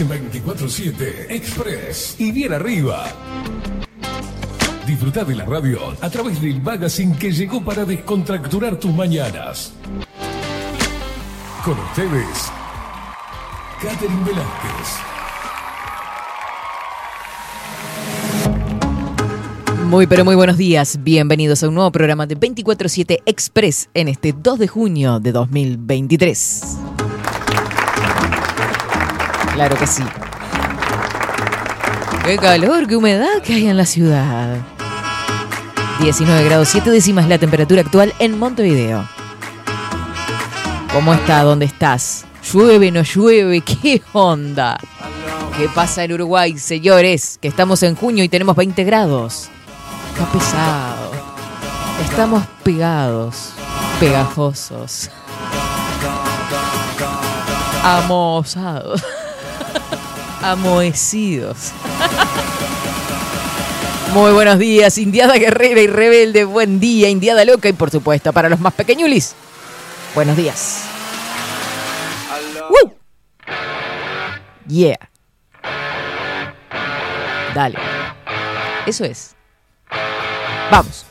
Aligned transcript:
En 0.00 0.08
24-7 0.08 1.26
Express 1.28 2.14
y 2.18 2.32
bien 2.32 2.54
arriba. 2.54 3.04
Disfruta 4.86 5.24
de 5.24 5.34
la 5.34 5.44
radio 5.44 5.78
a 6.00 6.08
través 6.08 6.40
del 6.40 6.62
magazine 6.62 7.14
que 7.18 7.30
llegó 7.30 7.62
para 7.62 7.84
descontracturar 7.84 8.76
tus 8.76 8.94
mañanas. 8.94 9.74
Con 11.62 11.78
ustedes, 11.78 12.50
Catherine 13.82 14.24
Velázquez. 14.24 14.88
Muy 19.84 20.06
pero 20.06 20.24
muy 20.24 20.34
buenos 20.34 20.56
días, 20.56 20.98
bienvenidos 21.02 21.62
a 21.62 21.68
un 21.68 21.74
nuevo 21.74 21.92
programa 21.92 22.26
de 22.26 22.38
24-7 22.38 23.18
Express 23.26 23.90
en 23.92 24.08
este 24.08 24.32
2 24.32 24.58
de 24.60 24.66
junio 24.66 25.20
de 25.20 25.32
2023. 25.32 26.78
Claro 29.60 29.76
que 29.76 29.86
sí. 29.86 30.02
Qué 32.24 32.38
calor, 32.38 32.86
qué 32.86 32.96
humedad 32.96 33.42
que 33.44 33.52
hay 33.52 33.66
en 33.66 33.76
la 33.76 33.84
ciudad. 33.84 34.56
19 36.00 36.44
grados 36.44 36.68
7 36.70 36.90
décimas 36.90 37.28
la 37.28 37.36
temperatura 37.36 37.82
actual 37.82 38.14
en 38.20 38.38
Montevideo. 38.38 39.06
¿Cómo 40.94 41.12
está? 41.12 41.42
¿Dónde 41.42 41.66
estás? 41.66 42.24
¿Llueve, 42.50 42.90
no 42.90 43.02
llueve? 43.02 43.60
¿Qué 43.82 44.00
onda? 44.14 44.78
¿Qué 45.58 45.68
pasa 45.74 46.04
en 46.04 46.14
Uruguay, 46.14 46.56
señores? 46.56 47.36
Que 47.38 47.48
estamos 47.48 47.82
en 47.82 47.96
junio 47.96 48.24
y 48.24 48.30
tenemos 48.30 48.56
20 48.56 48.82
grados. 48.84 49.50
Está 50.14 50.24
pesado. 50.32 51.12
Estamos 52.02 52.44
pegados, 52.62 53.50
pegajosos. 54.00 55.10
Amosados. 57.84 59.04
Amoecidos. 60.42 61.72
Muy 64.14 64.32
buenos 64.32 64.58
días, 64.58 64.98
Indiada 64.98 65.34
Guerrera 65.34 65.80
y 65.80 65.86
Rebelde. 65.86 66.44
Buen 66.44 66.80
día, 66.80 67.08
Indiada 67.08 67.44
Loca 67.44 67.68
y 67.68 67.72
por 67.72 67.90
supuesto 67.90 68.32
para 68.32 68.48
los 68.48 68.58
más 68.58 68.72
pequeñulis. 68.72 69.34
Buenos 70.14 70.36
días. 70.36 70.84
¡Woo! 72.70 72.94
Yeah. 74.66 74.98
Dale. 77.54 77.78
Eso 78.86 79.04
es. 79.04 79.36
Vamos. 80.70 81.04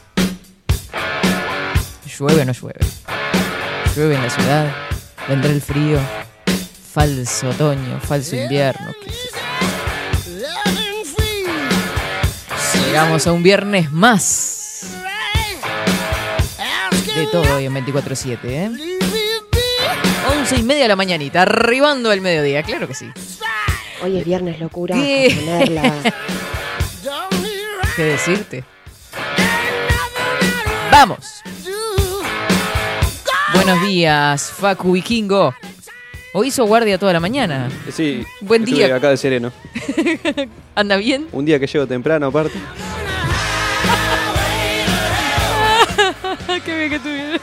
¿Llueve 2.18 2.42
o 2.42 2.46
no 2.46 2.52
llueve? 2.52 2.80
¿Llueve 3.96 4.16
en 4.16 4.24
la 4.24 4.30
ciudad? 4.30 4.76
¿Vendrá 5.28 5.52
el 5.52 5.62
frío? 5.62 6.00
Falso 6.92 7.50
otoño, 7.50 8.00
falso 8.00 8.36
invierno. 8.36 8.94
Llegamos 12.86 13.28
a 13.28 13.32
un 13.32 13.44
viernes 13.44 13.92
más. 13.92 14.88
De 17.16 17.28
todo 17.28 17.56
hoy 17.56 17.66
en 17.66 17.76
24-7, 17.76 18.40
¿eh? 18.46 18.72
11 20.40 20.56
y 20.56 20.64
media 20.64 20.84
de 20.84 20.88
la 20.88 20.96
mañanita, 20.96 21.44
arribando 21.44 22.12
el 22.12 22.22
mediodía, 22.22 22.64
claro 22.64 22.88
que 22.88 22.96
sí. 22.96 23.12
Hoy 24.02 24.18
es 24.18 24.26
viernes, 24.26 24.60
locura. 24.60 24.96
¿Qué? 24.96 26.12
¿Qué 27.96 28.04
decirte? 28.04 28.64
¡Vamos! 30.92 31.44
Buenos 33.54 33.82
días, 33.84 34.52
Facu 34.58 34.94
Vikingo. 34.94 35.54
Hoy 36.34 36.48
hizo 36.50 36.66
guardia 36.66 36.98
toda 37.00 37.14
la 37.14 37.20
mañana. 37.20 37.70
Sí, 37.92 38.24
Buen 38.42 38.64
día. 38.64 38.96
acá 38.96 39.10
de 39.10 39.18
sereno. 39.18 39.52
¿Anda 40.76 40.96
bien? 40.98 41.28
Un 41.32 41.44
día 41.46 41.60
que 41.60 41.66
llego 41.68 41.88
temprano, 41.88 42.28
aparte. 42.28 42.54
Qué 46.66 46.76
bien 46.78 46.90
que 46.90 46.96
estuvieron. 46.98 47.40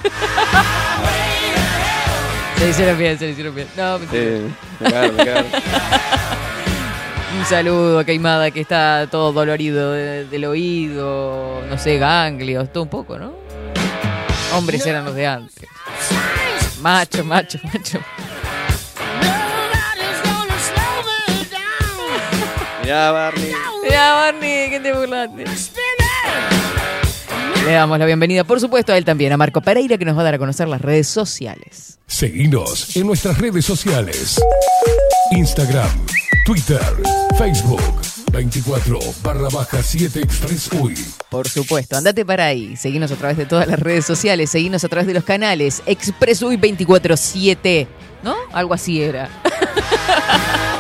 Se 2.59 2.65
le 2.65 2.71
hicieron 2.71 2.99
bien, 2.99 3.19
se 3.19 3.25
le 3.27 3.31
hicieron 3.33 3.55
bien. 3.55 3.67
No, 3.77 3.99
mentira. 3.99 4.23
Eh, 4.23 4.49
me 4.81 4.91
cagaron, 4.91 5.17
me 5.17 5.25
cagaron. 5.25 5.47
Un 7.39 7.45
saludo 7.45 7.99
a 7.99 8.05
Caimada 8.05 8.51
que 8.51 8.61
está 8.61 9.09
todo 9.11 9.33
dolorido 9.33 9.93
de- 9.93 10.25
del 10.27 10.45
oído, 10.47 11.61
no 11.69 11.77
sé, 11.77 11.99
ganglios, 11.99 12.73
todo 12.73 12.85
un 12.85 12.89
poco, 12.89 13.19
¿no? 13.19 13.35
Hombres 14.55 14.87
eran 14.87 15.05
los 15.05 15.15
de 15.15 15.27
antes. 15.27 15.69
Macho, 16.81 17.25
macho, 17.25 17.59
macho. 17.65 17.99
Mirá, 22.87 23.11
Barney. 23.11 23.53
Mira, 23.83 24.13
Barney, 24.13 24.71
que 24.71 24.79
te 24.79 24.93
burlaste. 24.93 25.45
Le 27.65 27.73
damos 27.73 27.99
la 27.99 28.07
bienvenida, 28.07 28.45
por 28.45 28.61
supuesto, 28.61 28.93
a 28.93 28.97
él 28.97 29.05
también, 29.05 29.33
a 29.33 29.37
Marco 29.37 29.61
Pereira, 29.61 29.99
que 29.99 30.05
nos 30.05 30.17
va 30.17 30.21
a 30.21 30.25
dar 30.25 30.35
a 30.35 30.39
conocer 30.39 30.69
las 30.69 30.81
redes 30.81 31.09
sociales. 31.09 31.99
Seguinos 32.07 32.95
en 32.95 33.09
nuestras 33.09 33.39
redes 33.39 33.65
sociales. 33.65 34.41
Instagram, 35.33 36.07
Twitter, 36.45 36.81
Facebook. 37.37 37.83
24 38.31 39.01
barra 39.21 39.49
baja 39.49 39.83
7 39.83 40.21
Express 40.21 40.71
UI. 40.73 40.95
Por 41.29 41.49
supuesto, 41.49 41.97
andate 41.97 42.25
para 42.25 42.47
ahí. 42.47 42.77
Seguinos 42.77 43.11
a 43.11 43.17
través 43.17 43.37
de 43.37 43.47
todas 43.47 43.67
las 43.67 43.81
redes 43.81 44.07
sociales, 44.07 44.49
seguinos 44.51 44.85
a 44.85 44.89
través 44.89 45.09
de 45.09 45.15
los 45.15 45.25
canales 45.25 45.83
ExpressUy 45.87 46.57
24-7, 46.57 47.89
¿no? 48.23 48.37
Algo 48.53 48.75
así 48.75 49.03
era. 49.03 49.29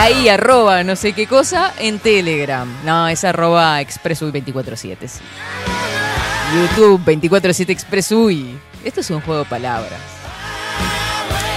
Ahí, 0.00 0.28
arroba 0.28 0.84
no 0.84 0.94
sé 0.94 1.12
qué 1.12 1.26
cosa 1.26 1.74
en 1.76 1.98
Telegram. 1.98 2.72
No, 2.84 3.08
es 3.08 3.24
arroba 3.24 3.80
ExpressUy 3.80 4.30
24-7. 4.30 5.08
sí. 5.08 5.20
YouTube 6.54 7.04
24-7 7.04 7.70
ExpressUy. 7.70 8.56
Esto 8.84 9.00
es 9.00 9.10
un 9.10 9.20
juego 9.22 9.42
de 9.42 9.50
palabras. 9.50 9.98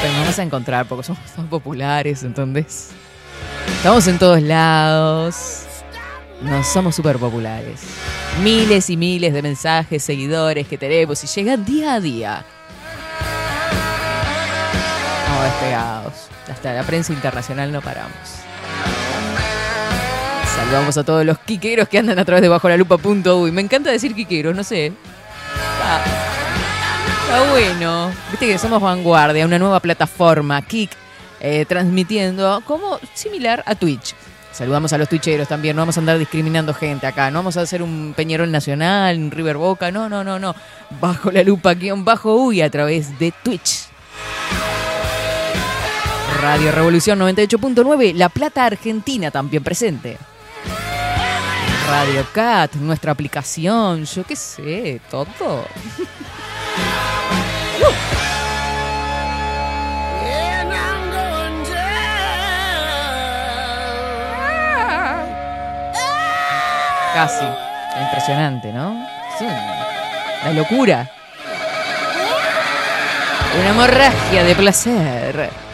Pero 0.01 0.13
nos 0.15 0.25
vas 0.25 0.39
a 0.39 0.43
encontrar 0.43 0.87
porque 0.87 1.03
somos 1.03 1.23
tan 1.35 1.47
populares, 1.49 2.23
¿entendés? 2.23 2.89
Estamos 3.77 4.07
en 4.07 4.17
todos 4.17 4.41
lados. 4.41 5.65
No 6.41 6.63
somos 6.63 6.95
súper 6.95 7.19
populares. 7.19 7.81
Miles 8.41 8.89
y 8.89 8.97
miles 8.97 9.35
de 9.35 9.43
mensajes, 9.43 10.01
seguidores 10.03 10.67
que 10.67 10.79
tenemos 10.79 11.23
y 11.23 11.27
llegan 11.27 11.63
día 11.63 11.93
a 11.93 11.99
día. 11.99 12.45
No, 15.29 15.43
despegados. 15.43 16.30
Hasta 16.51 16.73
la 16.73 16.83
prensa 16.83 17.13
internacional 17.13 17.71
no 17.71 17.81
paramos. 17.81 18.11
Saludamos 20.53 20.97
a 20.97 21.03
todos 21.03 21.25
los 21.25 21.39
quiqueros 21.39 21.87
que 21.87 21.97
andan 21.97 22.19
a 22.19 22.25
través 22.25 22.41
de 22.41 22.49
bajo 22.49 22.67
la 22.67 22.75
lupa.uy. 22.75 23.51
Me 23.51 23.61
encanta 23.61 23.89
decir 23.89 24.13
quiqueros, 24.13 24.53
no 24.53 24.63
sé. 24.63 24.87
Está, 24.87 26.03
está 27.23 27.51
bueno. 27.51 28.11
Viste 28.31 28.47
que 28.47 28.57
somos 28.57 28.81
vanguardia, 28.81 29.45
una 29.45 29.57
nueva 29.57 29.79
plataforma, 29.79 30.61
Kik, 30.61 30.91
eh, 31.39 31.65
transmitiendo 31.65 32.61
como 32.65 32.99
similar 33.13 33.63
a 33.65 33.73
Twitch. 33.73 34.13
Saludamos 34.51 34.91
a 34.91 34.97
los 34.97 35.07
twitcheros 35.07 35.47
también, 35.47 35.77
no 35.77 35.83
vamos 35.83 35.95
a 35.95 36.01
andar 36.01 36.19
discriminando 36.19 36.73
gente 36.73 37.07
acá, 37.07 37.31
no 37.31 37.39
vamos 37.39 37.55
a 37.55 37.61
hacer 37.61 37.81
un 37.81 38.13
Peñarol 38.15 38.51
Nacional, 38.51 39.17
un 39.17 39.31
River 39.31 39.55
Boca, 39.55 39.89
no, 39.91 40.09
no, 40.09 40.25
no, 40.25 40.37
no. 40.37 40.53
Bajo 40.99 41.31
la 41.31 41.43
lupa, 41.43 41.73
guion 41.73 42.03
bajo 42.03 42.35
uy 42.35 42.61
a 42.61 42.69
través 42.69 43.17
de 43.17 43.31
Twitch. 43.43 43.87
Radio 46.39 46.71
Revolución 46.71 47.19
98.9, 47.19 48.13
La 48.13 48.29
Plata 48.29 48.65
Argentina 48.65 49.31
también 49.31 49.63
presente. 49.63 50.17
Radio 51.89 52.25
Cat, 52.31 52.75
nuestra 52.75 53.11
aplicación, 53.11 54.05
yo 54.05 54.23
qué 54.23 54.35
sé, 54.35 55.01
todo. 55.09 55.65
Casi. 67.13 67.45
Impresionante, 68.01 68.71
¿no? 68.71 69.05
Sí. 69.37 69.45
La 69.45 70.53
locura. 70.53 71.09
Una 73.59 73.69
hemorragia 73.69 74.43
de 74.45 74.55
placer. 74.55 75.70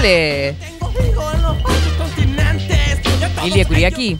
Miércoles. 0.00 0.56
Lilia 3.42 3.64
Curiaki. 3.64 4.18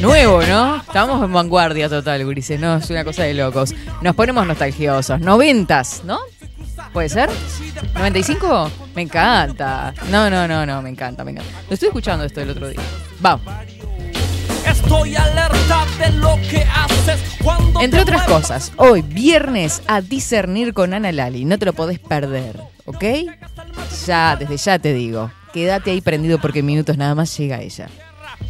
Nuevo, 0.00 0.42
¿no? 0.42 0.76
Estamos 0.76 1.24
en 1.24 1.32
vanguardia 1.32 1.88
total, 1.88 2.24
Gurises, 2.24 2.60
¿no? 2.60 2.76
Es 2.76 2.90
una 2.90 3.04
cosa 3.04 3.24
de 3.24 3.34
locos. 3.34 3.74
Nos 4.00 4.14
ponemos 4.14 4.46
nostalgiosos. 4.46 5.20
Noventas, 5.20 6.02
¿no? 6.04 6.18
¿Puede 6.92 7.08
ser? 7.08 7.30
¿95? 7.94 8.70
Me 8.94 9.02
encanta. 9.02 9.92
No, 10.10 10.30
no, 10.30 10.46
no, 10.46 10.64
no, 10.64 10.82
me 10.82 10.90
encanta, 10.90 11.24
me 11.24 11.32
encanta. 11.32 11.50
Lo 11.68 11.74
estoy 11.74 11.88
escuchando 11.88 12.24
esto 12.24 12.40
el 12.40 12.50
otro 12.50 12.68
día. 12.68 12.80
Vamos. 13.20 13.42
Estoy 14.88 15.16
alerta 15.16 15.84
de 15.98 16.12
lo 16.12 16.36
que 16.48 16.62
haces 16.62 17.20
cuando 17.44 17.82
Entre 17.82 18.00
otras 18.00 18.22
cosas, 18.22 18.72
hoy, 18.78 19.02
viernes, 19.02 19.82
a 19.86 20.00
discernir 20.00 20.72
con 20.72 20.94
Ana 20.94 21.12
Lali. 21.12 21.44
No 21.44 21.58
te 21.58 21.66
lo 21.66 21.74
podés 21.74 21.98
perder, 21.98 22.58
¿ok? 22.86 23.04
Ya, 24.06 24.34
desde 24.36 24.56
ya 24.56 24.78
te 24.78 24.94
digo. 24.94 25.30
Quédate 25.52 25.90
ahí 25.90 26.00
prendido 26.00 26.38
porque 26.38 26.60
en 26.60 26.66
minutos 26.66 26.96
nada 26.96 27.14
más 27.14 27.36
llega 27.36 27.60
ella. 27.60 27.90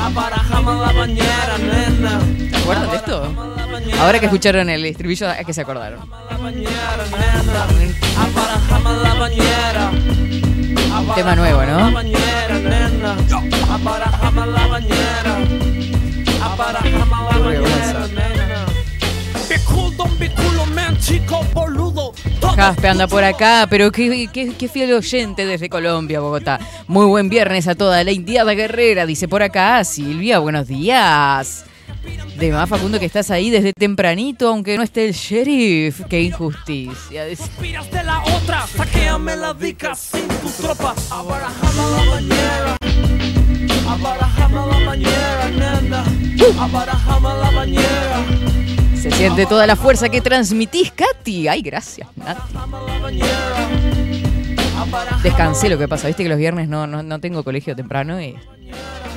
Abarajame 0.00 0.80
la 0.80 0.92
bañera, 0.92 1.58
nena. 1.58 2.20
¿Se 2.50 2.56
acuerdan 2.56 2.90
de 2.90 2.96
esto? 2.96 3.34
Ahora 4.00 4.18
que 4.18 4.26
escucharon 4.26 4.68
el 4.70 4.84
estribillo, 4.86 5.30
es 5.30 5.46
que 5.46 5.52
se 5.52 5.60
acordaron. 5.60 6.00
Tema 11.14 11.36
nuevo, 11.36 11.62
¿no? 11.64 11.78
La 11.78 11.90
bañera, 11.90 12.58
chico 21.00 21.44
boludo. 21.52 22.12
Jaspe 22.54 22.88
anda 22.88 23.06
por 23.06 23.24
acá, 23.24 23.66
pero 23.68 23.90
qué, 23.90 24.28
qué, 24.32 24.52
qué 24.54 24.68
fiel 24.68 24.92
oyente 24.92 25.46
desde 25.46 25.68
Colombia, 25.68 26.20
Bogotá. 26.20 26.60
Muy 26.86 27.06
buen 27.06 27.28
viernes 27.28 27.66
a 27.68 27.74
toda 27.74 28.02
la 28.04 28.12
indiada 28.12 28.52
guerrera, 28.52 29.06
dice 29.06 29.28
por 29.28 29.42
acá 29.42 29.82
Silvia, 29.84 30.38
buenos 30.38 30.68
días. 30.68 31.64
De 32.36 32.50
más 32.52 32.68
Facundo 32.68 32.98
que 32.98 33.04
estás 33.04 33.30
ahí 33.30 33.50
desde 33.50 33.74
tempranito, 33.74 34.48
aunque 34.48 34.76
no 34.76 34.82
esté 34.82 35.06
el 35.06 35.12
sheriff. 35.12 36.00
Qué 36.08 36.22
injusticia. 36.22 37.26
Dice, 37.26 37.42
Inspiras 37.42 37.90
de 37.90 38.02
la 38.02 38.22
otra, 38.22 38.66
saqueame 38.66 39.36
la 39.36 39.52
dica 39.52 39.94
sin 39.94 40.26
tu 40.26 40.48
tropa. 40.48 40.94
Abarajame 41.10 41.82
la 41.90 42.10
bañera. 42.10 42.76
Abarajame 43.88 44.54
la 44.54 44.86
bañera, 44.86 45.50
nena. 45.50 46.04
Abarajame 46.58 47.28
la 47.28 47.50
bañera. 47.50 48.59
Se 49.00 49.10
siente 49.10 49.46
toda 49.46 49.66
la 49.66 49.76
fuerza 49.76 50.08
que 50.10 50.20
transmitís, 50.20 50.92
Katy. 50.92 51.48
Ay, 51.48 51.62
gracias, 51.62 52.06
Nati. 52.16 52.40
Descansé 55.22 55.68
lo 55.70 55.78
que 55.78 55.88
pasa. 55.88 56.06
Viste 56.06 56.22
que 56.22 56.28
los 56.28 56.38
viernes 56.38 56.68
no, 56.68 56.86
no, 56.86 57.02
no 57.02 57.18
tengo 57.18 57.42
colegio 57.42 57.74
temprano 57.74 58.20
y 58.20 58.34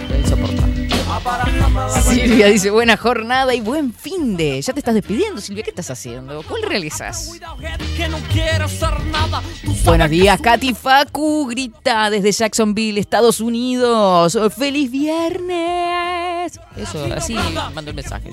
lo 0.09 0.17
insoportable. 0.17 0.82
Silvia 2.03 2.47
dice, 2.47 2.69
buena 2.71 2.97
jornada 2.97 3.53
y 3.53 3.61
buen 3.61 3.93
fin 3.93 4.35
de. 4.37 4.61
Ya 4.61 4.73
te 4.73 4.79
estás 4.79 4.93
despidiendo, 4.93 5.41
Silvia. 5.41 5.63
¿Qué 5.63 5.69
estás 5.69 5.89
haciendo? 5.91 6.43
¿Cuál 6.43 6.63
realizas? 6.63 7.31
Buenos 9.85 10.09
días, 10.09 10.41
Katy 10.41 10.73
Facu, 10.73 11.47
grita 11.47 12.09
desde 12.09 12.31
Jacksonville, 12.31 12.99
Estados 12.99 13.41
Unidos. 13.41 14.37
¡Feliz 14.57 14.91
viernes! 14.91 16.59
Eso, 16.75 17.07
así 17.13 17.35
mando 17.73 17.91
el 17.91 17.95
mensaje. 17.95 18.31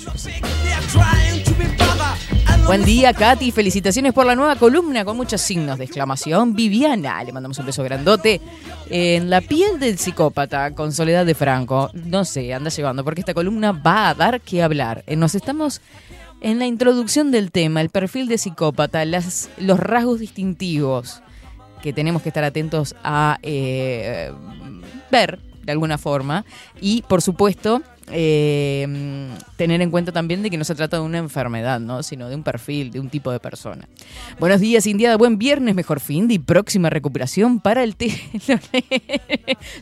Buen 2.66 2.84
día, 2.84 3.12
Katy. 3.12 3.50
Felicitaciones 3.50 4.12
por 4.12 4.26
la 4.26 4.36
nueva 4.36 4.56
columna 4.56 5.04
con 5.04 5.16
muchos 5.16 5.40
signos 5.40 5.78
de 5.78 5.84
exclamación. 5.84 6.54
Viviana, 6.54 7.22
le 7.24 7.32
mandamos 7.32 7.58
un 7.58 7.66
beso 7.66 7.82
grandote. 7.82 8.40
En 8.88 9.28
la 9.28 9.40
piel 9.40 9.80
del 9.80 9.98
psicópata 9.98 10.72
con 10.74 10.92
Soledad 10.92 11.26
de 11.26 11.34
Franco. 11.34 11.90
No 11.94 12.24
sé, 12.24 12.54
anda 12.54 12.70
llevando, 12.70 13.02
porque 13.04 13.20
esta 13.20 13.34
columna 13.34 13.72
va 13.72 14.10
a 14.10 14.14
dar 14.14 14.40
que 14.40 14.62
hablar. 14.62 15.02
Eh, 15.06 15.16
Nos 15.16 15.34
estamos 15.34 15.80
en 16.40 16.58
la 16.58 16.66
introducción 16.66 17.30
del 17.30 17.50
tema, 17.50 17.80
el 17.80 17.90
perfil 17.90 18.28
de 18.28 18.38
psicópata, 18.38 19.04
los 19.04 19.80
rasgos 19.80 20.20
distintivos 20.20 21.22
que 21.82 21.92
tenemos 21.92 22.22
que 22.22 22.28
estar 22.28 22.44
atentos 22.44 22.94
a 23.02 23.38
eh, 23.42 24.32
ver 25.10 25.38
de 25.62 25.72
alguna 25.72 25.98
forma 25.98 26.44
y 26.80 27.02
por 27.02 27.22
supuesto 27.22 27.82
eh, 28.12 28.86
tener 29.56 29.80
en 29.82 29.90
cuenta 29.90 30.12
también 30.12 30.42
de 30.42 30.50
que 30.50 30.56
no 30.56 30.64
se 30.64 30.74
trata 30.74 30.96
de 30.98 31.02
una 31.02 31.18
enfermedad, 31.18 31.80
¿no? 31.80 32.02
sino 32.02 32.28
de 32.28 32.34
un 32.34 32.42
perfil, 32.42 32.90
de 32.90 33.00
un 33.00 33.10
tipo 33.10 33.30
de 33.30 33.40
persona. 33.40 33.88
Buenos 34.38 34.60
días, 34.60 34.86
Indiada, 34.86 35.16
buen 35.16 35.38
viernes, 35.38 35.74
mejor 35.74 36.00
fin 36.00 36.30
y 36.30 36.38
próxima 36.38 36.90
recuperación 36.90 37.60
para 37.60 37.82
el 37.82 37.96
te 37.96 38.10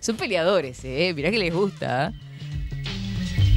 Son 0.00 0.16
peleadores, 0.16 0.80
¿eh? 0.84 1.12
Mirá 1.14 1.30
que 1.30 1.38
les 1.38 1.52
gusta. 1.54 2.12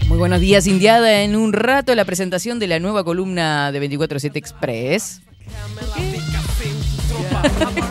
Muy 0.07 0.17
buenos 0.17 0.41
días, 0.41 0.67
Indiada. 0.67 1.21
En 1.21 1.35
un 1.35 1.53
rato 1.53 1.95
la 1.95 2.03
presentación 2.05 2.59
de 2.59 2.67
la 2.67 2.79
nueva 2.79 3.03
columna 3.03 3.71
de 3.71 3.89
24-7 3.89 4.35
Express. 4.35 5.21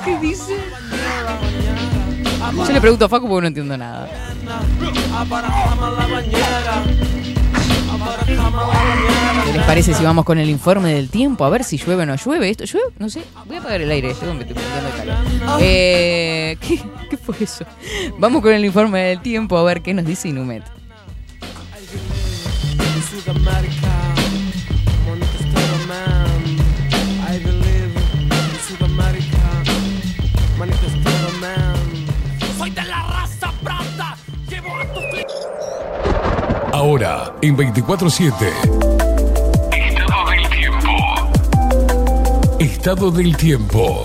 ¿Qué 0.05 0.19
dice? 0.19 0.55
Yo 2.67 2.73
le 2.73 2.81
pregunto 2.81 3.05
a 3.05 3.09
Facu 3.09 3.29
porque 3.29 3.43
no 3.43 3.49
entiendo 3.49 3.77
nada. 3.77 4.09
¿Qué 9.45 9.53
les 9.53 9.67
parece 9.67 9.95
si 9.95 10.03
vamos 10.03 10.25
con 10.25 10.39
el 10.39 10.49
informe 10.49 10.95
del 10.95 11.11
tiempo? 11.11 11.45
A 11.45 11.51
ver 11.51 11.65
si 11.65 11.77
llueve 11.77 12.05
o 12.05 12.07
no 12.07 12.17
llueve. 12.17 12.49
¿Esto 12.51 12.65
llueve? 12.65 12.89
No 12.99 13.11
sé. 13.11 13.23
Voy 13.47 13.57
a 13.57 13.61
apagar 13.61 13.81
el 13.83 13.91
aire. 13.91 14.15
Eh, 15.61 16.57
¿qué, 16.61 16.83
¿Qué 17.11 17.17
fue 17.17 17.37
eso? 17.41 17.65
Vamos 18.19 18.43
con 18.43 18.53
el 18.53 18.65
informe 18.65 19.01
del 19.01 19.21
tiempo 19.21 19.59
a 19.59 19.63
ver 19.63 19.83
qué 19.83 19.93
nos 19.93 20.07
dice 20.07 20.29
Inumet. 20.29 20.65
In 22.97 23.03
Sudamérica, 23.03 23.90
Ahora, 36.81 37.37
en 37.43 37.59
24-7. 37.59 38.33
Estado 39.71 40.31
del 40.31 40.49
tiempo. 40.49 40.89
Estado 42.59 43.11
del 43.11 43.37
tiempo. 43.37 44.05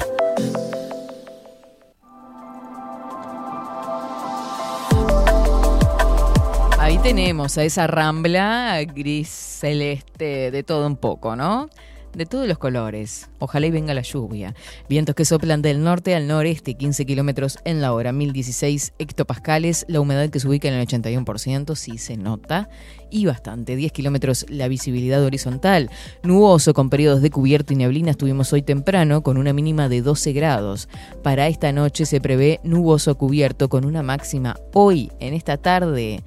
Ahí 6.77 6.98
tenemos 6.98 7.58
a 7.58 7.63
esa 7.63 7.88
rambla 7.88 8.84
gris 8.84 9.29
celeste, 9.29 10.51
de 10.51 10.63
todo 10.63 10.86
un 10.86 10.98
poco, 10.98 11.38
¿no? 11.38 11.70
De 12.15 12.25
todos 12.25 12.48
los 12.48 12.57
colores. 12.57 13.29
Ojalá 13.39 13.67
y 13.67 13.72
venga 13.72 13.93
la 13.93 14.01
lluvia. 14.01 14.55
Vientos 14.88 15.15
que 15.15 15.25
soplan 15.25 15.62
del 15.62 15.84
norte 15.84 16.15
al 16.15 16.27
noreste, 16.27 16.75
15 16.75 17.05
kilómetros 17.05 17.60
en 17.65 17.81
la 17.81 17.91
hora, 17.91 18.13
1016 18.13 18.93
hectopascales. 19.00 19.86
La 19.89 20.00
humedad 20.00 20.29
que 20.29 20.39
se 20.39 20.48
ubica 20.48 20.69
en 20.69 20.75
el 20.75 20.88
81%, 20.88 21.75
sí 21.75 21.98
se 21.98 22.15
nota. 22.15 22.69
Y 23.12 23.25
bastante, 23.25 23.75
10 23.75 23.91
kilómetros 23.91 24.45
la 24.48 24.69
visibilidad 24.69 25.22
horizontal. 25.25 25.89
Nuboso 26.24 26.74
con 26.74 26.89
periodos 26.89 27.22
de 27.22 27.31
cubierto 27.31 27.74
y 27.74 27.75
neblina 27.75 28.12
estuvimos 28.12 28.53
hoy 28.53 28.62
temprano 28.62 29.22
con 29.22 29.36
una 29.36 29.51
mínima 29.51 29.89
de 29.89 30.01
12 30.01 30.31
grados. 30.31 30.88
Para 31.22 31.50
esta 31.50 31.74
noche 31.74 32.05
se 32.05 32.22
prevé 32.22 32.62
nuboso 32.63 33.15
cubierto 33.17 33.67
con 33.67 33.84
una 33.84 34.03
máxima 34.03 34.55
hoy, 34.74 35.12
en 35.19 35.34
esta 35.34 35.57
tarde 35.57 36.24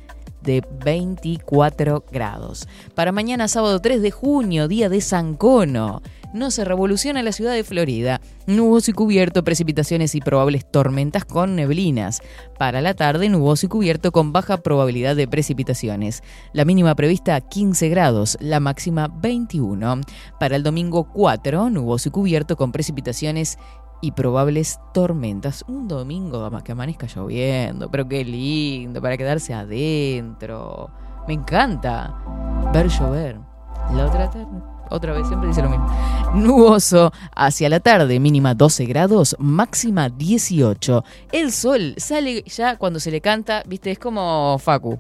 de 0.49 0.63
24 0.83 2.07
grados. 2.11 2.67
Para 2.95 3.13
mañana 3.13 3.49
sábado 3.49 3.81
3 3.81 4.01
de 4.01 4.11
junio, 4.11 4.67
día 4.67 4.89
de 4.89 5.03
San 5.03 5.37
Cono. 5.37 6.01
No 6.33 6.51
se 6.51 6.65
revoluciona 6.65 7.23
la 7.23 7.33
ciudad 7.33 7.53
de 7.53 7.65
Florida. 7.65 8.21
Nuboso 8.47 8.91
y 8.91 8.95
cubierto, 8.95 9.45
precipitaciones 9.45 10.15
y 10.15 10.21
probables 10.21 10.71
tormentas 10.71 11.25
con 11.25 11.55
neblinas. 11.55 12.21
Para 12.59 12.81
la 12.81 12.95
tarde, 12.95 13.29
nuboso 13.29 13.67
y 13.67 13.69
cubierto 13.69 14.11
con 14.11 14.33
baja 14.33 14.59
probabilidad 14.59 15.17
de 15.17 15.29
precipitaciones. 15.29 16.23
La 16.53 16.65
mínima 16.65 16.95
prevista 16.95 17.41
15 17.41 17.89
grados, 17.91 18.39
la 18.41 18.61
máxima 18.61 19.09
21. 19.09 20.01
Para 20.41 20.57
el 20.57 20.63
domingo 20.63 21.11
4, 21.13 21.71
nuboso 21.71 22.09
y 22.09 22.13
cubierto 22.13 22.57
con 22.57 22.73
precipitaciones 22.73 23.59
y 24.01 24.13
probables 24.13 24.79
tormentas. 24.93 25.65
Un 25.69 25.89
domingo 25.89 26.51
que 26.63 26.73
amanezca 26.73 27.07
lloviendo, 27.07 27.91
pero 27.91 28.09
qué 28.09 28.25
lindo, 28.25 29.01
para 29.01 29.17
quedarse 29.17 29.55
adentro. 29.55 30.91
Me 31.27 31.35
encanta 31.35 32.15
ver 32.73 32.89
llover. 32.89 33.39
La 33.95 34.07
otra 34.07 34.31
tarde. 34.31 34.47
otra 34.91 35.13
vez, 35.13 35.27
siempre 35.27 35.49
dice 35.49 35.63
lo 35.63 35.71
mismo. 35.71 35.89
Nuboso 36.35 37.13
hacia 37.35 37.69
la 37.69 37.81
tarde, 37.81 38.21
mínima 38.21 38.55
12 38.55 38.85
grados, 38.87 39.37
máxima 39.39 40.09
18. 40.09 41.05
El 41.33 41.53
sol 41.53 41.95
sale 41.97 42.43
ya 42.45 42.77
cuando 42.77 43.01
se 43.01 43.11
le 43.11 43.21
canta, 43.21 43.63
viste, 43.67 43.91
es 43.91 43.99
como 43.99 44.59
Facu. 44.59 44.99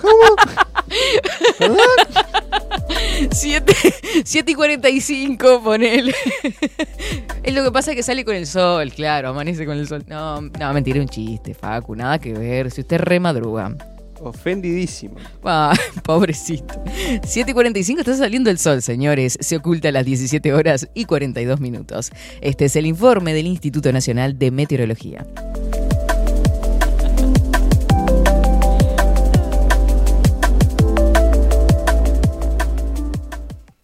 ¿Cómo? 0.00 0.36
7, 3.32 3.74
y 4.46 4.54
45, 4.54 5.62
ponele. 5.62 6.14
es 7.42 7.54
lo 7.54 7.64
que 7.64 7.70
pasa 7.70 7.94
que 7.94 8.02
sale 8.02 8.24
con 8.24 8.34
el 8.34 8.46
sol, 8.46 8.92
claro, 8.92 9.28
amanece 9.30 9.66
con 9.66 9.78
el 9.78 9.86
sol. 9.88 10.04
No, 10.06 10.40
no, 10.40 10.72
mentira, 10.72 11.00
un 11.00 11.08
chiste, 11.08 11.54
Facu, 11.54 11.94
nada 11.94 12.18
que 12.18 12.32
ver. 12.32 12.70
Si 12.70 12.80
usted 12.82 12.98
remadruga. 12.98 13.74
Ofendidísimo. 14.20 15.16
Ah, 15.44 15.74
pobrecito. 16.02 16.82
7 17.24 17.50
y 17.50 17.54
45 17.54 18.00
está 18.00 18.16
saliendo 18.16 18.50
el 18.50 18.58
sol, 18.58 18.80
señores. 18.80 19.36
Se 19.40 19.56
oculta 19.56 19.88
a 19.88 19.92
las 19.92 20.04
17 20.06 20.52
horas 20.52 20.88
y 20.94 21.04
42 21.04 21.60
minutos. 21.60 22.10
Este 22.40 22.66
es 22.66 22.76
el 22.76 22.86
informe 22.86 23.34
del 23.34 23.46
Instituto 23.46 23.92
Nacional 23.92 24.38
de 24.38 24.50
Meteorología. 24.50 25.26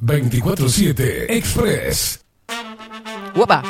...24-7 0.02 1.26
Express. 1.28 2.24
¡Guapa! 3.34 3.62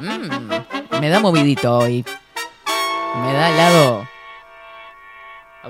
Mm, 0.00 1.00
me 1.00 1.08
da 1.10 1.20
movidito 1.20 1.78
hoy. 1.78 2.04
Me 3.22 3.32
da 3.32 3.50
helado. 3.50 4.08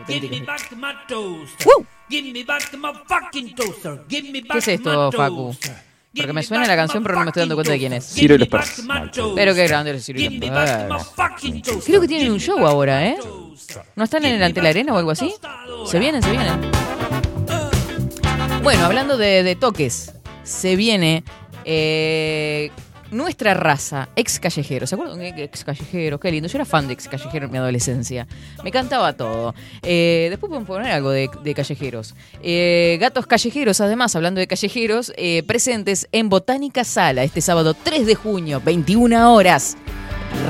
Give 0.06 0.28
me 0.28 0.40
back 0.42 0.70
my 0.76 0.92
toaster. 1.08 1.66
¡Woo! 1.66 1.86
Give 2.08 2.32
me 2.32 2.44
back 2.44 2.72
my 2.74 2.92
fucking 3.06 3.54
toaster. 3.54 4.04
Give 4.08 4.30
me 4.30 4.42
¿Qué 4.42 4.48
back 4.48 4.58
es 4.58 4.68
esto, 4.68 5.10
Facu? 5.12 5.56
Porque 6.16 6.32
me 6.32 6.42
suena 6.42 6.66
la 6.66 6.76
canción, 6.76 7.02
pero 7.02 7.16
no 7.16 7.22
me 7.24 7.28
estoy 7.30 7.42
dando 7.42 7.54
cuenta 7.56 7.72
de 7.72 7.78
quién 7.78 7.92
es. 7.94 8.06
Ciro 8.06 8.34
y 8.36 8.38
los 8.38 8.48
toaster. 8.48 8.84
Pero 9.34 9.54
qué 9.54 9.66
grande 9.66 9.90
el 9.90 10.00
Ciro 10.02 10.20
y 10.20 10.28
Give 10.28 10.34
los 10.38 10.40
me 10.40 10.50
back 10.54 10.82
my 10.88 10.96
Persas. 10.96 11.12
fucking 11.14 11.62
toaster. 11.62 11.84
Creo 11.84 12.00
que 12.00 12.08
tienen 12.08 12.32
un 12.32 12.40
show 12.40 12.64
ahora, 12.66 13.04
¿eh? 13.06 13.18
¿No 13.96 14.04
están 14.04 14.24
en 14.24 14.34
el 14.36 14.42
ante 14.42 14.62
la 14.62 14.68
arena 14.70 14.94
o 14.94 14.98
algo 14.98 15.10
así? 15.10 15.34
Se 15.86 15.98
vienen, 15.98 16.22
se 16.22 16.30
vienen. 16.30 16.70
Bueno, 18.68 18.84
hablando 18.84 19.16
de, 19.16 19.56
toques, 19.58 20.12
se 20.42 20.76
viene 20.76 21.24
eh, 21.64 22.70
nuestra 23.10 23.54
raza, 23.54 24.10
ex 24.14 24.38
callejero. 24.38 24.86
¿Se 24.86 24.94
acuerdan? 24.94 25.22
Ex 25.22 25.64
callejero, 25.64 26.20
qué 26.20 26.30
lindo. 26.30 26.50
Yo 26.50 26.58
era 26.58 26.66
fan 26.66 26.86
de 26.86 26.92
ex 26.92 27.08
callejero 27.08 27.46
en 27.46 27.52
mi 27.52 27.56
adolescencia. 27.56 28.26
Me 28.62 28.70
cantaba 28.70 29.14
todo. 29.14 29.54
Eh, 29.82 30.26
después 30.28 30.50
podemos 30.50 30.68
poner 30.68 30.92
algo 30.92 31.08
de, 31.08 31.30
de 31.42 31.54
callejeros. 31.54 32.14
Eh, 32.42 32.98
gatos 33.00 33.26
callejeros, 33.26 33.80
además, 33.80 34.14
hablando 34.14 34.38
de 34.38 34.46
callejeros, 34.46 35.14
eh, 35.16 35.42
presentes 35.44 36.06
en 36.12 36.28
Botánica 36.28 36.84
Sala 36.84 37.24
este 37.24 37.40
sábado 37.40 37.72
3 37.72 38.04
de 38.04 38.16
junio, 38.16 38.60
21 38.62 39.32
horas. 39.32 39.78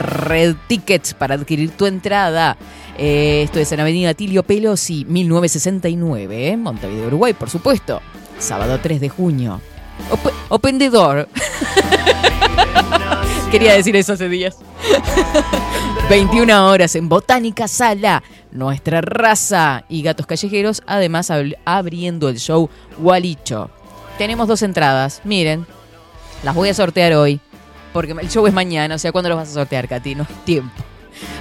Red 0.01 0.57
Tickets 0.67 1.15
para 1.15 1.37
adquirir 1.37 1.71
tu 1.71 1.87
entrada. 1.87 2.57
Eh, 2.99 3.43
esto 3.45 3.61
es 3.61 3.71
en 3.73 3.81
Avenida 3.81 4.13
Tilio 4.15 4.43
Pelosi, 4.43 5.05
1969, 5.09 6.49
¿eh? 6.49 6.57
Montevideo, 6.57 7.07
Uruguay, 7.07 7.33
por 7.33 7.49
supuesto. 7.49 8.01
Sábado 8.39 8.79
3 8.83 9.01
de 9.01 9.09
junio. 9.09 9.61
Op 10.11 10.21
Open 10.49 10.79
the 10.79 10.91
door. 10.91 11.29
Quería 13.51 13.75
decir 13.75 13.97
eso 13.97 14.13
hace 14.15 14.29
días. 14.29 14.57
21 16.11 16.69
horas 16.69 16.95
en 16.97 17.09
Botánica 17.09 17.69
Sala. 17.69 18.23
Nuestra 18.51 19.01
raza 19.01 19.85
y 19.89 20.03
gatos 20.03 20.27
callejeros, 20.27 20.83
además 20.87 21.31
abri- 21.31 21.57
abriendo 21.65 22.29
el 22.29 22.39
show 22.39 22.69
Gualicho. 22.99 23.71
Tenemos 24.17 24.49
dos 24.49 24.63
entradas, 24.63 25.21
miren. 25.25 25.67
Las 26.43 26.55
voy 26.55 26.69
a 26.71 26.75
sortear 26.75 27.13
hoy. 27.15 27.41
Porque 27.93 28.13
el 28.13 28.29
show 28.31 28.47
es 28.47 28.55
mañana, 28.55 28.95
o 28.95 28.99
sea, 28.99 29.13
¿cuándo 29.13 29.29
los 29.29 29.39
vas 29.39 29.51
a 29.51 29.55
sortear, 29.55 29.89
Katy? 29.89 30.15
No 30.15 30.23
es 30.25 30.45
tiempo. 30.45 30.83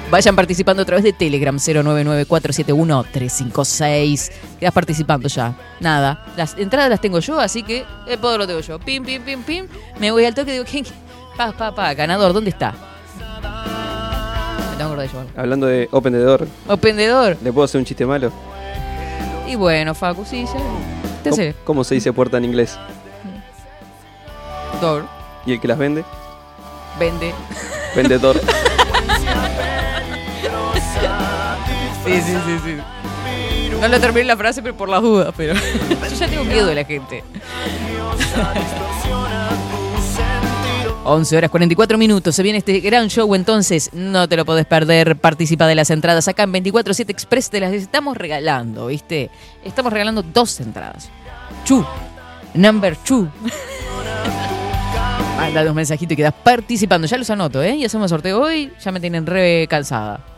Vayan 0.10 0.36
participando 0.36 0.82
a 0.84 0.86
través 0.86 1.04
de 1.04 1.12
Telegram 1.14 1.56
099-471-356. 1.58 4.32
Quedas 4.60 4.74
participando 4.74 5.28
ya. 5.28 5.54
Nada. 5.80 6.26
Las 6.38 6.58
entradas 6.58 6.90
las 6.90 7.02
tengo 7.02 7.20
yo, 7.20 7.40
así 7.40 7.62
que 7.64 7.86
el 8.08 8.18
poder 8.20 8.40
lo 8.40 8.48
tengo 8.48 8.62
yo. 8.62 8.80
Pim, 8.80 9.04
pim, 9.04 9.22
pim, 9.24 9.44
pim. 9.44 9.68
Me 10.00 10.12
voy 10.12 10.24
al 10.26 10.34
toque 10.34 10.52
y 10.52 10.54
digo, 10.54 10.66
¿quién? 10.70 10.86
Pa, 11.36 11.52
pa, 11.52 11.74
pa. 11.76 11.94
Ganador, 11.94 12.34
¿dónde 12.34 12.50
está? 12.50 12.74
Me 14.72 14.78
tengo 14.78 14.96
que 14.96 15.02
de. 15.02 15.10
Hablando 15.36 15.68
de 15.68 15.90
Open 15.92 16.14
the 16.14 16.20
Door, 16.20 16.48
O 16.68 16.78
pendedor. 16.78 17.38
¿le 17.42 17.52
puedo 17.52 17.66
hacer 17.66 17.80
un 17.80 17.86
chiste 17.86 18.06
malo? 18.06 18.32
Y 19.48 19.56
bueno, 19.56 19.94
Facu, 19.96 20.24
sí, 20.26 20.46
ya. 20.46 20.54
Te 21.24 21.30
¿Cómo, 21.32 21.36
sé. 21.36 21.56
cómo 21.64 21.84
se 21.84 21.96
dice 21.96 22.14
puerta 22.14 22.38
en 22.38 22.46
inglés? 22.46 22.78
Door. 24.82 25.06
¿Y 25.46 25.54
el 25.54 25.62
que 25.62 25.68
las 25.68 25.78
vende? 25.78 26.04
Vende. 27.00 27.34
Vendedor. 27.96 28.40
Sí, 32.08 32.22
sí, 32.22 32.38
sí, 32.46 32.60
sí. 32.64 32.78
No 33.82 33.88
le 33.90 34.00
terminé 34.00 34.24
la 34.24 34.38
frase, 34.38 34.62
pero 34.62 34.76
por 34.76 34.88
las 34.88 35.02
dudas, 35.02 35.34
pero. 35.36 35.54
Yo 35.54 36.16
ya 36.16 36.28
tengo 36.28 36.46
miedo 36.46 36.68
de 36.68 36.76
la 36.76 36.86
gente. 36.86 37.22
11 41.04 41.38
horas 41.38 41.52
44 41.52 41.98
minutos. 41.98 42.34
Se 42.34 42.44
viene 42.44 42.60
este 42.60 42.80
gran 42.80 43.10
show, 43.10 43.36
entonces 43.36 43.90
no 43.94 44.28
te 44.30 44.38
lo 44.38 44.46
podés 44.46 44.66
perder. 44.66 45.18
Participa 45.18 45.68
de 45.68 45.76
las 45.76 45.90
entradas 45.90 46.30
acá 46.30 46.44
en 46.44 46.54
24-7 46.54 47.10
Express. 47.10 47.50
Te 47.50 47.60
las 47.60 47.74
estamos 47.74 48.16
regalando, 48.16 48.88
¿viste? 48.88 49.30
Estamos 49.66 49.92
regalando 49.92 50.24
dos 50.24 50.62
entradas. 50.62 51.10
Chu. 51.66 51.86
Number 52.54 52.96
two. 52.96 53.28
Manda 55.38 55.70
un 55.70 55.76
mensajito 55.76 56.14
y 56.14 56.18
quedas 56.18 56.34
participando. 56.34 57.06
Ya 57.06 57.18
los 57.18 57.30
anoto, 57.30 57.62
¿eh? 57.62 57.76
Y 57.76 57.86
hacemos 57.86 58.10
sorteo 58.10 58.42
hoy. 58.42 58.72
Ya 58.84 58.92
me 58.94 59.02
tienen 59.02 59.26
re 59.26 59.68
cansada. 59.70 60.37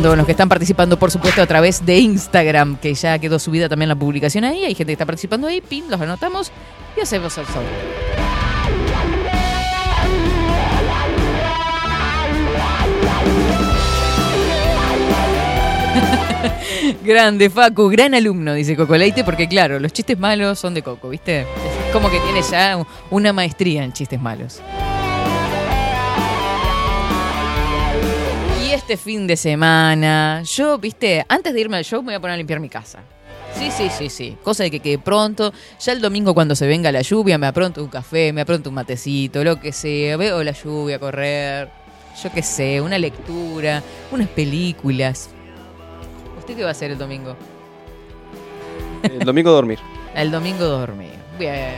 Los 0.00 0.26
que 0.26 0.32
están 0.32 0.48
participando, 0.48 0.98
por 0.98 1.10
supuesto, 1.10 1.42
a 1.42 1.46
través 1.46 1.84
de 1.84 1.98
Instagram, 1.98 2.76
que 2.76 2.94
ya 2.94 3.18
quedó 3.18 3.38
subida 3.38 3.68
también 3.68 3.88
la 3.88 3.94
publicación 3.94 4.42
ahí. 4.44 4.64
Hay 4.64 4.74
gente 4.74 4.86
que 4.86 4.92
está 4.92 5.06
participando 5.06 5.46
ahí, 5.46 5.60
pim, 5.60 5.84
los 5.88 6.00
anotamos 6.00 6.50
y 6.96 7.00
hacemos 7.00 7.36
el 7.38 7.46
sorteo. 7.46 7.62
Grande, 17.04 17.50
Facu, 17.50 17.88
gran 17.88 18.14
alumno, 18.14 18.54
dice 18.54 18.74
Coco 18.76 18.96
Leite, 18.96 19.24
porque 19.24 19.46
claro, 19.46 19.78
los 19.78 19.92
chistes 19.92 20.18
malos 20.18 20.58
son 20.58 20.74
de 20.74 20.82
Coco, 20.82 21.10
¿viste? 21.10 21.42
Es 21.42 21.92
como 21.92 22.10
que 22.10 22.18
tiene 22.20 22.42
ya 22.42 22.84
una 23.10 23.32
maestría 23.32 23.84
en 23.84 23.92
chistes 23.92 24.20
malos. 24.20 24.60
Este 28.82 28.96
fin 28.96 29.26
de 29.26 29.36
semana, 29.36 30.42
yo, 30.44 30.76
viste, 30.78 31.24
antes 31.28 31.54
de 31.54 31.60
irme 31.60 31.76
al 31.76 31.84
show 31.84 32.00
me 32.02 32.06
voy 32.06 32.14
a 32.14 32.20
poner 32.20 32.34
a 32.34 32.36
limpiar 32.36 32.58
mi 32.60 32.68
casa. 32.68 33.00
Sí, 33.54 33.70
sí, 33.70 33.88
sí, 33.96 34.08
sí. 34.08 34.36
Cosa 34.42 34.64
de 34.64 34.70
que 34.70 34.80
quede 34.80 34.98
pronto. 34.98 35.52
Ya 35.80 35.92
el 35.92 36.00
domingo 36.00 36.34
cuando 36.34 36.54
se 36.56 36.66
venga 36.66 36.90
la 36.90 37.02
lluvia 37.02 37.36
me 37.38 37.46
apronto 37.46 37.82
un 37.82 37.90
café, 37.90 38.32
me 38.32 38.40
apronto 38.40 38.70
un 38.70 38.74
matecito, 38.74 39.44
lo 39.44 39.60
que 39.60 39.72
sea. 39.72 40.16
Veo 40.16 40.42
la 40.42 40.52
lluvia 40.52 40.98
correr. 40.98 41.68
Yo 42.22 42.32
qué 42.32 42.42
sé, 42.42 42.80
una 42.80 42.98
lectura, 42.98 43.82
unas 44.10 44.28
películas. 44.28 45.30
¿Usted 46.38 46.56
qué 46.56 46.62
va 46.62 46.68
a 46.70 46.72
hacer 46.72 46.90
el 46.90 46.98
domingo? 46.98 47.36
El 49.02 49.20
domingo 49.20 49.50
dormir. 49.52 49.78
El 50.14 50.30
domingo 50.30 50.64
dormir. 50.66 51.10
Bien. 51.38 51.76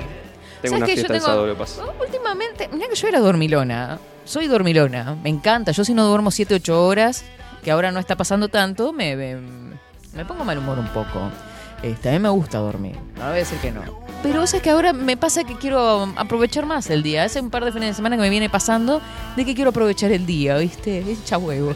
Tengo 0.63 0.77
¿Sabes 0.77 0.79
una 0.79 0.87
qué? 0.87 0.93
Yo 0.93 0.95
fiesta 0.97 1.13
el 1.15 1.19
tengo- 1.21 1.27
sábado, 1.27 1.47
lo 1.47 1.57
paso. 1.57 1.85
Oh, 1.99 2.03
Últimamente, 2.05 2.69
mira 2.73 2.89
que 2.89 2.95
yo 2.97 3.09
era 3.09 3.21
dormilona. 3.21 3.99
Soy 4.25 4.47
dormilona. 4.47 5.17
Me 5.23 5.31
encanta. 5.31 5.73
Yo 5.73 5.85
si 5.85 5.95
no 5.95 6.07
duermo 6.07 6.31
7, 6.31 6.55
8 6.55 6.87
horas, 6.87 7.25
que 7.63 7.71
ahora 7.71 7.93
no 7.93 8.01
está 8.01 8.17
pasando 8.17 8.49
tanto, 8.49 8.93
me, 8.93 9.17
me, 9.17 9.37
me 10.15 10.25
pongo 10.25 10.45
mal 10.45 10.59
humor 10.59 10.79
un 10.79 10.89
poco. 10.89 11.31
Este, 11.83 12.09
a 12.09 12.13
mí 12.13 12.19
me 12.19 12.31
gusta 12.31 12.59
dormir. 12.59 12.97
No 13.17 13.25
voy 13.25 13.33
a 13.33 13.35
decir 13.35 13.59
que 13.59 13.71
no. 13.71 13.83
Pero 14.23 14.43
es 14.43 14.55
que 14.55 14.71
ahora 14.71 14.95
me 14.95 15.19
pasa 15.19 15.45
que 15.45 15.55
quiero 15.57 16.09
aprovechar 16.17 16.65
más 16.65 16.89
el 16.89 17.03
día. 17.03 17.25
Hace 17.25 17.41
un 17.41 17.51
par 17.51 17.65
de 17.65 17.73
fines 17.73 17.91
de 17.91 17.95
semana 17.95 18.17
que 18.17 18.23
me 18.23 18.31
viene 18.31 18.49
pasando 18.49 19.03
de 19.37 19.45
que 19.45 19.55
quiero 19.55 19.69
aprovechar 19.71 20.11
el 20.11 20.25
día, 20.25 20.57
¿viste? 20.57 21.01
Echa 21.01 21.37
huevo. 21.37 21.75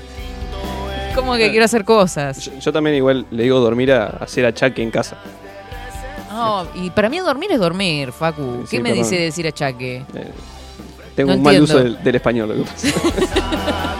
Como 1.15 1.35
que 1.35 1.51
quiero 1.51 1.67
hacer 1.67 1.85
cosas. 1.85 2.39
Yo, 2.39 2.59
yo 2.59 2.73
también 2.73 2.97
igual 2.97 3.27
le 3.31 3.43
digo 3.43 3.61
dormir 3.61 3.93
a 3.93 4.07
hacer 4.07 4.47
achaque 4.47 4.83
en 4.83 4.91
casa. 4.91 5.19
No, 6.31 6.67
y 6.75 6.91
para 6.91 7.09
mí 7.09 7.19
dormir 7.19 7.51
es 7.53 7.59
dormir, 7.59 8.13
Facu. 8.13 8.61
¿Qué 8.71 8.77
Sí, 8.77 8.83
me 8.83 8.93
dice 8.93 9.17
decir 9.19 9.47
achaque? 9.47 10.05
Eh, 10.15 10.31
tengo 11.19 11.33
No 11.33 11.39
un 11.39 11.43
mal 11.43 11.61
uso 11.61 11.79
del, 11.79 12.01
del 12.01 12.15
español, 12.15 12.49
lo 12.49 12.55
que 12.55 12.63
pasa. 12.71 12.87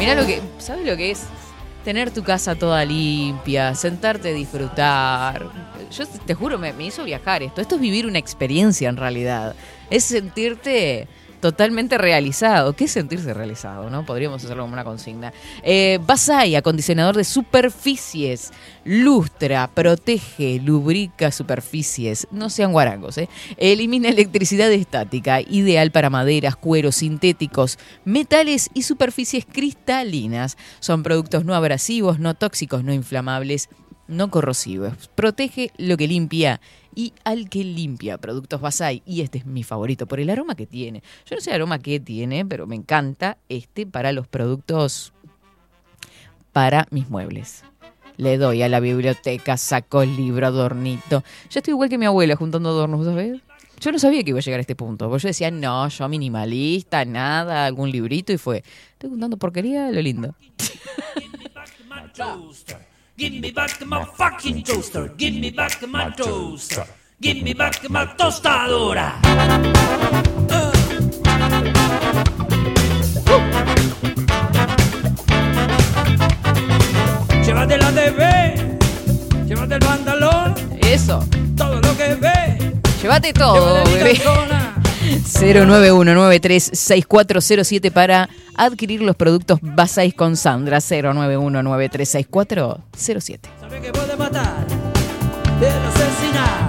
Mirá 0.00 0.16
lo 0.16 0.26
que. 0.26 0.42
¿Sabes 0.58 0.84
lo 0.84 0.96
que 0.96 1.12
es? 1.12 1.22
Tener 1.84 2.10
tu 2.10 2.24
casa 2.24 2.56
toda 2.56 2.84
limpia, 2.84 3.72
sentarte 3.76 4.30
a 4.30 4.32
disfrutar. 4.32 5.48
Yo 5.96 6.06
te 6.08 6.34
juro, 6.34 6.58
me, 6.58 6.72
me 6.72 6.86
hizo 6.86 7.04
viajar 7.04 7.44
esto. 7.44 7.60
Esto 7.60 7.76
es 7.76 7.80
vivir 7.80 8.08
una 8.08 8.18
experiencia 8.18 8.88
en 8.88 8.96
realidad. 8.96 9.54
Es 9.90 10.02
sentirte 10.02 11.06
Totalmente 11.40 11.98
realizado. 11.98 12.72
¿Qué 12.74 12.88
sentirse 12.88 13.34
realizado? 13.34 13.90
¿no? 13.90 14.06
Podríamos 14.06 14.42
hacerlo 14.44 14.62
como 14.64 14.72
una 14.72 14.84
consigna. 14.84 15.32
Eh, 15.62 15.98
acondicionador 16.56 17.16
de 17.16 17.24
superficies. 17.24 18.52
Lustra, 18.84 19.68
protege, 19.72 20.60
lubrica 20.60 21.30
superficies. 21.30 22.26
No 22.30 22.50
sean 22.50 22.72
guarangos, 22.72 23.18
¿eh? 23.18 23.28
Elimina 23.56 24.08
electricidad 24.08 24.70
estática. 24.72 25.40
Ideal 25.40 25.90
para 25.90 26.10
maderas, 26.10 26.56
cueros 26.56 26.96
sintéticos, 26.96 27.78
metales 28.04 28.70
y 28.74 28.82
superficies 28.82 29.44
cristalinas. 29.44 30.56
Son 30.80 31.02
productos 31.02 31.44
no 31.44 31.54
abrasivos, 31.54 32.18
no 32.18 32.34
tóxicos, 32.34 32.84
no 32.84 32.92
inflamables, 32.92 33.68
no 34.08 34.30
corrosivos. 34.30 35.08
Protege 35.14 35.72
lo 35.76 35.96
que 35.96 36.08
limpia 36.08 36.60
y 36.94 37.12
al 37.24 37.48
que 37.48 37.64
limpia. 37.64 38.18
Productos 38.18 38.60
Basay. 38.60 39.02
Y 39.06 39.20
este 39.20 39.38
es 39.38 39.46
mi 39.46 39.62
favorito 39.62 40.06
por 40.06 40.20
el 40.20 40.30
aroma 40.30 40.54
que 40.54 40.66
tiene. 40.66 41.02
Yo 41.26 41.36
no 41.36 41.40
sé 41.40 41.50
el 41.50 41.56
aroma 41.56 41.78
que 41.78 42.00
tiene, 42.00 42.44
pero 42.44 42.66
me 42.66 42.76
encanta 42.76 43.38
este 43.48 43.86
para 43.86 44.12
los 44.12 44.26
productos 44.26 45.12
para 46.52 46.86
mis 46.90 47.08
muebles. 47.10 47.64
Le 48.16 48.38
doy 48.38 48.62
a 48.62 48.68
la 48.68 48.80
biblioteca, 48.80 49.58
saco 49.58 50.00
el 50.00 50.16
libro, 50.16 50.46
adornito. 50.46 51.22
Ya 51.50 51.60
estoy 51.60 51.72
igual 51.72 51.90
que 51.90 51.98
mi 51.98 52.06
abuela 52.06 52.34
juntando 52.34 52.70
adornos, 52.70 53.04
¿sabes? 53.04 53.42
Yo 53.78 53.92
no 53.92 53.98
sabía 53.98 54.24
que 54.24 54.30
iba 54.30 54.38
a 54.38 54.42
llegar 54.42 54.58
a 54.58 54.62
este 54.62 54.74
punto. 54.74 55.10
Porque 55.10 55.24
yo 55.24 55.28
decía, 55.28 55.50
no, 55.50 55.86
yo 55.88 56.08
minimalista, 56.08 57.04
nada, 57.04 57.66
algún 57.66 57.90
librito 57.90 58.32
y 58.32 58.38
fue. 58.38 58.64
Estoy 58.92 59.10
juntando 59.10 59.36
porquería, 59.36 59.90
lo 59.90 60.00
lindo. 60.00 60.34
Give 63.18 63.32
me 63.32 63.50
back 63.50 63.80
my 63.86 64.04
fucking 64.04 64.62
toaster. 64.62 65.08
Give 65.16 65.32
me 65.32 65.50
back 65.50 65.80
my 65.88 66.10
toaster. 66.10 66.84
Give 67.18 67.42
me 67.42 67.54
back 67.54 67.88
my 67.88 68.04
tostadora. 68.18 69.14
Llévate 77.42 77.78
la 77.78 77.90
TV, 77.92 78.54
llévate 79.46 79.74
el 79.76 79.80
pantalón, 79.80 80.54
Eso. 80.82 81.26
todo 81.56 81.80
lo 81.80 81.96
que 81.96 82.14
ve. 82.16 82.58
Llévate 83.00 83.32
todo, 83.32 83.82
Llévate 83.84 84.04
bebé. 84.04 84.75
091936407 85.06 87.90
para 87.92 88.28
adquirir 88.56 89.02
los 89.02 89.14
productos 89.16 89.58
Basais 89.62 90.14
con 90.14 90.36
Sandra. 90.36 90.78
091936407. 90.78 93.38
Sabe 93.60 93.80
que 93.80 93.92
puede 93.92 94.16
matar, 94.16 94.66
puede 95.58 95.72
asesinar. 95.72 96.68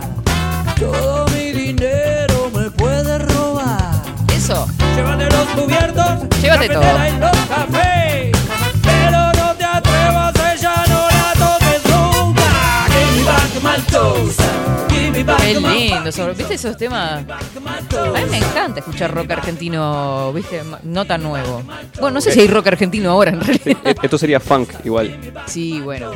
Todo 0.80 1.26
mi 1.30 1.52
dinero 1.52 2.50
me 2.56 2.70
puede 2.72 3.18
robar. 3.20 3.78
Eso. 4.36 4.68
Llévate 4.96 5.26
los 5.26 5.48
cubiertos, 5.50 6.06
Llévate 6.42 6.70
todo. 6.70 6.84
y 6.84 7.20
los 7.20 7.32
cafés. 7.50 8.32
Pero 8.84 9.32
no 9.34 9.54
te 9.56 9.64
atrevas, 9.66 10.34
Qué 15.40 15.54
lindo. 15.60 16.12
sobre- 16.12 16.34
¿Viste 16.34 16.56
esos 16.56 16.76
temas? 16.78 17.24
A 17.24 18.20
mí 18.20 18.26
me 18.30 18.38
encanta 18.38 18.80
escuchar 18.80 19.14
rock 19.14 19.32
argentino, 19.32 20.32
¿viste? 20.34 20.62
No 20.84 21.06
tan 21.06 21.24
nuevo. 21.24 21.64
Bueno, 22.00 22.16
no 22.16 22.22
sé 22.22 22.32
si 22.32 22.40
hay 22.42 22.48
rock 22.48 22.68
argentino 22.68 23.12
ahora 23.12 23.32
en 23.32 23.42
realidad. 23.42 23.78
E- 23.86 23.96
Esto 24.04 24.18
sería 24.18 24.40
funk 24.40 24.70
igual. 24.84 25.18
Sí, 25.46 25.80
bueno. 25.82 26.12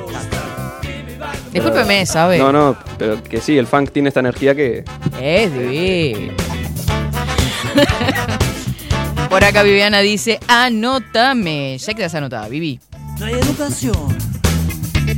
Discúlpeme, 1.51 2.05
¿sabe? 2.05 2.37
No, 2.37 2.51
no, 2.51 2.75
pero 2.97 3.21
que 3.23 3.39
sí, 3.41 3.57
el 3.57 3.67
funk 3.67 3.91
tiene 3.91 4.07
esta 4.09 4.19
energía 4.21 4.55
que. 4.55 4.83
Es 5.21 5.53
divino. 5.53 6.33
Por 9.29 9.43
acá 9.45 9.63
Viviana 9.63 9.99
dice, 9.99 10.39
anótame. 10.47 11.77
Ya 11.77 11.93
quedas 11.93 12.15
anotada, 12.15 12.47
Vivi. 12.49 12.79
No 13.19 13.25
hay 13.27 13.33
educación, 13.35 14.17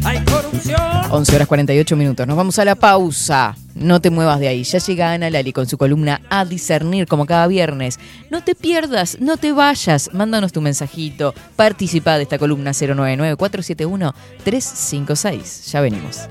hay 0.04 0.24
corrupción. 0.26 0.80
11 1.10 1.36
horas 1.36 1.48
48 1.48 1.96
minutos. 1.96 2.28
Nos 2.28 2.38
vamos 2.38 2.60
a 2.60 2.66
la 2.66 2.76
pausa. 2.76 3.56
No 3.76 4.02
te 4.02 4.10
muevas 4.10 4.40
de 4.40 4.48
ahí. 4.48 4.64
Ya 4.64 4.80
llega 4.80 5.14
Ana 5.14 5.30
Lali 5.30 5.54
con 5.54 5.68
su 5.68 5.78
columna 5.78 6.22
A 6.30 6.46
Discernir, 6.46 7.08
como 7.08 7.26
cada 7.26 7.48
viernes. 7.48 8.00
No 8.30 8.44
te 8.44 8.56
pierdas, 8.56 9.18
no 9.20 9.38
te 9.38 9.52
vayas. 9.52 10.12
Mándanos 10.14 10.52
tu 10.52 10.62
mensajito. 10.62 11.34
Participa 11.56 12.18
de 12.18 12.24
esta 12.24 12.38
columna 12.38 12.72
099-471-356. 12.72 15.72
Ya 15.72 15.82
venimos. 15.82 16.28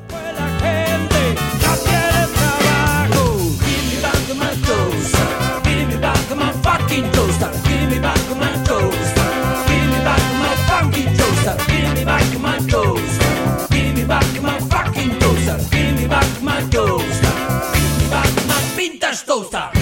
goes 16.72 17.20
down. 17.20 18.10
Batman 18.10 18.64
pintas 18.76 19.22
toaster. 19.24 19.81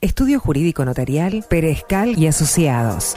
Estudio 0.00 0.38
Jurídico 0.38 0.84
Notarial, 0.84 1.44
Perezcal 1.48 2.16
y 2.18 2.28
Asociados. 2.28 3.16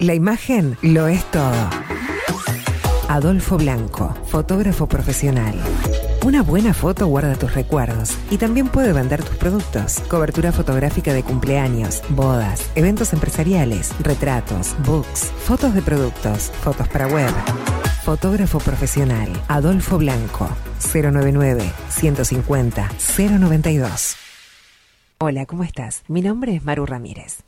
La 0.00 0.14
imagen 0.14 0.78
lo 0.80 1.08
es 1.08 1.28
todo. 1.32 1.70
Adolfo 3.08 3.56
Blanco, 3.56 4.14
fotógrafo 4.26 4.86
profesional. 4.86 5.56
Una 6.24 6.40
buena 6.40 6.72
foto 6.72 7.08
guarda 7.08 7.34
tus 7.34 7.52
recuerdos 7.52 8.16
y 8.30 8.36
también 8.36 8.68
puede 8.68 8.92
vender 8.92 9.24
tus 9.24 9.34
productos. 9.34 9.98
Cobertura 10.08 10.52
fotográfica 10.52 11.12
de 11.12 11.24
cumpleaños, 11.24 12.02
bodas, 12.10 12.70
eventos 12.76 13.12
empresariales, 13.12 13.92
retratos, 13.98 14.76
books, 14.86 15.32
fotos 15.44 15.74
de 15.74 15.82
productos, 15.82 16.52
fotos 16.62 16.86
para 16.86 17.08
web. 17.08 17.34
Fotógrafo 18.04 18.60
profesional, 18.60 19.28
Adolfo 19.48 19.98
Blanco, 19.98 20.48
099 20.94 21.72
150 21.88 22.88
092. 23.18 24.14
Hola, 25.18 25.44
¿cómo 25.46 25.64
estás? 25.64 26.04
Mi 26.06 26.22
nombre 26.22 26.54
es 26.54 26.64
Maru 26.64 26.86
Ramírez. 26.86 27.47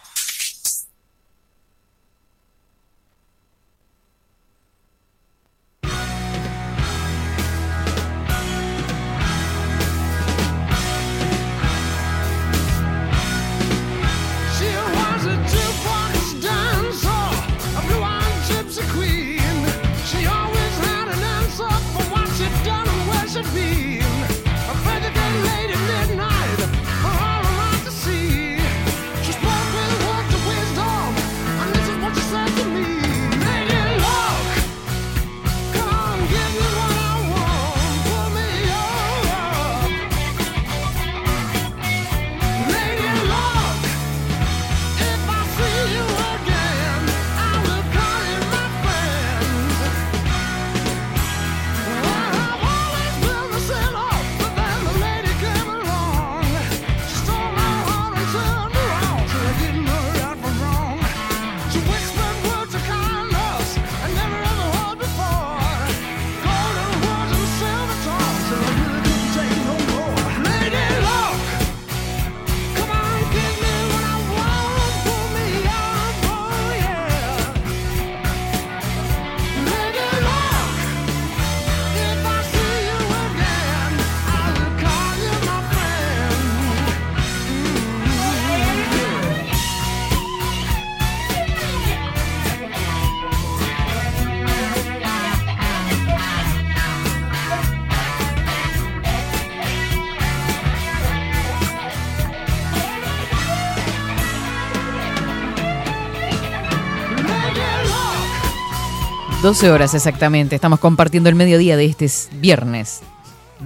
12 109.41 109.71
horas 109.71 109.95
exactamente. 109.95 110.53
Estamos 110.53 110.79
compartiendo 110.79 111.27
el 111.27 111.33
mediodía 111.33 111.75
de 111.75 111.85
este 111.85 112.07
viernes. 112.33 113.01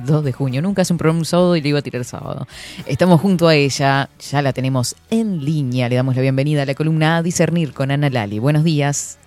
2 0.05 0.23
de 0.23 0.31
junio. 0.31 0.61
Nunca 0.61 0.83
hace 0.83 0.93
un 0.93 0.97
programa 0.97 1.19
un 1.19 1.25
sábado 1.25 1.53
y 1.57 1.61
le 1.61 1.67
iba 1.67 1.79
a 1.79 1.81
tirar 1.81 2.05
sábado. 2.05 2.47
Estamos 2.85 3.19
junto 3.19 3.49
a 3.49 3.55
ella. 3.55 4.09
Ya 4.31 4.41
la 4.41 4.53
tenemos 4.53 4.95
en 5.09 5.43
línea. 5.43 5.89
Le 5.89 5.97
damos 5.97 6.15
la 6.15 6.21
bienvenida 6.21 6.61
a 6.61 6.65
la 6.65 6.75
columna 6.75 7.17
A 7.17 7.23
Discernir 7.23 7.73
con 7.73 7.91
Ana 7.91 8.09
Lali. 8.09 8.39
Buenos 8.39 8.63
días. 8.63 9.17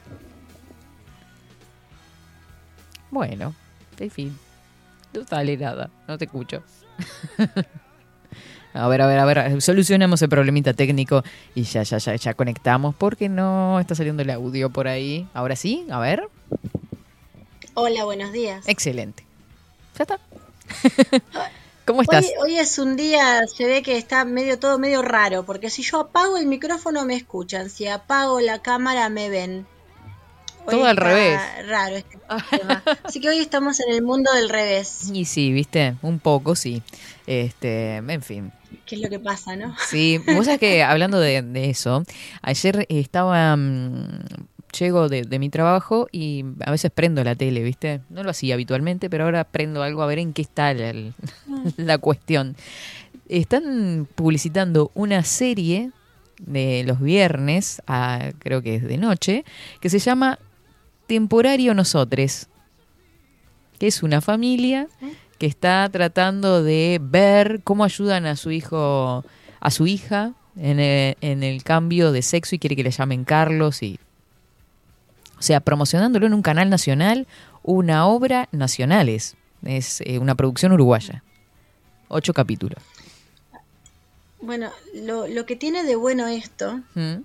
Bueno, 3.10 3.54
en 3.98 4.10
fin. 4.10 4.38
No 5.12 5.24
sale 5.24 5.54
nada. 5.58 5.90
No 6.06 6.16
te 6.16 6.24
escucho. 6.24 6.62
A 8.74 8.86
ver, 8.88 9.00
a 9.02 9.06
ver, 9.06 9.18
a 9.18 9.24
ver, 9.24 9.62
solucionamos 9.62 10.20
el 10.22 10.28
problemita 10.28 10.72
técnico 10.74 11.24
y 11.54 11.62
ya, 11.62 11.82
ya, 11.82 11.98
ya, 11.98 12.14
ya 12.14 12.34
conectamos 12.34 12.94
porque 12.94 13.28
no 13.28 13.80
está 13.80 13.94
saliendo 13.94 14.22
el 14.22 14.30
audio 14.30 14.70
por 14.70 14.88
ahí. 14.88 15.26
Ahora 15.34 15.56
sí, 15.56 15.86
a 15.90 15.98
ver. 15.98 16.28
Hola, 17.74 18.04
buenos 18.04 18.32
días. 18.32 18.68
Excelente. 18.68 19.24
Ya 19.96 20.02
está. 20.02 20.20
¿Cómo 21.86 22.02
estás? 22.02 22.26
Hoy, 22.26 22.52
hoy 22.52 22.58
es 22.58 22.78
un 22.78 22.96
día, 22.96 23.40
se 23.46 23.64
ve 23.64 23.82
que 23.82 23.96
está 23.96 24.26
medio 24.26 24.58
todo 24.58 24.78
medio 24.78 25.00
raro, 25.00 25.46
porque 25.46 25.70
si 25.70 25.82
yo 25.82 26.00
apago 26.00 26.36
el 26.36 26.46
micrófono 26.46 27.06
me 27.06 27.14
escuchan, 27.16 27.70
si 27.70 27.86
apago 27.86 28.40
la 28.40 28.60
cámara 28.60 29.08
me 29.08 29.30
ven. 29.30 29.66
Hoy 30.66 30.74
Todo 30.74 30.84
al 30.84 30.98
revés. 30.98 31.40
Raro 31.66 31.96
este 31.96 32.18
tema. 32.58 32.82
Así 33.04 33.20
que 33.20 33.30
hoy 33.30 33.38
estamos 33.38 33.80
en 33.80 33.90
el 33.90 34.02
mundo 34.02 34.30
del 34.34 34.50
revés. 34.50 35.10
Y 35.10 35.24
sí, 35.24 35.50
viste, 35.50 35.96
un 36.02 36.18
poco, 36.18 36.54
sí. 36.54 36.82
Este, 37.28 37.96
en 37.96 38.22
fin. 38.22 38.52
¿Qué 38.86 38.94
es 38.94 39.02
lo 39.02 39.10
que 39.10 39.18
pasa, 39.18 39.54
no? 39.54 39.74
Sí, 39.90 40.18
vos 40.34 40.46
sabés 40.46 40.58
que 40.60 40.82
hablando 40.82 41.20
de, 41.20 41.42
de 41.42 41.68
eso, 41.68 42.02
ayer 42.40 42.86
estaba, 42.88 43.54
mm, 43.54 44.20
llego 44.78 45.10
de, 45.10 45.22
de 45.24 45.38
mi 45.38 45.50
trabajo 45.50 46.08
y 46.10 46.42
a 46.64 46.70
veces 46.70 46.90
prendo 46.90 47.22
la 47.22 47.34
tele, 47.34 47.62
¿viste? 47.62 48.00
No 48.08 48.22
lo 48.22 48.30
hacía 48.30 48.54
habitualmente, 48.54 49.10
pero 49.10 49.24
ahora 49.24 49.44
prendo 49.44 49.82
algo 49.82 50.02
a 50.02 50.06
ver 50.06 50.20
en 50.20 50.32
qué 50.32 50.40
está 50.40 50.72
la, 50.72 50.88
el- 50.88 51.12
la 51.76 51.98
cuestión. 51.98 52.56
Están 53.28 54.08
publicitando 54.14 54.90
una 54.94 55.22
serie 55.22 55.90
de 56.38 56.82
los 56.86 56.98
viernes, 56.98 57.82
a- 57.86 58.30
creo 58.38 58.62
que 58.62 58.76
es 58.76 58.84
de 58.84 58.96
noche, 58.96 59.44
que 59.82 59.90
se 59.90 59.98
llama 59.98 60.38
Temporario 61.06 61.74
Nosotres, 61.74 62.48
que 63.78 63.86
es 63.86 64.02
una 64.02 64.22
familia 64.22 64.88
que 65.38 65.46
está 65.46 65.88
tratando 65.90 66.62
de 66.62 66.98
ver 67.00 67.60
cómo 67.64 67.84
ayudan 67.84 68.26
a 68.26 68.36
su 68.36 68.50
hijo, 68.50 69.24
a 69.60 69.70
su 69.70 69.86
hija, 69.86 70.32
en 70.56 70.80
el, 70.80 71.16
en 71.20 71.42
el 71.44 71.62
cambio 71.62 72.10
de 72.10 72.22
sexo 72.22 72.56
y 72.56 72.58
quiere 72.58 72.74
que 72.76 72.82
le 72.82 72.90
llamen 72.90 73.24
Carlos 73.24 73.82
y... 73.82 73.98
O 75.38 75.42
sea, 75.42 75.60
promocionándolo 75.60 76.26
en 76.26 76.34
un 76.34 76.42
canal 76.42 76.68
nacional, 76.68 77.28
una 77.62 78.06
obra 78.06 78.48
nacional 78.50 79.08
es. 79.08 79.36
Es 79.64 80.00
eh, 80.00 80.18
una 80.18 80.34
producción 80.34 80.72
uruguaya. 80.72 81.22
Ocho 82.08 82.34
capítulos. 82.34 82.82
Bueno, 84.40 84.70
lo, 84.94 85.28
lo 85.28 85.46
que 85.46 85.54
tiene 85.56 85.84
de 85.84 85.94
bueno 85.96 86.26
esto 86.26 86.80
¿Mm? 86.94 87.22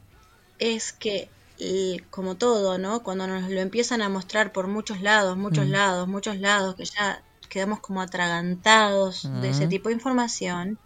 es 0.59 0.93
que, 0.93 1.29
eh, 1.59 2.01
como 2.09 2.35
todo, 2.35 2.77
¿no? 2.77 3.01
Cuando 3.01 3.25
nos 3.27 3.49
lo 3.49 3.59
empiezan 3.59 4.01
a 4.01 4.09
mostrar 4.09 4.51
por 4.51 4.67
muchos 4.67 5.01
lados, 5.01 5.37
muchos 5.37 5.67
Mm. 5.67 5.71
lados, 5.71 6.07
muchos 6.07 6.37
lados, 6.39 6.75
que 6.75 6.85
ya 6.85 7.21
quedamos 7.53 7.79
como 7.79 8.01
atragantados 8.01 9.29
de 9.41 9.49
ese 9.51 9.67
tipo 9.67 9.89
de 9.89 9.95
información, 9.95 10.77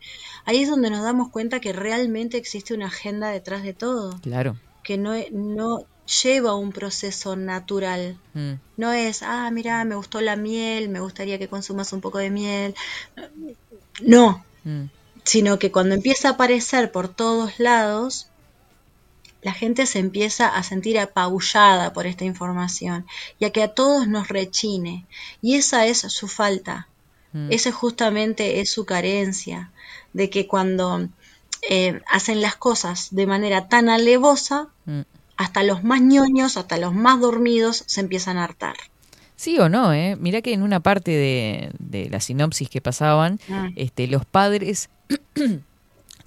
ahí 0.45 0.61
es 0.63 0.69
donde 0.69 0.89
nos 0.89 1.01
damos 1.03 1.29
cuenta 1.31 1.59
que 1.61 1.71
realmente 1.73 2.37
existe 2.37 2.73
una 2.73 2.87
agenda 2.87 3.29
detrás 3.29 3.63
de 3.63 3.73
todo, 3.73 4.19
Claro. 4.21 4.57
que 4.83 4.97
no, 4.97 5.13
e- 5.15 5.29
no 5.31 5.79
lleva 6.23 6.55
un 6.55 6.71
proceso 6.71 7.35
natural. 7.35 8.17
Mm. 8.33 8.53
No 8.77 8.91
es, 8.91 9.23
ah, 9.23 9.49
mira, 9.51 9.83
me 9.85 9.95
gustó 9.95 10.19
la 10.21 10.35
miel, 10.35 10.89
me 10.89 10.99
gustaría 10.99 11.39
que 11.39 11.47
consumas 11.47 11.91
un 11.93 12.01
poco 12.01 12.17
de 12.19 12.29
miel. 12.29 12.75
No, 14.01 14.43
Mm. 14.63 14.85
sino 15.23 15.57
que 15.59 15.71
cuando 15.71 15.95
empieza 15.95 16.29
a 16.29 16.31
aparecer 16.33 16.91
por 16.91 17.07
todos 17.07 17.59
lados, 17.59 18.27
la 19.41 19.53
gente 19.53 19.85
se 19.85 19.99
empieza 19.99 20.47
a 20.47 20.63
sentir 20.63 20.99
apabullada 20.99 21.93
por 21.93 22.05
esta 22.07 22.25
información 22.25 23.05
y 23.39 23.45
a 23.45 23.51
que 23.51 23.63
a 23.63 23.67
todos 23.69 24.07
nos 24.07 24.27
rechine. 24.29 25.05
Y 25.41 25.55
esa 25.55 25.85
es 25.85 25.99
su 25.99 26.27
falta, 26.27 26.87
Mm. 27.33 27.51
esa 27.51 27.71
justamente 27.73 28.61
es 28.61 28.71
su 28.71 28.85
carencia, 28.85 29.71
de 30.13 30.29
que 30.29 30.47
cuando 30.47 31.07
eh, 31.69 32.01
hacen 32.09 32.39
las 32.41 32.55
cosas 32.55 33.07
de 33.11 33.25
manera 33.27 33.67
tan 33.67 33.89
alevosa, 33.89 34.67
Mm. 34.85 35.01
hasta 35.37 35.63
los 35.63 35.83
más 35.83 36.01
ñoños, 36.01 36.55
hasta 36.55 36.77
los 36.77 36.93
más 36.93 37.19
dormidos 37.19 37.83
se 37.87 37.99
empiezan 38.01 38.37
a 38.37 38.43
hartar. 38.45 38.75
Sí 39.35 39.59
o 39.59 39.67
no, 39.69 39.93
¿eh? 39.93 40.15
Mirá 40.19 40.41
que 40.41 40.53
en 40.53 40.63
una 40.63 40.79
parte 40.79 41.11
de, 41.11 41.71
de 41.79 42.09
la 42.09 42.19
sinopsis 42.21 42.69
que 42.69 42.79
pasaban, 42.81 43.39
Mm. 43.47 43.67
este, 43.75 44.07
los 44.07 44.25
padres 44.25 44.89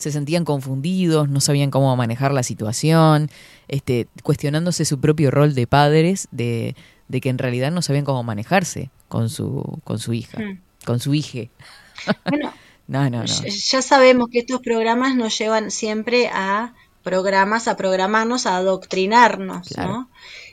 se 0.00 0.10
sentían 0.10 0.44
confundidos, 0.44 1.28
no 1.28 1.40
sabían 1.40 1.70
cómo 1.70 1.94
manejar 1.96 2.32
la 2.32 2.42
situación, 2.42 3.30
este, 3.68 4.08
cuestionándose 4.22 4.84
su 4.84 4.98
propio 5.00 5.30
rol 5.30 5.54
de 5.54 5.66
padres, 5.68 6.26
de, 6.32 6.74
de 7.08 7.20
que 7.20 7.28
en 7.28 7.38
realidad 7.38 7.70
no 7.70 7.82
sabían 7.82 8.04
cómo 8.04 8.22
manejarse 8.24 8.90
con 9.08 9.28
su, 9.28 9.78
con 9.84 9.98
su 9.98 10.12
hija, 10.12 10.38
Mm. 10.40 10.58
con 10.84 10.98
su 11.00 11.14
hije. 11.14 11.50
Bueno, 12.28 12.52
No, 12.88 13.08
no, 13.08 13.18
no. 13.20 13.24
Ya- 13.24 13.82
sabemos 13.82 14.28
que 14.32 14.40
estos 14.40 14.60
programas 14.62 15.14
nos 15.14 15.38
llevan 15.38 15.70
siempre 15.70 16.28
a 16.32 16.74
programas, 17.04 17.68
a 17.68 17.76
programarnos, 17.76 18.46
a 18.46 18.56
adoctrinarnos, 18.56 19.68
Claro. 19.68 19.92
¿no? 19.92 20.10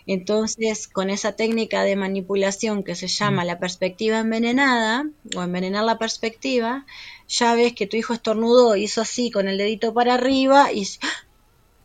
Entonces, 0.07 0.87
con 0.87 1.09
esa 1.11 1.33
técnica 1.33 1.83
de 1.83 1.95
manipulación 1.97 2.83
que 2.83 2.95
se 2.95 3.07
llama 3.07 3.43
Mm. 3.43 3.47
la 3.47 3.59
perspectiva 3.59 4.19
envenenada, 4.19 5.05
o 5.35 5.43
envenenar 5.43 5.83
la 5.85 5.97
perspectiva, 5.99 6.85
ya 7.27 7.53
ves 7.55 7.73
que 7.75 7.87
tu 7.87 7.97
hijo 7.97 8.13
estornudó, 8.13 8.75
hizo 8.77 9.01
así 9.01 9.29
con 9.31 9.47
el 9.47 9.57
dedito 9.59 9.93
para 9.93 10.15
arriba 10.15 10.71
y 10.73 10.83
¡Ah! 11.03 11.09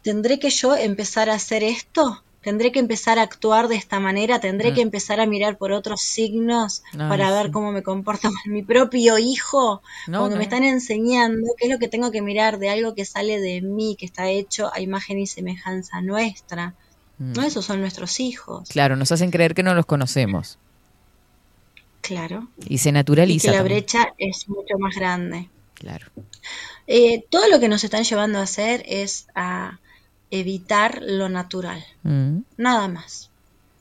¿tendré 0.03 0.39
que 0.39 0.51
yo 0.51 0.77
empezar 0.77 1.31
a 1.31 1.35
hacer 1.35 1.63
esto? 1.65 2.25
¿Tendré 2.43 2.73
que 2.73 2.81
empezar 2.81 3.19
a 3.19 3.23
actuar 3.23 3.69
de 3.69 3.77
esta 3.77 4.01
manera? 4.01 4.41
¿Tendré 4.41 4.71
Mm. 4.71 4.75
que 4.75 4.81
empezar 4.83 5.21
a 5.21 5.27
mirar 5.27 5.59
por 5.59 5.71
otros 5.73 6.01
signos 6.03 6.83
para 7.09 7.31
ver 7.33 7.51
cómo 7.53 7.71
me 7.73 7.83
comporto 7.85 8.29
con 8.31 8.53
mi 8.53 8.63
propio 8.65 9.19
hijo? 9.19 9.83
No, 10.09 10.29
no. 10.29 10.37
me 10.37 10.45
están 10.45 10.65
enseñando 10.65 11.47
qué 11.59 11.67
es 11.67 11.73
lo 11.73 11.79
que 11.79 11.89
tengo 11.89 12.11
que 12.11 12.23
mirar 12.23 12.59
de 12.59 12.69
algo 12.71 12.95
que 12.95 13.05
sale 13.05 13.41
de 13.41 13.63
mí, 13.63 13.97
que 13.99 14.07
está 14.07 14.29
hecho 14.31 14.71
a 14.75 14.81
imagen 14.81 15.19
y 15.21 15.27
semejanza 15.29 16.01
nuestra. 16.03 16.77
Mm. 17.23 17.33
No, 17.35 17.43
esos 17.43 17.65
son 17.65 17.81
nuestros 17.81 18.19
hijos. 18.21 18.69
Claro, 18.69 18.97
nos 18.97 19.13
hacen 19.13 19.31
creer 19.31 19.55
que 19.55 19.63
no 19.63 19.75
los 19.75 19.87
conocemos. 19.87 20.59
Claro. 22.01 22.49
Y 22.69 22.79
se 22.79 22.89
Y 22.89 22.93
naturaliza. 22.93 23.47
que 23.49 23.53
la 23.53 23.59
también. 23.59 23.79
brecha 23.79 24.13
es 24.19 24.49
mucho 24.49 24.77
más 24.79 24.95
grande. 24.97 25.49
Claro. 25.75 26.07
Eh, 26.87 27.25
todo 27.31 27.49
lo 27.49 27.61
que 27.61 27.69
nos 27.69 27.85
están 27.85 28.05
llevando 28.05 28.39
a 28.39 28.43
hacer 28.43 28.83
es 28.87 29.27
a 29.35 29.79
evitar 30.31 31.01
lo 31.03 31.29
natural. 31.29 31.85
Mm, 32.03 32.39
Nada 32.57 32.89
más. 32.89 33.31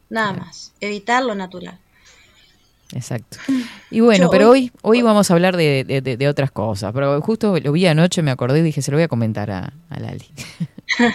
Nada 0.10 0.34
Claro. 0.34 0.46
más. 0.46 0.74
Evitar 0.82 1.24
lo 1.24 1.34
natural. 1.36 1.80
Exacto. 2.94 3.38
Y 3.90 4.00
bueno, 4.02 4.26
Yo 4.26 4.30
pero 4.30 4.50
hoy- 4.50 4.72
hoy, 4.82 5.00
hoy 5.00 5.02
vamos 5.02 5.30
a 5.32 5.34
hablar 5.34 5.56
de, 5.56 5.84
de- 6.18 6.28
otras 6.28 6.52
cosas. 6.52 6.92
Pero 6.94 7.22
justo 7.22 7.58
lo 7.60 7.72
vi 7.72 7.86
anoche, 7.88 8.22
me 8.22 8.32
acordé 8.32 8.60
y 8.60 8.64
dije, 8.64 8.82
se 8.82 8.92
lo 8.92 8.98
voy 8.98 9.04
a 9.04 9.08
comentar 9.08 9.50
a, 9.52 9.74
a 9.90 10.00
Lali. 10.00 10.26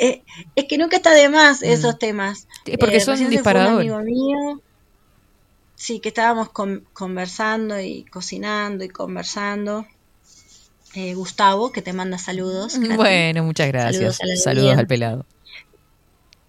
Eh, 0.00 0.22
es 0.54 0.64
que 0.66 0.78
nunca 0.78 0.96
está 0.96 1.12
de 1.12 1.28
más 1.28 1.60
Mm. 1.60 1.64
esos 1.66 1.98
temas. 1.98 2.46
Sí, 2.64 2.76
porque 2.78 2.96
Eh, 2.96 3.00
son 3.00 3.16
fue. 3.18 3.26
Un 3.74 3.80
amigo 3.80 3.98
mío, 4.00 4.60
sí, 5.74 6.00
que 6.00 6.08
estábamos 6.08 6.50
con- 6.50 6.84
conversando 6.92 7.78
y 7.80 8.04
cocinando 8.04 8.84
y 8.84 8.88
conversando. 8.88 9.86
Eh, 10.94 11.14
Gustavo, 11.14 11.72
que 11.72 11.82
te 11.82 11.92
manda 11.92 12.18
saludos. 12.18 12.74
Katy. 12.74 12.96
Bueno, 12.96 13.44
muchas 13.44 13.68
gracias. 13.68 14.18
Saludos 14.42 14.78
al 14.78 14.86
pelado. 14.86 15.26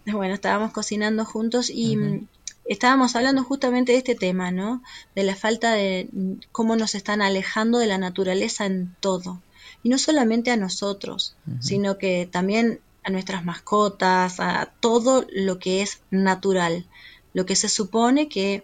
Bueno, 0.05 0.33
estábamos 0.33 0.71
cocinando 0.71 1.25
juntos 1.25 1.69
y 1.69 1.97
mm, 1.97 2.27
estábamos 2.69 3.15
hablando 3.15 3.43
justamente 3.43 3.91
de 3.93 3.99
este 3.99 4.15
tema, 4.15 4.51
¿no? 4.51 4.81
De 5.15 5.23
la 5.23 5.35
falta 5.35 5.73
de 5.73 6.09
cómo 6.51 6.75
nos 6.75 6.95
están 6.95 7.21
alejando 7.21 7.79
de 7.79 7.87
la 7.87 7.97
naturaleza 7.97 8.65
en 8.65 8.95
todo. 8.99 9.41
Y 9.83 9.89
no 9.89 9.97
solamente 9.97 10.51
a 10.51 10.57
nosotros, 10.57 11.35
sino 11.61 11.97
que 11.97 12.27
también 12.31 12.79
a 13.03 13.09
nuestras 13.09 13.45
mascotas, 13.45 14.39
a 14.39 14.71
todo 14.79 15.25
lo 15.31 15.59
que 15.59 15.81
es 15.81 15.99
natural, 16.11 16.85
lo 17.33 17.45
que 17.45 17.55
se 17.55 17.69
supone 17.69 18.27
que 18.27 18.63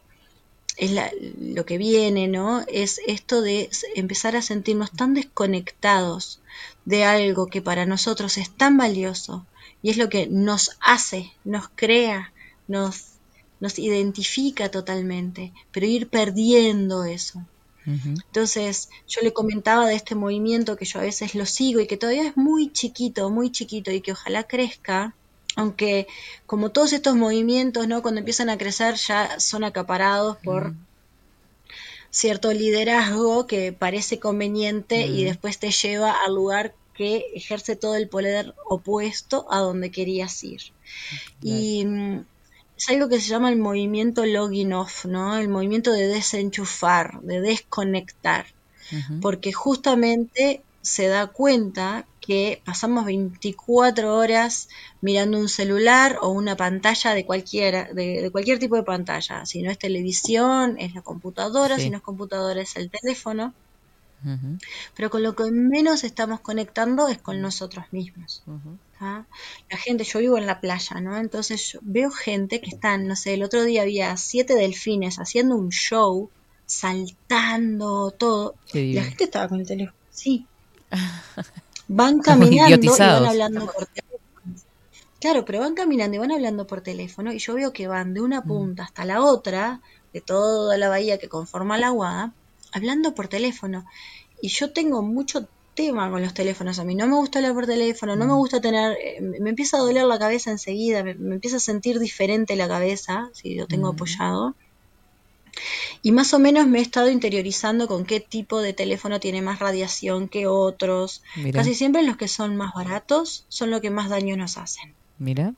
es 0.77 0.91
la- 0.91 1.11
lo 1.39 1.65
que 1.65 1.77
viene, 1.77 2.27
¿no? 2.27 2.63
Es 2.67 2.99
esto 3.05 3.41
de 3.41 3.69
empezar 3.95 4.35
a 4.35 4.41
sentirnos 4.41 4.91
tan 4.91 5.13
desconectados 5.13 6.41
de 6.85 7.03
algo 7.03 7.47
que 7.47 7.61
para 7.61 7.85
nosotros 7.85 8.37
es 8.37 8.49
tan 8.49 8.77
valioso 8.77 9.45
y 9.81 9.91
es 9.91 9.97
lo 9.97 10.09
que 10.09 10.27
nos 10.27 10.71
hace, 10.81 11.31
nos 11.43 11.69
crea, 11.75 12.33
nos, 12.67 13.12
nos 13.63 13.79
identifica 13.79 14.69
totalmente, 14.77 15.53
pero 15.71 15.87
ir 15.87 16.09
perdiendo 16.17 17.05
eso. 17.05 17.39
Entonces, 18.27 18.89
yo 19.07 19.21
le 19.21 19.33
comentaba 19.33 19.87
de 19.87 19.95
este 19.95 20.15
movimiento 20.15 20.75
que 20.77 20.85
yo 20.85 20.99
a 20.99 21.03
veces 21.03 21.35
lo 21.35 21.45
sigo 21.45 21.79
y 21.81 21.87
que 21.87 21.97
todavía 21.97 22.27
es 22.27 22.37
muy 22.37 22.71
chiquito, 22.73 23.29
muy 23.29 23.51
chiquito 23.51 23.91
y 23.91 24.01
que 24.01 24.13
ojalá 24.13 24.43
crezca, 24.45 25.17
aunque 25.55 26.07
como 26.45 26.71
todos 26.71 26.93
estos 26.93 27.15
movimientos, 27.15 27.87
¿no? 27.87 28.01
Cuando 28.01 28.19
empiezan 28.19 28.49
a 28.49 28.57
crecer 28.57 28.95
ya 28.95 29.39
son 29.39 29.63
acaparados 29.63 30.37
por 30.43 30.63
Mm. 30.65 30.85
cierto 32.11 32.51
liderazgo 32.53 33.47
que 33.47 33.73
parece 33.73 34.19
conveniente 34.19 35.07
y 35.07 35.23
Mm. 35.23 35.25
después 35.25 35.59
te 35.59 35.71
lleva 35.71 36.11
al 36.25 36.35
lugar 36.35 36.75
que 36.93 37.25
ejerce 37.33 37.75
todo 37.75 37.95
el 37.95 38.09
poder 38.09 38.53
opuesto 38.69 39.47
a 39.51 39.59
donde 39.59 39.91
querías 39.91 40.43
ir. 40.43 40.61
Y 41.41 41.85
mm, 41.85 42.25
es 42.83 42.89
algo 42.89 43.09
que 43.09 43.19
se 43.19 43.29
llama 43.29 43.49
el 43.49 43.57
movimiento 43.59 44.25
logging 44.25 44.73
off, 44.73 45.05
¿no? 45.05 45.37
El 45.37 45.49
movimiento 45.49 45.91
de 45.91 46.07
desenchufar, 46.07 47.21
de 47.21 47.41
desconectar, 47.41 48.45
porque 49.21 49.51
justamente 49.53 50.61
se 50.81 51.07
da 51.07 51.27
cuenta 51.27 52.05
que 52.19 52.61
pasamos 52.65 53.05
24 53.05 54.15
horas 54.15 54.67
mirando 55.01 55.37
un 55.39 55.49
celular 55.49 56.17
o 56.21 56.29
una 56.29 56.55
pantalla 56.57 57.13
de 57.13 57.25
cualquiera, 57.25 57.89
de, 57.93 58.21
de 58.21 58.31
cualquier 58.31 58.59
tipo 58.59 58.75
de 58.75 58.83
pantalla. 58.83 59.45
Si 59.45 59.61
no 59.61 59.71
es 59.71 59.77
televisión, 59.79 60.75
es 60.79 60.93
la 60.93 61.01
computadora, 61.01 61.77
Sí. 61.77 61.83
si 61.83 61.89
no 61.89 61.97
es 61.97 62.03
computadora, 62.03 62.61
es 62.61 62.75
el 62.75 62.89
teléfono. 62.89 63.53
Pero 64.95 65.09
con 65.09 65.21
lo 65.23 65.35
que 65.35 65.51
menos 65.51 66.03
estamos 66.05 66.39
conectando 66.41 67.07
es 67.09 67.17
con 67.17 67.41
nosotros 67.41 67.85
mismos. 67.91 68.41
La 69.69 69.77
gente, 69.77 70.03
yo 70.03 70.19
vivo 70.19 70.37
en 70.37 70.45
la 70.47 70.59
playa, 70.61 70.99
¿no? 71.01 71.17
Entonces 71.17 71.73
yo 71.73 71.79
veo 71.81 72.09
gente 72.11 72.61
que 72.61 72.69
están, 72.69 73.07
no 73.07 73.15
sé, 73.15 73.33
el 73.33 73.43
otro 73.43 73.63
día 73.63 73.81
había 73.83 74.15
siete 74.17 74.55
delfines 74.55 75.17
haciendo 75.17 75.55
un 75.55 75.69
show, 75.69 76.29
saltando, 76.65 78.11
todo. 78.11 78.55
Y 78.73 78.93
la 78.93 79.03
gente 79.03 79.25
estaba 79.25 79.47
con 79.47 79.59
el 79.59 79.67
teléfono. 79.67 79.97
Sí. 80.09 80.45
Van 81.87 82.19
caminando 82.19 82.85
y 82.85 82.87
van 82.87 83.25
hablando 83.25 83.65
por 83.65 83.85
teléfono. 83.87 84.13
Claro, 85.19 85.45
pero 85.45 85.59
van 85.59 85.73
caminando 85.73 86.15
y 86.15 86.19
van 86.19 86.31
hablando 86.31 86.65
por 86.65 86.81
teléfono 86.81 87.31
y 87.31 87.39
yo 87.39 87.53
veo 87.55 87.71
que 87.73 87.87
van 87.87 88.13
de 88.13 88.21
una 88.21 88.41
Mm. 88.41 88.47
punta 88.47 88.83
hasta 88.83 89.05
la 89.05 89.21
otra, 89.21 89.81
de 90.13 90.21
toda 90.21 90.77
la 90.77 90.89
bahía 90.89 91.17
que 91.17 91.29
conforma 91.29 91.77
la 91.77 91.87
aguada, 91.87 92.33
hablando 92.71 93.13
por 93.15 93.27
teléfono. 93.27 93.85
Y 94.41 94.49
yo 94.49 94.71
tengo 94.73 95.01
mucho 95.01 95.47
tema 95.75 96.09
con 96.09 96.21
los 96.21 96.33
teléfonos. 96.33 96.79
A 96.79 96.83
mí 96.83 96.95
no 96.95 97.07
me 97.07 97.15
gusta 97.15 97.39
hablar 97.39 97.53
por 97.53 97.65
teléfono, 97.65 98.15
no 98.15 98.25
me 98.25 98.33
Mm. 98.33 98.37
gusta 98.37 98.61
tener, 98.61 98.97
eh, 99.03 99.21
me 99.21 99.49
empieza 99.49 99.77
a 99.77 99.81
doler 99.81 100.05
la 100.05 100.19
cabeza 100.19 100.51
enseguida, 100.51 101.03
me, 101.03 101.13
me 101.15 101.35
empieza 101.35 101.57
a 101.57 101.59
sentir 101.59 101.99
diferente 101.99 102.55
la 102.55 102.67
cabeza 102.67 103.29
si 103.33 103.55
lo 103.55 103.67
tengo 103.67 103.91
Mm. 103.91 103.95
apoyado. 103.95 104.55
Y 106.01 106.11
más 106.11 106.33
o 106.33 106.39
menos 106.39 106.65
me 106.67 106.79
he 106.79 106.81
estado 106.81 107.09
interiorizando 107.11 107.87
con 107.87 108.05
qué 108.05 108.19
tipo 108.19 108.59
de 108.61 108.73
teléfono 108.73 109.19
tiene 109.19 109.41
más 109.41 109.59
radiación 109.59 110.27
que 110.27 110.47
otros. 110.47 111.21
Mira. 111.35 111.59
Casi 111.59 111.75
siempre 111.75 112.01
los 112.03 112.17
que 112.17 112.27
son 112.27 112.55
más 112.57 112.73
baratos 112.73 113.45
son 113.49 113.69
los 113.69 113.79
que 113.81 113.91
más 113.91 114.09
daño 114.09 114.35
nos 114.35 114.57
hacen. 114.57 114.95
Mira. 115.19 115.53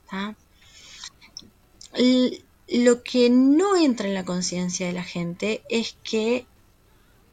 Lo 2.67 3.03
que 3.03 3.29
no 3.29 3.77
entra 3.77 4.07
en 4.07 4.15
la 4.15 4.25
conciencia 4.25 4.87
de 4.87 4.93
la 4.93 5.03
gente 5.03 5.61
es 5.69 5.95
que 6.03 6.45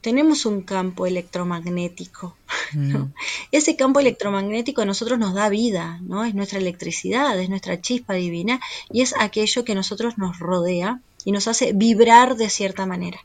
tenemos 0.02 0.44
un 0.44 0.62
campo 0.62 1.06
electromagnético. 1.06 2.36
Mm. 2.74 3.12
Ese 3.50 3.76
campo 3.76 4.00
electromagnético 4.00 4.80
a 4.80 4.86
nosotros 4.86 5.18
nos 5.18 5.34
da 5.34 5.50
vida, 5.50 5.98
¿no? 6.00 6.24
Es 6.24 6.34
nuestra 6.34 6.58
electricidad, 6.58 7.38
es 7.38 7.50
nuestra 7.50 7.82
chispa 7.82 8.14
divina 8.14 8.60
y 8.90 9.02
es 9.02 9.14
aquello 9.18 9.62
que 9.62 9.72
a 9.72 9.74
nosotros 9.74 10.16
nos 10.16 10.38
rodea 10.38 10.98
y 11.26 11.32
nos 11.32 11.48
hace 11.48 11.74
vibrar 11.74 12.36
de 12.36 12.48
cierta 12.48 12.86
manera. 12.86 13.20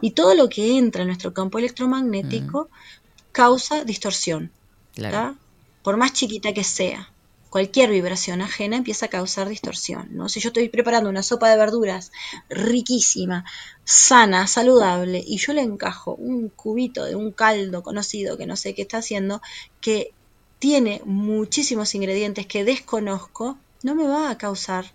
Y 0.00 0.12
todo 0.12 0.34
lo 0.34 0.48
que 0.48 0.78
entra 0.78 1.02
en 1.02 1.08
nuestro 1.08 1.32
campo 1.32 1.60
electromagnético 1.60 2.70
causa 3.30 3.84
distorsión, 3.84 4.50
por 5.84 5.96
más 5.96 6.12
chiquita 6.12 6.52
que 6.52 6.64
sea. 6.64 7.08
Cualquier 7.50 7.90
vibración 7.90 8.42
ajena 8.42 8.76
empieza 8.76 9.06
a 9.06 9.08
causar 9.08 9.48
distorsión, 9.48 10.08
¿no? 10.10 10.28
Si 10.28 10.40
yo 10.40 10.48
estoy 10.48 10.68
preparando 10.68 11.08
una 11.08 11.22
sopa 11.22 11.48
de 11.48 11.56
verduras 11.56 12.12
riquísima, 12.50 13.44
sana, 13.84 14.46
saludable, 14.46 15.24
y 15.26 15.38
yo 15.38 15.54
le 15.54 15.62
encajo 15.62 16.14
un 16.14 16.50
cubito 16.50 17.04
de 17.04 17.14
un 17.14 17.32
caldo 17.32 17.82
conocido 17.82 18.36
que 18.36 18.46
no 18.46 18.56
sé 18.56 18.74
qué 18.74 18.82
está 18.82 18.98
haciendo, 18.98 19.40
que 19.80 20.12
tiene 20.58 21.00
muchísimos 21.04 21.94
ingredientes 21.94 22.46
que 22.46 22.64
desconozco, 22.64 23.56
no 23.82 23.94
me 23.94 24.06
va 24.06 24.30
a 24.30 24.38
causar 24.38 24.92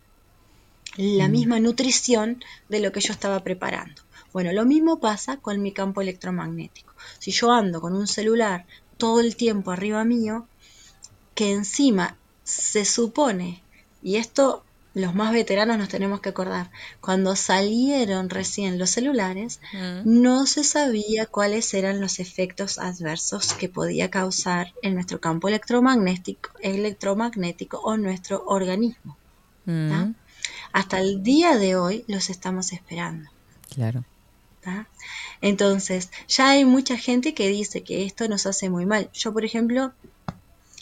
la 0.98 1.28
misma 1.28 1.60
nutrición 1.60 2.44
de 2.70 2.80
lo 2.82 2.92
que 2.92 3.00
yo 3.00 3.14
estaba 3.14 3.40
preparando. 3.44 4.02
Bueno, 4.32 4.52
lo 4.52 4.66
mismo 4.66 5.00
pasa 5.00 5.38
con 5.38 5.62
mi 5.62 5.72
campo 5.72 6.02
electromagnético. 6.02 6.94
Si 7.20 7.32
yo 7.32 7.52
ando 7.52 7.82
con 7.82 7.96
un 7.96 8.08
celular 8.08 8.66
todo 8.98 9.22
el 9.22 9.36
tiempo 9.36 9.72
arriba 9.72 10.04
mío, 10.04 10.48
que 11.36 11.52
encima 11.52 12.18
se 12.44 12.86
supone, 12.86 13.62
y 14.02 14.18
esto 14.18 14.64
los 14.96 15.16
más 15.16 15.34
veteranos 15.34 15.80
nos 15.80 15.90
tenemos 15.90 16.22
que 16.22 16.30
acordar, 16.30 16.70
cuando 17.02 17.36
salieron 17.36 18.30
recién 18.30 18.78
los 18.78 18.92
celulares, 18.92 19.60
Mm. 19.74 20.22
no 20.22 20.46
se 20.46 20.64
sabía 20.64 21.26
cuáles 21.26 21.74
eran 21.74 22.00
los 22.00 22.20
efectos 22.20 22.78
adversos 22.78 23.54
que 23.54 23.70
podía 23.70 24.12
causar 24.12 24.72
en 24.84 24.94
nuestro 24.94 25.20
campo 25.20 25.48
electromagnético, 25.48 26.52
electromagnético 26.62 27.80
o 27.80 27.98
nuestro 27.98 28.44
organismo. 28.46 29.18
Mm. 29.66 30.12
Hasta 30.74 31.00
el 31.00 31.24
día 31.24 31.58
de 31.58 31.76
hoy 31.76 32.06
los 32.08 32.30
estamos 32.30 32.72
esperando. 32.72 33.30
Claro. 33.74 34.04
¿tá? 34.62 34.88
Entonces, 35.42 36.10
ya 36.28 36.52
hay 36.52 36.66
mucha 36.66 36.98
gente 36.98 37.34
que 37.34 37.48
dice 37.50 37.84
que 37.84 38.06
esto 38.06 38.28
nos 38.28 38.46
hace 38.46 38.70
muy 38.70 38.86
mal. 38.86 39.10
Yo, 39.14 39.34
por 39.34 39.44
ejemplo, 39.44 39.92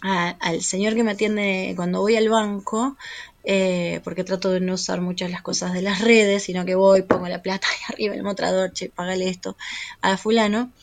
a- 0.02 0.30
al 0.40 0.62
señor 0.62 0.96
que 0.96 1.04
me 1.04 1.12
atiende 1.12 1.74
cuando 1.76 2.00
voy 2.02 2.16
al 2.16 2.30
banco, 2.30 2.98
eh, 3.44 4.02
porque 4.04 4.24
trato 4.24 4.50
de 4.52 4.60
no 4.60 4.74
usar 4.76 5.02
muchas 5.02 5.32
las 5.32 5.42
cosas 5.42 5.74
de 5.74 5.82
las 5.82 6.02
redes, 6.02 6.44
sino 6.44 6.66
que 6.66 6.76
voy, 6.76 7.04
pongo 7.04 7.28
la 7.28 7.42
plata 7.42 7.68
ahí 7.70 7.78
arriba 7.94 8.14
en 8.14 8.20
el 8.20 8.24
mostrador, 8.26 8.72
che, 8.74 8.90
págale 8.90 9.30
esto 9.30 9.58
a 10.02 10.18
fulano. 10.18 10.74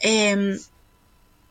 eh, 0.00 0.56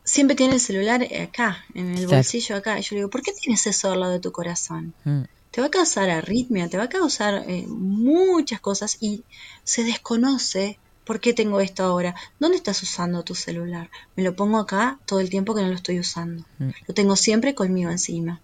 siempre 0.04 0.36
tiene 0.36 0.54
el 0.54 0.60
celular 0.60 1.02
acá, 1.22 1.64
en 1.74 1.94
el 1.96 2.06
bolsillo 2.06 2.56
acá. 2.56 2.78
Y 2.78 2.82
yo 2.82 2.88
le 2.92 2.96
digo, 3.00 3.10
¿por 3.10 3.22
qué 3.22 3.32
tienes 3.32 3.66
eso 3.66 3.90
al 3.90 4.00
lado 4.00 4.12
de 4.12 4.20
tu 4.20 4.32
corazón? 4.32 4.94
Mm. 5.04 5.22
te 5.50 5.60
va 5.60 5.68
a 5.68 5.70
causar 5.70 6.10
arritmia, 6.10 6.68
te 6.68 6.76
va 6.76 6.84
a 6.84 6.88
causar 6.88 7.44
eh, 7.48 7.64
muchas 7.68 8.60
cosas 8.60 8.96
y 9.00 9.24
se 9.64 9.84
desconoce 9.84 10.80
por 11.04 11.20
qué 11.20 11.34
tengo 11.34 11.60
esto 11.60 11.84
ahora. 11.84 12.14
¿Dónde 12.40 12.56
estás 12.56 12.82
usando 12.82 13.22
tu 13.22 13.34
celular? 13.34 13.90
Me 14.16 14.22
lo 14.22 14.34
pongo 14.34 14.58
acá 14.58 14.98
todo 15.06 15.20
el 15.20 15.30
tiempo 15.30 15.54
que 15.54 15.62
no 15.62 15.68
lo 15.68 15.74
estoy 15.74 16.00
usando. 16.00 16.44
Mm. 16.58 16.70
Lo 16.86 16.94
tengo 16.94 17.16
siempre 17.16 17.54
conmigo 17.54 17.90
encima. 17.90 18.40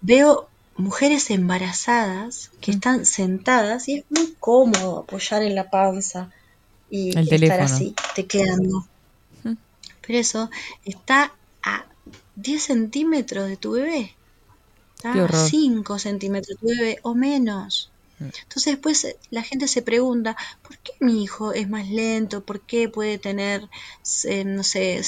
Veo 0.00 0.48
mujeres 0.76 1.30
embarazadas 1.30 2.50
que 2.60 2.72
están 2.72 3.06
sentadas 3.06 3.88
y 3.88 3.98
es 3.98 4.04
muy 4.10 4.34
cómodo 4.40 5.00
apoyar 5.00 5.42
en 5.42 5.54
la 5.54 5.70
panza 5.70 6.30
y 6.90 7.10
El 7.10 7.24
estar 7.24 7.38
teléfono. 7.38 7.64
así, 7.64 7.94
tecleando. 8.14 8.86
Mm. 9.44 9.54
Pero 10.06 10.18
eso 10.18 10.50
está 10.84 11.32
a 11.62 11.84
10 12.36 12.62
centímetros 12.62 13.48
de 13.48 13.56
tu 13.56 13.72
bebé. 13.72 14.14
Horror. 15.04 15.48
5 15.48 15.98
centímetros 15.98 16.60
de 16.60 16.66
tu 16.66 16.66
bebé 16.66 16.98
o 17.02 17.14
menos. 17.14 17.91
Mm. 18.22 18.30
Entonces 18.42 18.72
después 18.74 19.04
eh, 19.04 19.16
la 19.30 19.42
gente 19.42 19.68
se 19.68 19.82
pregunta, 19.82 20.36
¿por 20.62 20.78
qué 20.78 20.92
mi 21.00 21.22
hijo 21.22 21.52
es 21.52 21.68
más 21.68 21.88
lento? 21.88 22.44
¿Por 22.44 22.60
qué 22.66 22.88
puede 22.88 23.18
tener, 23.18 23.68
eh, 24.24 24.44
no 24.44 24.62
sé, 24.62 25.00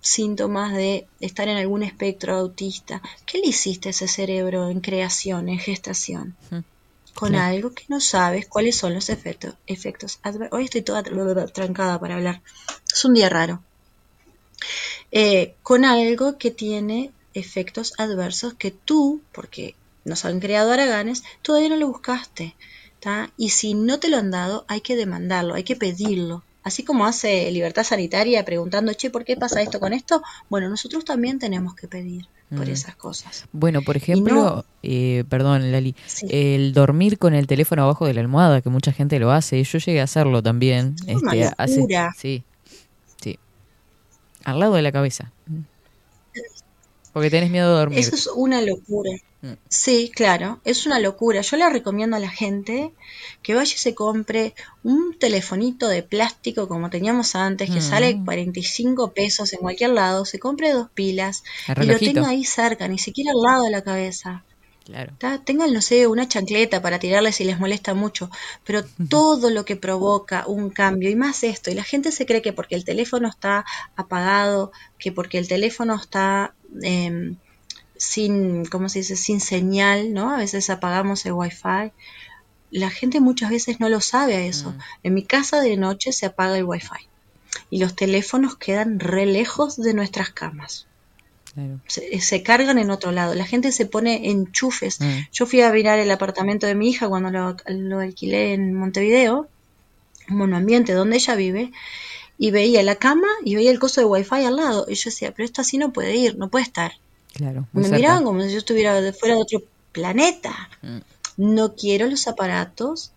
síntomas 0.00 0.74
de 0.74 1.06
estar 1.20 1.48
en 1.48 1.56
algún 1.56 1.82
espectro 1.82 2.34
autista? 2.34 3.02
¿Qué 3.26 3.38
le 3.38 3.48
hiciste 3.48 3.88
a 3.88 3.90
ese 3.90 4.08
cerebro 4.08 4.68
en 4.70 4.80
creación, 4.80 5.48
en 5.48 5.58
gestación? 5.58 6.36
Mm. 6.50 6.58
Con 7.14 7.34
algo 7.34 7.70
que 7.74 7.84
no 7.88 8.00
sabes 8.00 8.46
cuáles 8.48 8.76
son 8.76 8.94
los 8.94 9.10
efectos. 9.10 9.54
efectos 9.66 10.20
Hoy 10.52 10.64
estoy 10.64 10.82
toda 10.82 11.02
tr- 11.02 11.52
trancada 11.52 11.98
para 12.00 12.14
hablar. 12.16 12.42
Es 12.92 13.04
un 13.04 13.14
día 13.14 13.28
raro. 13.28 13.62
Eh, 15.10 15.56
con 15.62 15.84
algo 15.84 16.38
que 16.38 16.50
tiene 16.50 17.12
efectos 17.34 17.92
adversos 17.98 18.54
que 18.54 18.70
tú, 18.70 19.20
porque 19.32 19.74
nos 20.04 20.24
han 20.24 20.40
creado 20.40 20.72
haraganes, 20.72 21.22
todavía 21.42 21.68
no 21.70 21.76
lo 21.76 21.88
buscaste. 21.88 22.54
¿tá? 23.00 23.30
Y 23.38 23.48
si 23.50 23.72
no 23.72 23.98
te 23.98 24.08
lo 24.10 24.18
han 24.18 24.30
dado, 24.30 24.66
hay 24.68 24.82
que 24.82 24.94
demandarlo, 24.94 25.54
hay 25.54 25.64
que 25.64 25.74
pedirlo. 25.76 26.42
Así 26.62 26.82
como 26.84 27.06
hace 27.06 27.50
Libertad 27.50 27.82
Sanitaria 27.84 28.44
preguntando, 28.44 28.92
che, 28.92 29.08
¿por 29.08 29.24
qué 29.24 29.36
pasa 29.38 29.62
esto 29.62 29.80
con 29.80 29.94
esto? 29.94 30.22
Bueno, 30.50 30.68
nosotros 30.68 31.06
también 31.06 31.38
tenemos 31.38 31.74
que 31.74 31.88
pedir 31.88 32.26
por 32.50 32.66
Mm. 32.66 32.70
esas 32.72 32.96
cosas. 32.96 33.46
Bueno, 33.52 33.80
por 33.80 33.96
ejemplo, 33.96 34.34
no- 34.34 34.64
eh, 34.82 35.24
perdón, 35.30 35.72
Lali, 35.72 35.94
Sí. 36.04 36.26
el 36.28 36.74
dormir 36.74 37.16
con 37.18 37.32
el 37.32 37.46
teléfono 37.46 37.84
abajo 37.84 38.04
de 38.06 38.12
la 38.12 38.20
almohada, 38.20 38.60
que 38.60 38.68
mucha 38.68 38.92
gente 38.92 39.18
lo 39.18 39.30
hace, 39.32 39.64
yo 39.64 39.78
llegué 39.78 40.02
a 40.02 40.04
hacerlo 40.04 40.42
también. 40.42 40.96
Es 41.06 41.22
una 41.22 41.32
este, 41.34 41.54
hace- 41.56 41.76
locura. 41.76 42.10
sí, 42.18 42.44
sí. 43.22 43.38
Al 44.44 44.58
lado 44.60 44.74
de 44.74 44.82
la 44.82 44.92
cabeza. 44.92 45.32
Porque 47.14 47.30
tenés 47.30 47.50
miedo 47.50 47.70
de 47.72 47.78
dormir. 47.78 47.98
Eso 47.98 48.14
es 48.14 48.26
una 48.34 48.60
locura. 48.60 49.10
Sí, 49.68 50.10
claro, 50.14 50.60
es 50.64 50.84
una 50.86 50.98
locura. 50.98 51.40
Yo 51.40 51.56
le 51.56 51.68
recomiendo 51.70 52.16
a 52.16 52.20
la 52.20 52.28
gente 52.28 52.92
que 53.42 53.54
vaya 53.54 53.72
y 53.74 53.78
se 53.78 53.94
compre 53.94 54.54
un 54.82 55.16
telefonito 55.18 55.88
de 55.88 56.02
plástico 56.02 56.68
como 56.68 56.90
teníamos 56.90 57.34
antes, 57.34 57.70
que 57.70 57.78
Mm. 57.78 57.82
sale 57.82 58.20
45 58.24 59.12
pesos 59.12 59.52
en 59.54 59.60
cualquier 59.60 59.90
lado, 59.90 60.24
se 60.24 60.38
compre 60.38 60.72
dos 60.72 60.90
pilas 60.92 61.42
y 61.80 61.86
lo 61.86 61.98
tenga 61.98 62.28
ahí 62.28 62.44
cerca, 62.44 62.86
ni 62.88 62.98
siquiera 62.98 63.30
al 63.32 63.40
lado 63.42 63.64
de 63.64 63.70
la 63.70 63.82
cabeza. 63.82 64.44
Claro. 64.84 65.14
Tengan, 65.44 65.72
no 65.72 65.80
sé, 65.82 66.06
una 66.08 66.26
chancleta 66.26 66.82
para 66.82 66.98
tirarle 66.98 67.32
si 67.32 67.44
les 67.44 67.60
molesta 67.60 67.94
mucho, 67.94 68.28
pero 68.64 68.82
todo 69.08 69.48
lo 69.50 69.64
que 69.64 69.76
provoca 69.76 70.46
un 70.48 70.70
cambio, 70.70 71.08
y 71.10 71.14
más 71.14 71.44
esto, 71.44 71.70
y 71.70 71.74
la 71.74 71.84
gente 71.84 72.10
se 72.10 72.26
cree 72.26 72.42
que 72.42 72.52
porque 72.52 72.74
el 72.74 72.84
teléfono 72.84 73.28
está 73.28 73.64
apagado, 73.94 74.72
que 74.98 75.12
porque 75.12 75.38
el 75.38 75.46
teléfono 75.46 75.94
está 75.94 76.54
em, 76.82 77.36
sin, 78.00 78.64
¿cómo 78.64 78.88
se 78.88 79.00
dice?, 79.00 79.14
sin 79.14 79.40
señal, 79.40 80.14
¿no? 80.14 80.34
A 80.34 80.38
veces 80.38 80.70
apagamos 80.70 81.26
el 81.26 81.32
wifi. 81.32 81.92
La 82.70 82.88
gente 82.88 83.20
muchas 83.20 83.50
veces 83.50 83.78
no 83.78 83.90
lo 83.90 84.00
sabe 84.00 84.36
a 84.36 84.40
eso. 84.40 84.70
Mm. 84.70 84.78
En 85.02 85.14
mi 85.14 85.22
casa 85.22 85.60
de 85.60 85.76
noche 85.76 86.12
se 86.12 86.24
apaga 86.24 86.56
el 86.56 86.64
wifi 86.64 87.08
y 87.68 87.78
los 87.78 87.94
teléfonos 87.94 88.56
quedan 88.56 89.00
re 89.00 89.26
lejos 89.26 89.76
de 89.76 89.92
nuestras 89.92 90.30
camas 90.30 90.86
Claro. 91.52 91.80
se, 91.88 92.20
se 92.20 92.42
cargan 92.42 92.78
en 92.78 92.90
otro 92.90 93.12
lado. 93.12 93.34
La 93.34 93.44
gente 93.44 93.70
se 93.70 93.84
pone 93.84 94.30
enchufes. 94.30 95.00
Mm. 95.00 95.18
Yo 95.32 95.44
fui 95.44 95.60
a 95.60 95.70
mirar 95.70 95.98
el 95.98 96.10
apartamento 96.10 96.66
de 96.66 96.74
mi 96.74 96.88
hija 96.88 97.06
cuando 97.08 97.30
lo, 97.30 97.56
lo 97.66 97.98
alquilé 97.98 98.54
en 98.54 98.72
Montevideo, 98.72 99.46
un 100.30 100.36
monoambiente 100.36 100.94
donde 100.94 101.16
ella 101.16 101.34
vive, 101.34 101.72
y 102.38 102.50
veía 102.50 102.82
la 102.82 102.94
cama 102.94 103.28
y 103.44 103.56
veía 103.56 103.72
el 103.72 103.78
coso 103.78 104.00
de 104.00 104.06
wifi 104.06 104.44
al 104.46 104.56
lado. 104.56 104.86
Y 104.88 104.94
yo 104.94 105.10
decía, 105.10 105.32
pero 105.34 105.44
esto 105.44 105.60
así 105.60 105.76
no 105.76 105.92
puede 105.92 106.16
ir, 106.16 106.38
no 106.38 106.48
puede 106.48 106.64
estar. 106.64 106.92
Claro. 107.34 107.68
Me 107.72 107.82
cerca. 107.82 107.96
miraban 107.96 108.24
como 108.24 108.42
si 108.42 108.50
yo 108.52 108.58
estuviera 108.58 109.00
de 109.00 109.12
fuera 109.12 109.34
de 109.36 109.42
otro 109.42 109.62
planeta. 109.92 110.68
Mm. 110.82 110.98
No 111.36 111.74
quiero 111.74 112.06
los 112.06 112.26
aparatos 112.28 113.12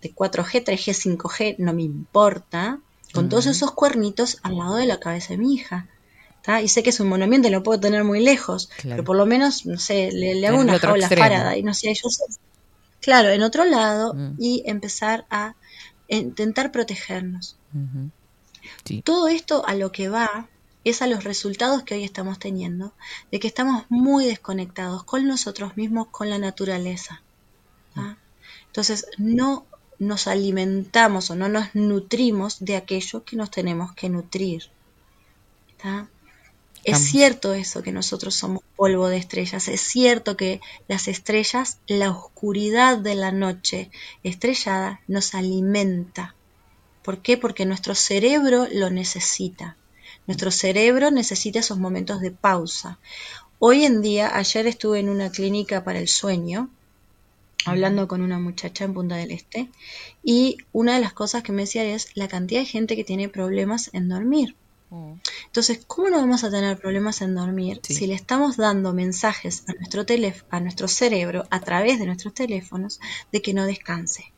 de 0.00 0.14
4G, 0.14 0.64
3G, 0.64 1.16
5G, 1.16 1.56
no 1.58 1.72
me 1.72 1.82
importa, 1.82 2.78
con 3.12 3.28
todos 3.28 3.46
Ujú. 3.46 3.52
esos 3.52 3.70
cuernitos 3.72 4.38
al 4.42 4.56
lado 4.58 4.76
de 4.76 4.86
la 4.86 4.98
cabeza 5.00 5.28
de 5.30 5.38
mi 5.38 5.54
hija. 5.54 5.88
¿tá? 6.42 6.62
Y 6.62 6.68
sé 6.68 6.82
que 6.84 6.90
es 6.90 7.00
un 7.00 7.08
monoambiente, 7.08 7.50
lo 7.50 7.62
puedo 7.64 7.80
tener 7.80 8.04
muy 8.04 8.20
lejos, 8.22 8.68
Claro. 8.76 8.90
pero 8.96 9.04
por 9.04 9.16
lo 9.16 9.26
menos, 9.26 9.66
no 9.66 9.78
sé, 9.78 10.10
le, 10.12 10.36
le 10.36 10.46
hago 10.46 10.60
una 10.60 10.78
jaula. 10.78 11.08
Faraday, 11.08 11.62
no 11.64 11.74
sé, 11.74 11.92
yo 11.92 12.08
sé. 12.08 12.22
Claro, 13.00 13.30
en 13.30 13.42
otro 13.42 13.64
lado 13.64 14.14
Mm. 14.14 14.34
y 14.38 14.62
empezar 14.64 15.26
a 15.28 15.54
intentar 16.08 16.70
protegernos. 16.70 17.56
Sí. 18.84 19.02
Todo 19.02 19.26
esto 19.28 19.66
a 19.66 19.74
lo 19.74 19.90
que 19.90 20.08
va 20.08 20.48
es 20.90 21.02
a 21.02 21.06
los 21.06 21.24
resultados 21.24 21.82
que 21.82 21.94
hoy 21.94 22.04
estamos 22.04 22.38
teniendo, 22.38 22.92
de 23.32 23.40
que 23.40 23.48
estamos 23.48 23.84
muy 23.88 24.26
desconectados 24.26 25.04
con 25.04 25.26
nosotros 25.26 25.76
mismos, 25.76 26.08
con 26.08 26.30
la 26.30 26.38
naturaleza. 26.38 27.22
¿tá? 27.94 28.18
Entonces, 28.66 29.06
no 29.18 29.66
nos 29.98 30.26
alimentamos 30.26 31.30
o 31.30 31.34
no 31.34 31.48
nos 31.48 31.74
nutrimos 31.74 32.64
de 32.64 32.76
aquello 32.76 33.24
que 33.24 33.36
nos 33.36 33.50
tenemos 33.50 33.92
que 33.94 34.08
nutrir. 34.08 34.70
Es 36.84 36.98
cierto 36.98 37.52
eso 37.52 37.82
que 37.82 37.90
nosotros 37.90 38.36
somos 38.36 38.62
polvo 38.76 39.08
de 39.08 39.16
estrellas, 39.16 39.66
es 39.66 39.80
cierto 39.80 40.36
que 40.36 40.60
las 40.86 41.08
estrellas, 41.08 41.78
la 41.88 42.10
oscuridad 42.10 42.98
de 42.98 43.16
la 43.16 43.32
noche 43.32 43.90
estrellada 44.22 45.00
nos 45.08 45.34
alimenta. 45.34 46.36
¿Por 47.02 47.22
qué? 47.22 47.36
Porque 47.36 47.66
nuestro 47.66 47.96
cerebro 47.96 48.68
lo 48.70 48.90
necesita. 48.90 49.76
Nuestro 50.26 50.50
cerebro 50.50 51.10
necesita 51.10 51.60
esos 51.60 51.78
momentos 51.78 52.20
de 52.20 52.30
pausa. 52.30 52.98
Hoy 53.58 53.84
en 53.84 54.02
día, 54.02 54.36
ayer 54.36 54.66
estuve 54.66 55.00
en 55.00 55.08
una 55.08 55.30
clínica 55.30 55.84
para 55.84 55.98
el 55.98 56.08
sueño, 56.08 56.68
hablando 57.64 58.06
con 58.06 58.20
una 58.22 58.38
muchacha 58.38 58.84
en 58.84 58.94
Punta 58.94 59.16
del 59.16 59.30
Este, 59.30 59.70
y 60.22 60.58
una 60.72 60.94
de 60.94 61.00
las 61.00 61.12
cosas 61.12 61.42
que 61.42 61.52
me 61.52 61.62
decía 61.62 61.84
es 61.84 62.08
la 62.14 62.28
cantidad 62.28 62.60
de 62.60 62.66
gente 62.66 62.96
que 62.96 63.04
tiene 63.04 63.28
problemas 63.28 63.90
en 63.92 64.08
dormir. 64.08 64.54
Entonces, 65.46 65.80
¿cómo 65.86 66.10
no 66.10 66.18
vamos 66.18 66.44
a 66.44 66.50
tener 66.50 66.78
problemas 66.78 67.20
en 67.20 67.34
dormir 67.34 67.80
Sí. 67.82 67.94
si 67.94 68.06
le 68.06 68.14
estamos 68.14 68.56
dando 68.56 68.92
mensajes 68.92 69.64
a 69.66 69.72
nuestro 69.72 70.04
a 70.50 70.60
nuestro 70.60 70.86
cerebro 70.86 71.44
a 71.50 71.60
través 71.60 71.98
de 71.98 72.06
nuestros 72.06 72.34
teléfonos 72.34 73.00
de 73.32 73.42
que 73.42 73.52
no 73.52 73.66
descanse? 73.66 74.32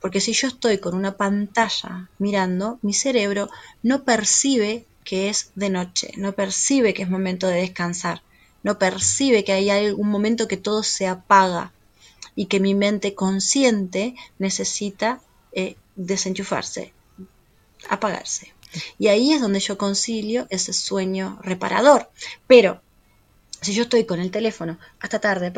Porque 0.00 0.20
si 0.20 0.32
yo 0.32 0.48
estoy 0.48 0.78
con 0.78 0.94
una 0.94 1.16
pantalla 1.16 2.08
mirando, 2.18 2.78
mi 2.82 2.94
cerebro 2.94 3.50
no 3.82 4.04
percibe 4.04 4.86
que 5.04 5.28
es 5.28 5.50
de 5.54 5.70
noche, 5.70 6.12
no 6.16 6.32
percibe 6.32 6.94
que 6.94 7.02
es 7.02 7.10
momento 7.10 7.46
de 7.46 7.60
descansar, 7.60 8.22
no 8.62 8.78
percibe 8.78 9.44
que 9.44 9.52
hay 9.52 9.70
algún 9.70 10.08
momento 10.08 10.48
que 10.48 10.56
todo 10.56 10.82
se 10.82 11.06
apaga 11.06 11.72
y 12.36 12.46
que 12.46 12.60
mi 12.60 12.74
mente 12.74 13.14
consciente 13.14 14.14
necesita 14.38 15.20
eh, 15.52 15.76
desenchufarse, 15.96 16.92
apagarse. 17.88 18.52
Y 18.98 19.08
ahí 19.08 19.32
es 19.32 19.40
donde 19.40 19.60
yo 19.60 19.76
concilio 19.78 20.46
ese 20.50 20.72
sueño 20.72 21.38
reparador. 21.42 22.08
Pero 22.46 22.82
si 23.60 23.74
yo 23.74 23.82
estoy 23.84 24.04
con 24.06 24.20
el 24.20 24.30
teléfono 24.30 24.78
hasta 25.00 25.20
tarde 25.20 25.52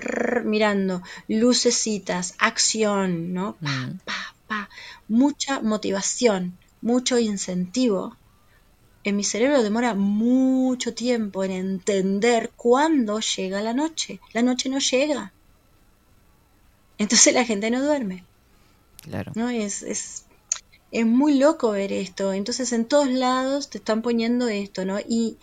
mirando 0.45 1.03
lucecitas, 1.29 2.35
acción, 2.39 3.33
¿no? 3.35 3.57
Pa, 3.63 3.71
Mm. 3.71 3.99
pa, 4.05 4.35
pa, 4.49 4.71
mucha 5.09 5.61
motivación, 5.61 6.59
mucho 6.81 7.19
incentivo. 7.19 8.17
En 9.05 9.17
mi 9.17 9.25
cerebro 9.25 9.63
demora 9.63 9.95
mucho 9.95 10.95
tiempo 10.95 11.43
en 11.43 11.51
entender 11.51 12.51
cuándo 12.57 13.21
llega 13.21 13.63
la 13.63 13.75
noche. 13.75 14.21
La 14.33 14.43
noche 14.43 14.69
no 14.69 14.79
llega. 14.79 15.33
Entonces 16.99 17.35
la 17.35 17.45
gente 17.45 17.71
no 17.71 17.83
duerme. 17.83 18.25
Claro. 19.03 19.33
¿no? 19.35 19.49
Es, 19.51 19.83
es, 19.83 20.25
es 20.93 21.07
muy 21.07 21.39
loco 21.39 21.71
ver 21.73 21.93
esto. 21.93 22.33
Entonces 22.33 22.73
en 22.73 22.85
todos 22.85 23.09
lados 23.09 23.71
te 23.71 23.79
están 23.79 24.03
poniendo 24.03 24.49
esto, 24.49 24.85
¿no? 24.85 25.01
Y 25.01 25.37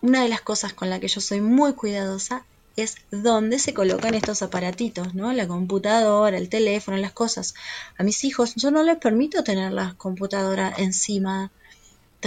una 0.00 0.22
de 0.22 0.28
las 0.28 0.42
cosas 0.42 0.72
con 0.74 0.90
la 0.90 1.00
que 1.00 1.08
yo 1.08 1.20
soy 1.20 1.40
muy 1.40 1.74
cuidadosa 1.74 2.44
es 2.76 2.96
dónde 3.10 3.58
se 3.58 3.74
colocan 3.74 4.14
estos 4.14 4.42
aparatitos, 4.42 5.14
¿no? 5.14 5.32
La 5.32 5.46
computadora, 5.46 6.38
el 6.38 6.48
teléfono, 6.48 6.96
las 6.96 7.12
cosas. 7.12 7.54
A 7.98 8.02
mis 8.02 8.24
hijos 8.24 8.54
yo 8.56 8.70
no 8.70 8.82
les 8.82 8.96
permito 8.96 9.44
tener 9.44 9.72
la 9.72 9.94
computadora 9.96 10.72
encima, 10.76 11.50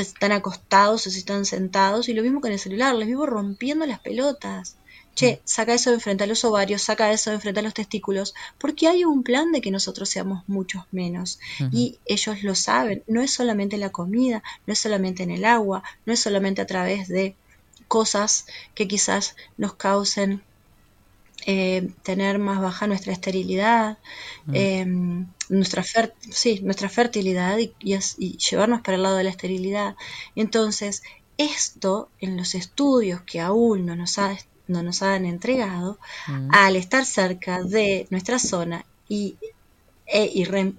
están 0.02 0.32
acostados 0.32 1.06
o 1.08 1.10
si 1.10 1.20
están 1.20 1.46
sentados, 1.46 2.10
y 2.10 2.14
lo 2.14 2.24
mismo 2.24 2.42
con 2.42 2.52
el 2.52 2.60
celular, 2.60 2.96
les 2.96 3.08
vivo 3.08 3.26
rompiendo 3.26 3.86
las 3.86 4.00
pelotas. 4.00 4.78
Che, 5.16 5.42
saca 5.46 5.74
eso 5.74 5.92
de 5.92 5.96
enfrente 5.96 6.26
a 6.26 6.28
los 6.28 6.44
ovarios, 6.44 6.82
saca 6.82 7.10
eso 7.12 7.30
de 7.30 7.38
enfrente 7.38 7.62
a 7.62 7.64
los 7.64 7.74
testículos, 7.74 8.36
porque 8.58 8.90
hay 8.90 9.06
un 9.06 9.24
plan 9.24 9.54
de 9.54 9.62
que 9.62 9.72
nosotros 9.72 10.10
seamos 10.10 10.44
muchos 10.48 10.84
menos. 10.92 11.40
Y 11.72 12.00
ellos 12.06 12.44
lo 12.44 12.54
saben, 12.54 13.02
no 13.08 13.22
es 13.22 13.32
solamente 13.32 13.78
la 13.78 13.92
comida, 13.92 14.44
no 14.68 14.74
es 14.74 14.80
solamente 14.80 15.24
en 15.24 15.32
el 15.32 15.46
agua, 15.46 15.84
no 16.06 16.12
es 16.12 16.20
solamente 16.20 16.62
a 16.62 16.68
través 16.68 17.08
de 17.08 17.36
cosas 17.88 18.46
que 18.74 18.90
quizás 18.90 19.38
nos 19.58 19.76
causen 19.76 20.44
eh, 21.46 21.88
tener 22.04 22.40
más 22.40 22.62
baja 22.62 22.88
nuestra 22.88 23.14
esterilidad, 23.14 23.98
eh, 24.52 24.86
nuestra, 25.50 25.84
sí, 26.32 26.62
nuestra 26.64 26.90
fertilidad 26.90 27.58
y, 27.60 27.76
y 27.80 27.94
es- 27.94 28.16
y 28.18 28.38
llevarnos 28.38 28.82
para 28.82 28.96
el 28.98 29.04
lado 29.04 29.18
de 29.18 29.24
la 29.26 29.30
esterilidad. 29.32 29.96
Entonces, 30.36 31.02
esto 31.38 32.12
en 32.20 32.38
los 32.38 32.56
estudios 32.56 33.22
que 33.26 33.42
aún 33.42 33.86
no 33.86 33.96
nos, 33.96 34.18
ha- 34.20 34.38
no 34.68 34.84
nos 34.84 35.02
han 35.04 35.26
entregado, 35.26 36.00
Mm. 36.28 36.50
al 36.54 36.76
estar 36.76 37.06
cerca 37.06 37.62
de 37.64 38.08
nuestra 38.12 38.40
zona 38.40 38.86
y, 39.08 39.38
e 40.06 40.24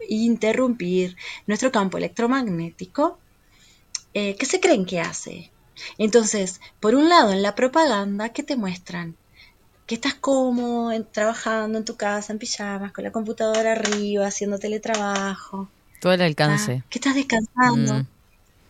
interrumpir 0.08 1.16
nuestro 1.46 1.70
campo 1.72 1.98
electromagnético, 1.98 3.22
eh, 4.14 4.36
¿qué 4.38 4.46
se 4.46 4.60
creen 4.60 4.84
que 4.86 5.00
hace? 5.00 5.52
Entonces, 5.98 6.60
por 6.80 6.94
un 6.94 7.08
lado, 7.08 7.32
en 7.32 7.42
la 7.42 7.54
propaganda, 7.54 8.30
¿qué 8.32 8.42
te 8.42 8.56
muestran? 8.56 9.18
Que 9.87 9.95
estás 9.95 10.14
cómodo 10.14 10.91
en- 10.93 11.05
trabajando 11.05 11.78
en 11.78 11.84
tu 11.84 11.97
casa, 11.97 12.32
en 12.32 12.39
pijamas, 12.39 12.93
con 12.93 13.05
la 13.05 13.12
computadora 13.12 13.72
arriba, 13.72 14.26
haciendo 14.26 14.59
teletrabajo, 14.59 15.68
Todo 16.01 16.12
el 16.12 16.22
alcance. 16.22 16.82
que 16.91 16.99
estás 16.99 17.14
descansando, 17.14 17.95
Mm. 17.95 18.07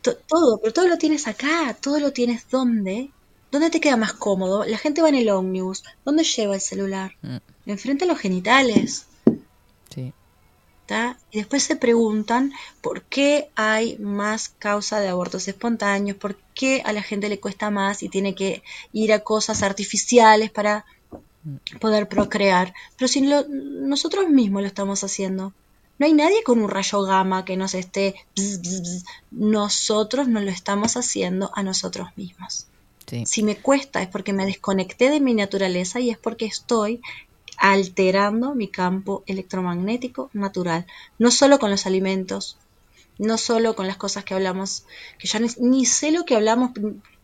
to- 0.03 0.17
todo, 0.29 0.59
pero 0.59 0.73
todo 0.73 0.89
lo 0.89 0.99
tienes 0.99 1.27
acá, 1.27 1.77
todo 1.81 1.99
lo 2.01 2.13
tienes 2.13 2.49
¿dónde? 2.51 3.11
¿Dónde 3.51 3.71
te 3.71 3.81
queda 3.81 3.97
más 3.97 4.13
cómodo? 4.13 4.65
La 4.67 4.77
gente 4.77 5.01
va 5.03 5.09
en 5.09 5.15
el 5.15 5.31
ómnibus, 5.31 5.85
¿dónde 6.05 6.25
lleva 6.25 6.55
el 6.55 6.61
celular? 6.61 7.13
Mm. 7.23 7.37
Enfrente 7.67 8.05
a 8.05 8.09
los 8.09 8.19
genitales. 8.19 9.07
Sí. 9.95 10.13
¿tá? 10.85 11.19
Y 11.33 11.39
después 11.39 11.65
se 11.65 11.75
preguntan 11.75 12.53
por 12.81 13.03
qué 13.03 13.51
hay 13.57 13.99
más 13.99 14.51
causa 14.51 15.01
de 15.01 15.09
abortos 15.09 15.49
espontáneos, 15.49 16.17
por 16.17 16.37
qué 16.55 16.81
a 16.85 16.93
la 16.93 17.03
gente 17.03 17.29
le 17.29 17.41
cuesta 17.41 17.71
más 17.71 18.05
y 18.05 18.09
tiene 18.09 18.37
que 18.37 18.63
ir 18.93 19.13
a 19.13 19.19
cosas 19.21 19.65
artificiales 19.65 20.51
para 20.53 20.85
poder 21.81 22.09
procrear. 22.09 22.75
Pero 22.97 23.09
si 23.09 23.27
lo- 23.27 23.47
nosotros 23.49 24.29
mismos 24.29 24.63
lo 24.63 24.69
estamos 24.69 25.03
haciendo. 25.05 25.53
No 25.99 26.05
hay 26.05 26.13
nadie 26.13 26.43
con 26.45 26.59
un 26.63 26.69
rayo 26.69 27.03
gamma 27.03 27.45
que 27.47 27.57
nos 27.57 27.73
esté... 27.75 28.15
bzz, 28.37 28.61
bzz, 28.61 28.81
bzz. 28.83 29.05
Nosotros 29.31 30.29
nos 30.29 30.43
lo 30.45 30.51
estamos 30.51 30.97
haciendo 30.97 31.51
a 31.55 31.63
nosotros 31.63 32.09
mismos. 32.17 32.67
Sí. 33.07 33.25
Si 33.25 33.43
me 33.43 33.57
cuesta 33.57 34.03
es 34.03 34.09
porque 34.09 34.33
me 34.33 34.45
desconecté 34.45 35.11
de 35.11 35.21
mi 35.21 35.33
naturaleza 35.33 36.01
y 36.01 36.11
es 36.11 36.19
porque 36.19 36.45
estoy 36.47 37.01
alterando 37.57 38.55
mi 38.55 38.69
campo 38.69 39.23
electromagnético 39.27 40.29
natural. 40.33 40.87
No 41.19 41.31
solo 41.31 41.59
con 41.59 41.71
los 41.71 41.87
alimentos, 41.87 42.59
no 43.19 43.39
solo 43.39 43.75
con 43.75 43.87
las 43.87 43.97
cosas 43.97 44.25
que 44.25 44.35
hablamos, 44.35 44.85
que 45.19 45.27
ya 45.29 45.39
ni, 45.39 45.49
ni 45.61 45.87
sé 45.87 46.11
lo 46.11 46.25
que 46.25 46.37
hablamos. 46.37 46.73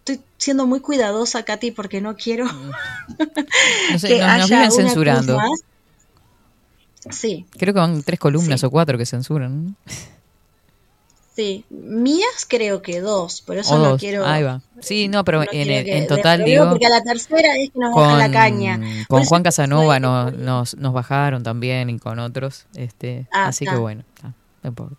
Estoy 0.05 0.21
siendo 0.37 0.67
muy 0.67 0.81
cuidadosa, 0.81 1.45
Katy, 1.45 1.71
porque 1.71 2.01
no 2.01 2.17
quiero 2.17 2.45
No 3.93 3.99
sé, 3.99 4.09
que 4.09 4.19
nos, 4.19 4.27
nos 4.27 4.51
haya 4.51 4.57
viven 4.57 4.73
censurando. 4.73 5.37
más. 5.37 5.61
Sí, 7.11 7.47
Creo 7.59 7.75
que 7.75 7.81
van 7.81 8.03
tres 8.03 8.19
columnas 8.21 8.61
Sí. 8.61 8.67
o 8.67 8.71
cuatro 8.71 8.97
que 8.99 9.07
censuran. 9.07 9.67
¿no? 9.67 9.75
sí. 11.35 11.65
Mías 11.71 12.47
creo 12.49 12.83
que 12.83 13.01
dos, 13.01 13.41
por 13.43 13.57
eso 13.57 13.75
O 13.75 13.79
no 13.79 13.89
dos. 13.91 14.01
quiero. 14.01 14.25
Ahí 14.27 14.43
va. 14.43 14.61
Sí, 14.81 15.09
no, 15.09 15.25
pero 15.25 15.39
no 15.45 15.47
en, 15.51 15.85
que- 15.85 16.07
total 16.09 16.45
digo. 16.45 16.69
Porque 16.69 16.87
a 16.87 16.91
la 16.91 17.03
tercera 17.03 17.57
es 17.57 17.71
que 17.71 17.79
nos 17.79 17.95
bajan 17.95 18.11
Con, 18.11 18.19
la 18.19 18.31
caña. 18.31 18.81
Con 19.09 19.25
Juan 19.25 19.43
Casanova 19.43 19.99
nos, 19.99 20.33
nos, 20.35 20.77
nos 20.77 20.93
bajaron 20.93 21.43
también 21.43 21.91
y 21.91 21.99
con 21.99 22.19
otros. 22.19 22.67
este 22.77 23.27
Ah, 23.33 23.47
Así 23.47 23.65
que 23.67 23.77
bueno, 23.77 24.05
está, 24.15 24.33
no 24.63 24.69
importa. 24.69 24.97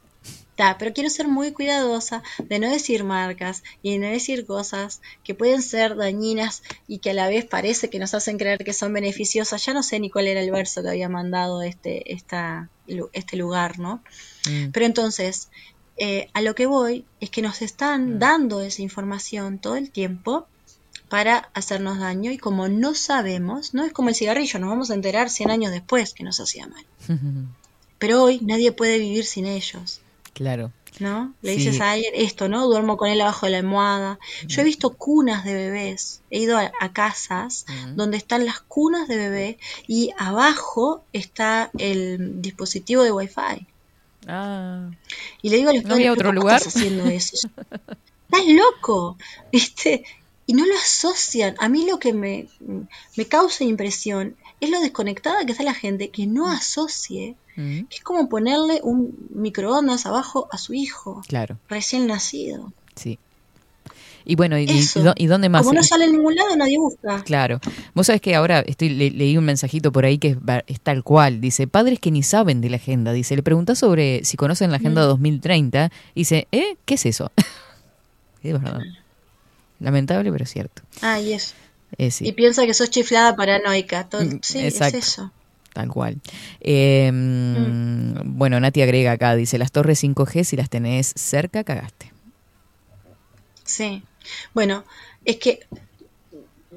Ta, 0.56 0.78
pero 0.78 0.94
quiero 0.94 1.10
ser 1.10 1.28
muy 1.28 1.52
cuidadosa 1.52 2.22
de 2.38 2.60
no 2.60 2.70
decir 2.70 3.04
marcas 3.04 3.64
y 3.82 3.94
de 3.94 4.00
no 4.00 4.08
decir 4.08 4.46
cosas 4.46 5.02
que 5.24 5.34
pueden 5.34 5.62
ser 5.62 5.96
dañinas 5.96 6.62
y 6.88 7.00
que 7.00 7.10
a 7.10 7.14
la 7.14 7.28
vez 7.28 7.46
parece 7.46 7.90
que 7.90 7.98
nos 7.98 8.14
hacen 8.14 8.38
creer 8.38 8.64
que 8.64 8.74
son 8.74 8.94
beneficiosas. 8.94 9.66
Ya 9.66 9.74
no 9.74 9.82
sé 9.82 10.00
ni 10.00 10.12
cuál 10.12 10.28
era 10.28 10.42
el 10.42 10.52
verso 10.52 10.84
que 10.84 10.90
había 10.90 11.10
mandado 11.10 11.64
este, 11.64 12.14
esta, 12.14 12.70
este 13.14 13.36
lugar, 13.36 13.80
¿no? 13.80 14.04
Mm, 14.48 14.70
Pero 14.72 14.86
entonces, 14.86 15.50
eh, 15.98 16.30
a 16.34 16.42
lo 16.42 16.54
que 16.54 16.68
voy 16.68 17.06
es 17.20 17.30
que 17.32 17.42
nos 17.42 17.62
están 17.62 18.20
dando 18.20 18.62
esa 18.62 18.82
información 18.82 19.60
todo 19.60 19.76
el 19.76 19.90
tiempo 19.90 20.48
para 21.10 21.50
hacernos 21.54 22.00
daño 22.00 22.32
y 22.32 22.38
como 22.38 22.68
no 22.68 22.96
sabemos, 22.96 23.74
no 23.74 23.86
es 23.86 23.94
como 23.94 24.10
el 24.10 24.16
cigarrillo, 24.16 24.60
nos 24.60 24.70
vamos 24.70 24.90
a 24.90 24.96
enterar 24.96 25.30
100 25.30 25.52
años 25.52 25.72
después 25.72 26.14
que 26.14 26.24
nos 26.24 26.40
hacía 26.40 26.68
mal. 26.68 26.86
Pero 28.00 28.22
hoy 28.22 28.40
nadie 28.42 28.72
puede 28.72 29.00
vivir 29.00 29.26
sin 29.26 29.46
ellos. 29.46 30.02
Claro. 30.34 30.72
¿no? 31.00 31.34
Le 31.42 31.54
Sí. 31.54 31.58
dices 31.58 31.82
a 31.82 31.92
alguien 31.94 32.14
esto, 32.16 32.48
¿no? 32.50 32.68
Duermo 32.68 32.98
con 32.98 33.10
él 33.10 33.20
abajo 33.22 33.48
de 33.48 33.54
la 33.54 33.58
almohada. 33.60 34.20
Yo 34.48 34.62
he 34.62 34.64
visto 34.64 34.92
cunas 34.94 35.44
de 35.44 35.56
bebés. 35.56 36.22
He 36.30 36.40
ido 36.40 36.58
a, 36.58 36.72
a 36.80 36.94
casas 36.94 37.66
Mm. 37.68 37.96
donde 37.96 38.18
están 38.18 38.46
las 38.46 38.60
cunas 38.62 39.08
de 39.08 39.18
bebé 39.18 39.58
y 39.88 40.12
abajo 40.18 41.04
está 41.12 41.72
el 41.80 42.42
dispositivo 42.44 43.02
de 43.04 43.12
Wi-Fi. 43.12 43.68
Ah, 44.28 44.90
Y 45.42 45.50
le 45.50 45.58
digo 45.58 45.72
a 45.72 45.74
los 45.74 45.84
¿No 45.84 45.96
había 45.96 46.12
"¿Pero 46.12 46.14
otro 46.14 46.30
cómo 46.30 46.42
lugar?" 46.42 46.58
estás 46.60 46.76
haciendo 46.76 47.06
eso? 47.08 47.38
Estás 48.32 48.48
loco, 48.48 49.18
¿viste? 49.52 50.04
Y 50.46 50.54
no 50.54 50.66
lo 50.66 50.76
asocian. 50.76 51.56
A 51.60 51.70
mí 51.70 51.86
lo 51.90 52.00
que 52.00 52.14
me, 52.14 52.48
me 53.16 53.26
causa 53.26 53.64
impresión 53.64 54.36
es 54.64 54.70
lo 54.72 54.80
desconectada 54.82 55.46
que 55.46 55.52
está 55.52 55.64
la 55.64 55.74
gente 55.74 56.10
que 56.10 56.26
no 56.28 56.50
asocie, 56.50 57.36
Mm, 57.56 57.84
que 57.86 57.98
es 57.98 58.02
como 58.04 58.30
ponerle 58.30 58.80
un 58.82 59.16
microondas 59.36 60.08
abajo 60.08 60.48
a 60.52 60.58
su 60.58 60.74
hijo 60.74 61.22
Claro, 61.28 61.58
recién 61.70 62.08
nacido. 62.08 62.74
sí. 62.96 63.20
Y 64.26 64.36
bueno, 64.38 64.58
y, 64.58 64.66
dónde 65.28 65.50
más? 65.50 65.64
Como 65.64 65.74
no 65.74 65.84
sale 65.84 66.06
en 66.06 66.14
ningún 66.14 66.34
lado, 66.34 66.56
nadie 66.56 66.78
busca. 66.80 67.22
Claro. 67.26 67.60
Vos 67.94 68.08
sabés 68.08 68.22
que 68.22 68.34
ahora 68.36 68.62
estoy 68.62 68.88
le- 68.88 69.12
leí 69.12 69.36
un 69.38 69.44
mensajito 69.44 69.92
por 69.92 70.06
ahí 70.06 70.18
que 70.18 70.30
es, 70.30 70.38
es 70.68 70.80
tal 70.80 71.04
cual. 71.04 71.42
Dice, 71.42 71.68
padres 71.68 72.00
que 72.00 72.10
ni 72.10 72.24
saben 72.24 72.62
de 72.62 72.70
la 72.70 72.78
agenda. 72.78 73.12
Dice, 73.12 73.36
le 73.36 73.44
preguntás 73.44 73.80
sobre 73.80 74.24
si 74.24 74.38
conocen 74.38 74.72
la 74.72 74.78
agenda 74.78 75.04
Mm. 75.04 75.08
2030. 75.10 75.92
Y 76.16 76.22
dice, 76.22 76.48
¿eh? 76.54 76.78
¿Qué 76.86 76.94
es 76.94 77.06
eso? 77.06 77.34
es 78.44 78.54
verdad. 78.54 78.80
Lamentable, 79.82 80.32
pero 80.32 80.46
cierto. 80.46 80.84
Ah, 81.02 81.20
y 81.20 81.34
eso. 81.34 81.54
Eh, 81.98 82.12
sí, 82.12 82.28
Y 82.28 82.32
piensa 82.34 82.66
que 82.66 82.74
sos 82.74 82.90
chiflada 82.90 83.36
paranoica. 83.36 84.08
Todo- 84.10 84.24
Mm, 84.24 84.40
sí, 84.42 84.60
exacto. 84.60 84.98
es 84.98 85.08
eso. 85.10 85.32
tal 85.74 85.90
cual. 85.90 86.22
Eh, 86.60 87.12
mm, 87.12 88.38
Bueno, 88.38 88.60
Nati 88.60 88.82
agrega 88.82 89.14
acá, 89.14 89.36
dice, 89.36 89.58
las 89.58 89.72
torres 89.72 90.00
5G, 90.04 90.44
si 90.44 90.56
las 90.56 90.70
tenés 90.70 91.14
cerca, 91.16 91.64
cagaste. 91.64 92.12
Sí. 93.64 94.04
Bueno, 94.54 94.84
es 95.26 95.38
que, 95.38 95.62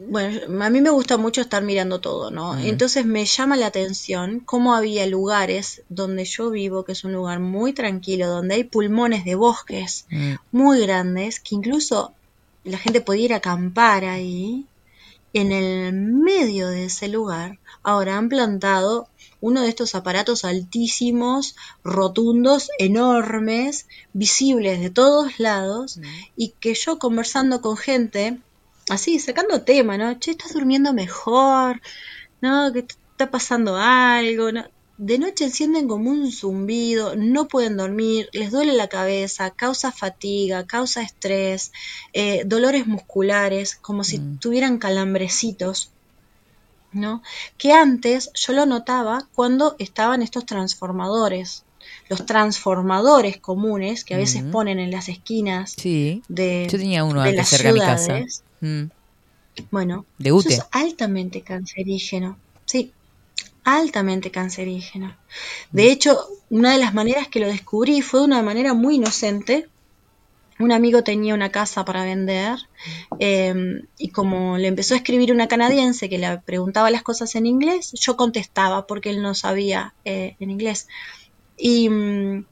bueno, 0.08 0.64
a 0.64 0.70
mí 0.70 0.80
me 0.80 0.90
gusta 0.90 1.16
mucho 1.16 1.40
estar 1.40 1.62
mirando 1.62 2.00
todo, 2.00 2.30
¿no? 2.30 2.54
Mm. 2.54 2.66
Entonces 2.66 3.04
me 3.06 3.24
llama 3.24 3.56
la 3.56 3.66
atención 3.66 4.40
cómo 4.40 4.74
había 4.74 5.06
lugares 5.06 5.82
donde 5.88 6.24
yo 6.24 6.50
vivo, 6.50 6.84
que 6.84 6.92
es 6.92 7.04
un 7.04 7.12
lugar 7.12 7.40
muy 7.40 7.72
tranquilo, 7.72 8.28
donde 8.28 8.54
hay 8.56 8.64
pulmones 8.64 9.24
de 9.24 9.34
bosques 9.34 10.06
Mm, 10.10 10.34
muy 10.52 10.80
grandes, 10.80 11.40
que 11.40 11.54
incluso 11.54 12.12
la 12.64 12.78
gente 12.78 13.00
podía 13.00 13.24
ir 13.26 13.32
a 13.34 13.38
acampar 13.38 14.04
ahí. 14.04 14.66
En 15.36 15.52
el 15.52 15.92
medio 15.92 16.68
de 16.68 16.86
ese 16.86 17.08
lugar, 17.08 17.58
ahora 17.82 18.16
han 18.16 18.30
plantado 18.30 19.06
uno 19.42 19.60
de 19.60 19.68
estos 19.68 19.94
aparatos 19.94 20.46
altísimos, 20.46 21.56
rotundos, 21.84 22.70
enormes, 22.78 23.86
visibles 24.14 24.80
de 24.80 24.88
todos 24.88 25.38
lados, 25.38 26.00
y 26.36 26.54
que 26.58 26.72
yo 26.72 26.98
conversando 26.98 27.60
con 27.60 27.76
gente, 27.76 28.38
así, 28.88 29.18
sacando 29.18 29.60
tema, 29.60 29.98
¿no? 29.98 30.18
Che, 30.18 30.30
estás 30.30 30.54
durmiendo 30.54 30.94
mejor, 30.94 31.82
¿no? 32.40 32.72
Que 32.72 32.84
te 32.84 32.94
está 33.12 33.30
pasando 33.30 33.76
algo, 33.76 34.52
¿no? 34.52 34.64
De 34.98 35.18
noche 35.18 35.44
encienden 35.44 35.88
como 35.88 36.10
un 36.10 36.32
zumbido, 36.32 37.16
no 37.16 37.48
pueden 37.48 37.76
dormir, 37.76 38.28
les 38.32 38.50
duele 38.50 38.72
la 38.72 38.88
cabeza, 38.88 39.50
causa 39.50 39.92
fatiga, 39.92 40.66
causa 40.66 41.02
estrés, 41.02 41.70
eh, 42.12 42.42
dolores 42.46 42.86
musculares, 42.86 43.76
como 43.76 44.04
si 44.04 44.18
Mm. 44.18 44.38
tuvieran 44.38 44.78
calambrecitos. 44.78 45.92
¿no? 46.92 47.20
Que 47.58 47.72
antes 47.72 48.30
yo 48.34 48.52
lo 48.54 48.64
notaba 48.64 49.28
cuando 49.34 49.76
estaban 49.78 50.22
estos 50.22 50.46
transformadores, 50.46 51.66
los 52.08 52.24
transformadores 52.24 53.38
comunes 53.40 54.04
que 54.04 54.14
a 54.14 54.18
veces 54.18 54.42
Ujú. 54.42 54.50
ponen 54.52 54.78
en 54.78 54.90
las 54.92 55.08
esquinas 55.08 55.74
Sí, 55.76 56.22
de, 56.28 56.66
yo 56.70 56.78
tenía 56.78 57.04
uno 57.04 57.20
de 57.22 57.28
antes 57.30 57.36
las 57.36 57.48
cerca 57.48 57.68
de 57.68 57.74
mi 57.74 57.80
casa. 57.80 58.04
ciudades. 58.06 58.44
Mm, 58.60 58.84
Bueno, 59.70 60.06
De 60.18 60.30
eso 60.30 60.48
es 60.48 60.62
altamente 60.72 61.42
cancerígeno. 61.42 62.40
Sí, 62.66 62.94
altamente 63.66 64.30
cancerígeno. 64.30 65.16
De 65.72 65.90
hecho, 65.90 66.16
una 66.50 66.72
de 66.72 66.78
las 66.78 66.94
maneras 66.94 67.26
que 67.26 67.40
lo 67.40 67.48
descubrí 67.48 68.00
fue 68.00 68.20
de 68.20 68.26
una 68.26 68.40
manera 68.40 68.74
muy 68.74 68.94
inocente. 68.94 69.68
Un 70.60 70.70
amigo 70.70 71.02
tenía 71.02 71.34
una 71.34 71.50
casa 71.50 71.84
para 71.84 72.04
vender 72.04 72.58
eh, 73.18 73.82
y 73.98 74.08
como 74.10 74.56
le 74.56 74.68
empezó 74.68 74.94
a 74.94 74.98
escribir 74.98 75.32
una 75.32 75.48
canadiense 75.48 76.08
que 76.08 76.16
le 76.16 76.38
preguntaba 76.38 76.92
las 76.92 77.02
cosas 77.02 77.34
en 77.34 77.44
inglés, 77.44 77.92
yo 77.92 78.16
contestaba 78.16 78.86
porque 78.86 79.10
él 79.10 79.20
no 79.20 79.34
sabía 79.34 79.94
eh, 80.04 80.36
en 80.38 80.50
inglés. 80.50 80.86
Y 81.58 81.90
mm, 81.90 82.46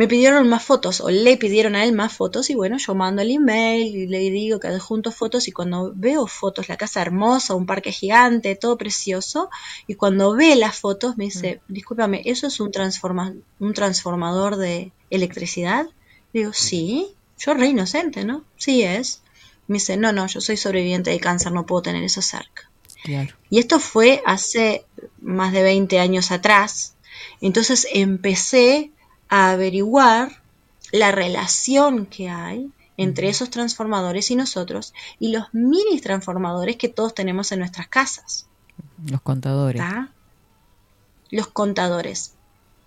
me 0.00 0.08
pidieron 0.08 0.48
más 0.48 0.64
fotos 0.64 1.02
o 1.02 1.10
le 1.10 1.36
pidieron 1.36 1.76
a 1.76 1.84
él 1.84 1.92
más 1.92 2.14
fotos 2.14 2.48
y 2.48 2.54
bueno, 2.54 2.78
yo 2.78 2.94
mando 2.94 3.20
el 3.20 3.30
email 3.32 3.94
y 3.94 4.06
le 4.06 4.30
digo 4.30 4.58
que 4.58 4.68
adjunto 4.68 5.12
fotos 5.12 5.46
y 5.46 5.52
cuando 5.52 5.92
veo 5.94 6.26
fotos, 6.26 6.70
la 6.70 6.78
casa 6.78 7.02
hermosa, 7.02 7.54
un 7.54 7.66
parque 7.66 7.92
gigante, 7.92 8.56
todo 8.56 8.78
precioso, 8.78 9.50
y 9.86 9.96
cuando 9.96 10.34
ve 10.34 10.56
las 10.56 10.78
fotos 10.78 11.18
me 11.18 11.24
dice, 11.24 11.60
discúlpame, 11.68 12.22
¿eso 12.24 12.46
es 12.46 12.60
un, 12.60 12.72
transforma 12.72 13.34
un 13.58 13.74
transformador 13.74 14.56
de 14.56 14.90
electricidad? 15.10 15.86
Digo, 16.32 16.54
sí, 16.54 17.08
yo 17.36 17.52
re 17.52 17.66
inocente, 17.66 18.24
¿no? 18.24 18.46
Sí 18.56 18.82
es. 18.82 19.20
Me 19.66 19.74
dice, 19.74 19.98
no, 19.98 20.14
no, 20.14 20.26
yo 20.28 20.40
soy 20.40 20.56
sobreviviente 20.56 21.10
de 21.10 21.20
cáncer, 21.20 21.52
no 21.52 21.66
puedo 21.66 21.82
tener 21.82 22.02
eso 22.02 22.22
cerca. 22.22 22.70
claro. 23.02 23.34
Y 23.50 23.58
esto 23.58 23.78
fue 23.78 24.22
hace 24.24 24.86
más 25.20 25.52
de 25.52 25.62
20 25.62 25.98
años 25.98 26.30
atrás. 26.30 26.94
Entonces 27.42 27.86
empecé 27.92 28.92
a 29.30 29.52
averiguar 29.52 30.42
la 30.92 31.12
relación 31.12 32.04
que 32.04 32.28
hay 32.28 32.70
entre 32.96 33.30
esos 33.30 33.48
transformadores 33.48 34.30
y 34.30 34.36
nosotros 34.36 34.92
y 35.18 35.32
los 35.32 35.46
mini 35.52 35.98
transformadores 36.00 36.76
que 36.76 36.88
todos 36.88 37.14
tenemos 37.14 37.50
en 37.52 37.60
nuestras 37.60 37.88
casas. 37.88 38.46
Los 39.08 39.22
contadores. 39.22 39.82
Los 41.30 41.46
contadores. 41.46 42.34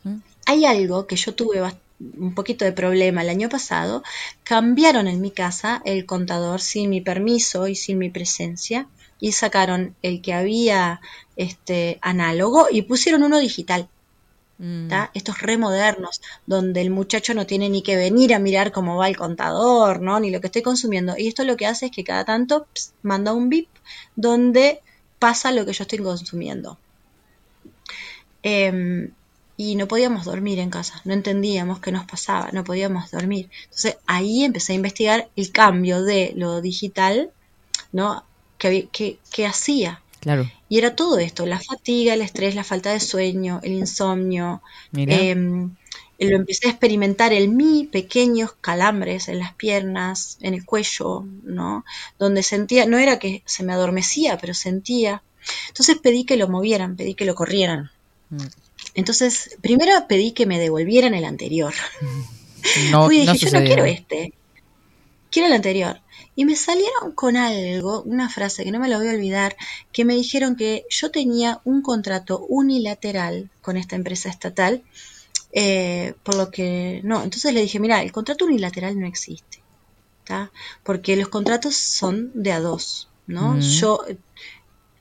Mm. 0.03 0.17
Hay 0.45 0.65
algo 0.65 1.07
que 1.07 1.15
yo 1.15 1.33
tuve 1.33 1.63
un 1.99 2.35
poquito 2.35 2.65
de 2.65 2.73
problema 2.73 3.21
el 3.21 3.29
año 3.29 3.49
pasado. 3.49 4.03
Cambiaron 4.43 5.07
en 5.07 5.21
mi 5.21 5.31
casa 5.31 5.81
el 5.85 6.05
contador 6.05 6.61
sin 6.61 6.89
mi 6.89 7.01
permiso 7.01 7.67
y 7.67 7.75
sin 7.75 7.97
mi 7.97 8.09
presencia 8.09 8.87
y 9.19 9.31
sacaron 9.31 9.95
el 10.01 10.21
que 10.21 10.33
había 10.33 10.99
este 11.37 11.97
análogo 12.01 12.67
y 12.69 12.81
pusieron 12.81 13.23
uno 13.23 13.39
digital. 13.39 13.87
Mm. 14.57 15.05
Estos 15.13 15.41
remodernos, 15.41 16.21
donde 16.45 16.81
el 16.81 16.89
muchacho 16.91 17.33
no 17.33 17.45
tiene 17.45 17.69
ni 17.69 17.83
que 17.83 17.95
venir 17.95 18.33
a 18.33 18.39
mirar 18.39 18.71
cómo 18.71 18.97
va 18.97 19.07
el 19.09 19.17
contador, 19.17 20.01
¿no? 20.01 20.19
Ni 20.19 20.31
lo 20.31 20.41
que 20.41 20.47
estoy 20.47 20.61
consumiendo. 20.63 21.15
Y 21.17 21.27
esto 21.27 21.43
lo 21.43 21.57
que 21.57 21.67
hace 21.67 21.87
es 21.87 21.91
que 21.91 22.03
cada 22.03 22.25
tanto 22.25 22.67
manda 23.03 23.33
un 23.33 23.49
bip 23.49 23.69
donde 24.15 24.81
pasa 25.19 25.51
lo 25.51 25.65
que 25.65 25.73
yo 25.73 25.83
estoy 25.83 25.99
consumiendo. 25.99 26.79
Em, 28.43 29.15
y 29.57 29.75
no 29.75 29.87
podíamos 29.87 30.25
dormir 30.25 30.59
en 30.59 30.69
casa, 30.69 31.01
no 31.05 31.13
entendíamos 31.13 31.79
qué 31.79 31.91
nos 31.91 32.05
pasaba, 32.05 32.49
no 32.51 32.63
podíamos 32.63 33.11
dormir. 33.11 33.49
Entonces 33.65 33.97
ahí 34.07 34.43
empecé 34.43 34.73
a 34.73 34.75
investigar 34.75 35.31
el 35.35 35.51
cambio 35.51 36.03
de 36.03 36.33
lo 36.35 36.61
digital, 36.61 37.31
¿no? 37.93 38.25
¿Qué, 38.59 38.89
qué- 38.91 39.19
qué 39.31 39.47
hacía? 39.47 40.02
Claro. 40.23 40.49
Y 40.69 40.77
era 40.77 40.95
todo 40.95 41.19
esto, 41.19 41.45
la 41.45 41.59
fatiga, 41.59 42.13
el 42.13 42.21
estrés, 42.21 42.55
la 42.55 42.63
falta 42.63 42.93
de 42.93 43.01
sueño, 43.01 43.59
el 43.61 43.73
insomnio. 43.73 44.61
Em, 44.95 45.75
lo 46.17 46.37
empecé 46.37 46.67
a 46.67 46.71
experimentar 46.71 47.33
en 47.33 47.57
mí, 47.57 47.89
pequeños 47.91 48.53
calambres 48.61 49.27
en 49.27 49.39
las 49.39 49.53
piernas, 49.53 50.37
en 50.39 50.53
el 50.53 50.63
cuello, 50.63 51.25
¿no? 51.43 51.83
Donde 52.17 52.41
sentía, 52.41 52.85
no 52.85 52.97
era 52.97 53.19
que 53.19 53.43
se 53.45 53.63
me 53.63 53.73
adormecía, 53.73 54.37
pero 54.37 54.53
sentía. 54.53 55.21
Entonces 55.67 55.97
pedí 56.01 56.23
que 56.23 56.37
lo 56.37 56.47
movieran, 56.47 56.95
pedí 56.95 57.15
que 57.15 57.25
lo 57.25 57.35
corrieran. 57.35 57.91
Mm. 58.29 58.45
Entonces, 58.95 59.57
primero 59.61 59.91
pedí 60.07 60.31
que 60.31 60.45
me 60.45 60.57
devolvieran 60.57 61.13
el 61.13 61.25
anterior. 61.25 61.73
No, 62.91 63.11
y 63.11 63.25
no 63.25 63.33
dije, 63.33 63.49
yo 63.49 63.59
no 63.59 63.65
quiero 63.65 63.83
este, 63.83 64.31
quiero 65.29 65.47
el 65.49 65.53
anterior. 65.53 65.99
Y 66.35 66.45
me 66.45 66.55
salieron 66.55 67.11
con 67.13 67.37
algo, 67.37 68.01
una 68.03 68.29
frase 68.29 68.63
que 68.63 68.71
no 68.71 68.79
me 68.79 68.89
la 68.89 68.97
voy 68.97 69.07
a 69.07 69.11
olvidar, 69.11 69.55
que 69.91 70.05
me 70.05 70.15
dijeron 70.15 70.55
que 70.55 70.85
yo 70.89 71.11
tenía 71.11 71.61
un 71.63 71.81
contrato 71.81 72.45
unilateral 72.49 73.49
con 73.61 73.77
esta 73.77 73.95
empresa 73.95 74.29
estatal, 74.29 74.83
eh, 75.51 76.15
por 76.23 76.35
lo 76.35 76.49
que 76.49 77.01
no. 77.03 77.23
Entonces 77.23 77.53
le 77.53 77.61
dije, 77.61 77.79
mira, 77.79 78.01
el 78.01 78.11
contrato 78.11 78.45
unilateral 78.45 78.99
no 78.99 79.05
existe, 79.05 79.61
¿tá? 80.23 80.51
porque 80.83 81.15
los 81.15 81.29
contratos 81.29 81.75
son 81.75 82.31
de 82.33 82.51
a 82.51 82.59
dos, 82.59 83.09
¿no? 83.27 83.53
Mm. 83.53 83.59
Yo 83.59 83.99
eh, 84.07 84.17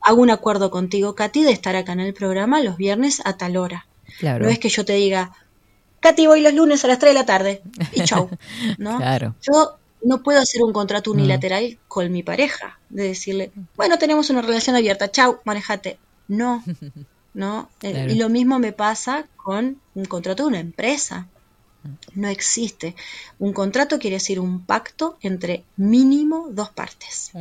hago 0.03 0.21
un 0.21 0.31
acuerdo 0.31 0.71
contigo, 0.71 1.15
Katy, 1.15 1.45
de 1.45 1.53
estar 1.53 1.77
acá 1.77 1.93
en 1.93 2.01
el 2.01 2.13
programa 2.13 2.61
los 2.61 2.77
viernes 2.77 3.23
a 3.25 3.39
tal 3.39 3.57
hora. 3.57 3.87
Claro. 4.19 4.45
No 4.45 4.51
es 4.51 4.59
que 4.59 4.69
yo 4.69 4.85
te 4.85 4.93
diga, 4.93 5.33
Katy, 6.01 6.27
voy 6.27 6.41
los 6.43 6.53
lunes 6.53 6.85
a 6.85 6.89
las 6.89 6.99
3 6.99 7.11
de 7.11 7.19
la 7.19 7.25
tarde 7.25 7.63
y 7.93 8.03
chau. 8.03 8.29
¿no? 8.79 8.99
Claro. 8.99 9.37
Yo 9.41 9.79
no 10.05 10.23
puedo 10.23 10.41
hacer 10.41 10.63
un 10.63 10.73
contrato 10.73 11.11
Mm. 11.11 11.15
unilateral 11.19 11.79
con 11.89 12.11
mi 12.13 12.23
pareja, 12.23 12.79
de 12.91 13.05
decirle, 13.09 13.53
bueno, 13.77 13.99
tenemos 13.99 14.31
una 14.31 14.43
relación 14.43 14.77
abierta, 14.77 15.11
chau, 15.11 15.39
manejate. 15.45 15.99
No, 16.29 16.63
no. 17.35 17.69
Eh, 17.83 17.93
Claro. 17.93 18.13
Y 18.13 18.17
lo 18.17 18.29
mismo 18.29 18.59
me 18.59 18.73
pasa 18.73 19.27
con 19.37 19.81
un 19.95 20.05
contrato 20.07 20.45
de 20.45 20.49
una 20.49 20.61
empresa. 20.61 21.29
No 22.15 22.29
existe. 22.29 22.95
Un 23.41 23.53
contrato 23.53 23.99
quiere 23.99 24.17
decir 24.17 24.39
un 24.39 24.65
pacto 24.65 25.19
entre 25.21 25.65
mínimo 25.77 26.47
dos 26.51 26.71
partes. 26.71 27.33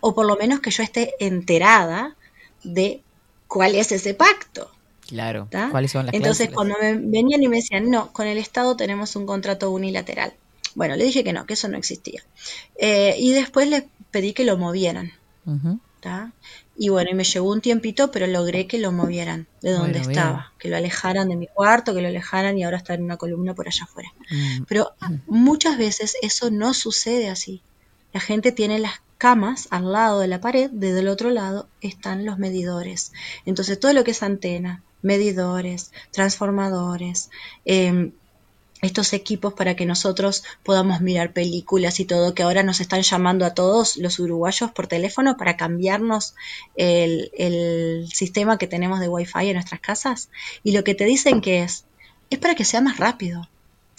O 0.00 0.14
por 0.14 0.26
lo 0.26 0.36
menos 0.36 0.60
que 0.60 0.70
yo 0.70 0.82
esté 0.84 1.14
enterada 1.18 2.14
de 2.62 3.02
cuál 3.48 3.74
es 3.74 3.90
ese 3.90 4.14
pacto. 4.14 4.70
Claro. 5.08 5.48
¿tá? 5.50 5.68
¿Cuáles 5.70 5.90
son 5.90 6.06
las 6.06 6.14
Entonces, 6.14 6.50
cláusulas? 6.50 6.76
cuando 6.78 7.00
me 7.02 7.10
venían 7.10 7.42
y 7.42 7.48
me 7.48 7.56
decían, 7.56 7.90
no, 7.90 8.12
con 8.12 8.28
el 8.28 8.38
Estado 8.38 8.76
tenemos 8.76 9.16
un 9.16 9.26
contrato 9.26 9.70
unilateral. 9.72 10.32
Bueno, 10.74 10.96
le 10.96 11.04
dije 11.04 11.24
que 11.24 11.32
no, 11.32 11.46
que 11.46 11.54
eso 11.54 11.68
no 11.68 11.76
existía. 11.78 12.22
Eh, 12.78 13.14
y 13.18 13.32
después 13.32 13.68
les 13.68 13.84
pedí 14.10 14.32
que 14.32 14.44
lo 14.44 14.56
movieran. 14.56 15.12
¿tá? 16.00 16.32
Y 16.76 16.88
bueno, 16.88 17.10
y 17.10 17.14
me 17.14 17.24
llevó 17.24 17.50
un 17.50 17.60
tiempito, 17.60 18.10
pero 18.10 18.26
logré 18.26 18.66
que 18.66 18.78
lo 18.78 18.90
movieran 18.92 19.46
de 19.60 19.72
donde 19.72 19.98
Bueno, 19.98 20.08
bien. 20.08 20.18
estaba, 20.18 20.52
que 20.58 20.68
lo 20.68 20.76
alejaran 20.76 21.28
de 21.28 21.36
mi 21.36 21.46
cuarto, 21.46 21.94
que 21.94 22.00
lo 22.00 22.08
alejaran 22.08 22.56
y 22.56 22.64
ahora 22.64 22.78
está 22.78 22.94
en 22.94 23.02
una 23.02 23.16
columna 23.18 23.54
por 23.54 23.66
allá 23.68 23.84
afuera. 23.84 24.08
Mm, 24.30 24.62
Pero 24.68 24.92
muchas 25.26 25.76
veces 25.76 26.16
eso 26.22 26.50
no 26.50 26.72
sucede 26.72 27.28
así. 27.28 27.62
La 28.12 28.20
gente 28.20 28.50
tiene 28.52 28.78
las 28.78 28.94
camas 29.18 29.68
al 29.70 29.92
lado 29.92 30.20
de 30.20 30.28
la 30.28 30.40
pared, 30.40 30.70
desde 30.72 31.00
el 31.00 31.08
otro 31.08 31.30
lado 31.30 31.68
están 31.82 32.24
los 32.24 32.38
medidores. 32.38 33.12
Entonces 33.44 33.78
todo 33.78 33.92
lo 33.92 34.02
que 34.02 34.12
es 34.12 34.22
antena, 34.22 34.82
medidores, 35.02 35.92
transformadores, 36.12 37.28
eh, 37.66 38.12
estos 38.82 39.12
equipos 39.12 39.54
para 39.54 39.76
que 39.76 39.86
nosotros 39.86 40.42
podamos 40.62 41.00
mirar 41.00 41.32
películas 41.32 42.00
y 42.00 42.04
todo, 42.04 42.34
que 42.34 42.42
ahora 42.42 42.62
nos 42.62 42.80
están 42.80 43.02
llamando 43.02 43.44
a 43.44 43.54
todos 43.54 43.96
los 43.96 44.18
uruguayos 44.18 44.70
por 44.70 44.86
teléfono 44.86 45.36
para 45.36 45.56
cambiarnos 45.56 46.34
el, 46.76 47.30
el 47.36 48.08
sistema 48.12 48.58
que 48.58 48.66
tenemos 48.66 49.00
de 49.00 49.08
Wi-Fi 49.08 49.48
en 49.48 49.54
nuestras 49.54 49.80
casas. 49.80 50.30
Y 50.62 50.72
lo 50.72 50.84
que 50.84 50.94
te 50.94 51.04
dicen 51.04 51.40
que 51.40 51.62
es, 51.62 51.84
es 52.30 52.38
para 52.38 52.54
que 52.54 52.64
sea 52.64 52.80
más 52.80 52.98
rápido. 52.98 53.48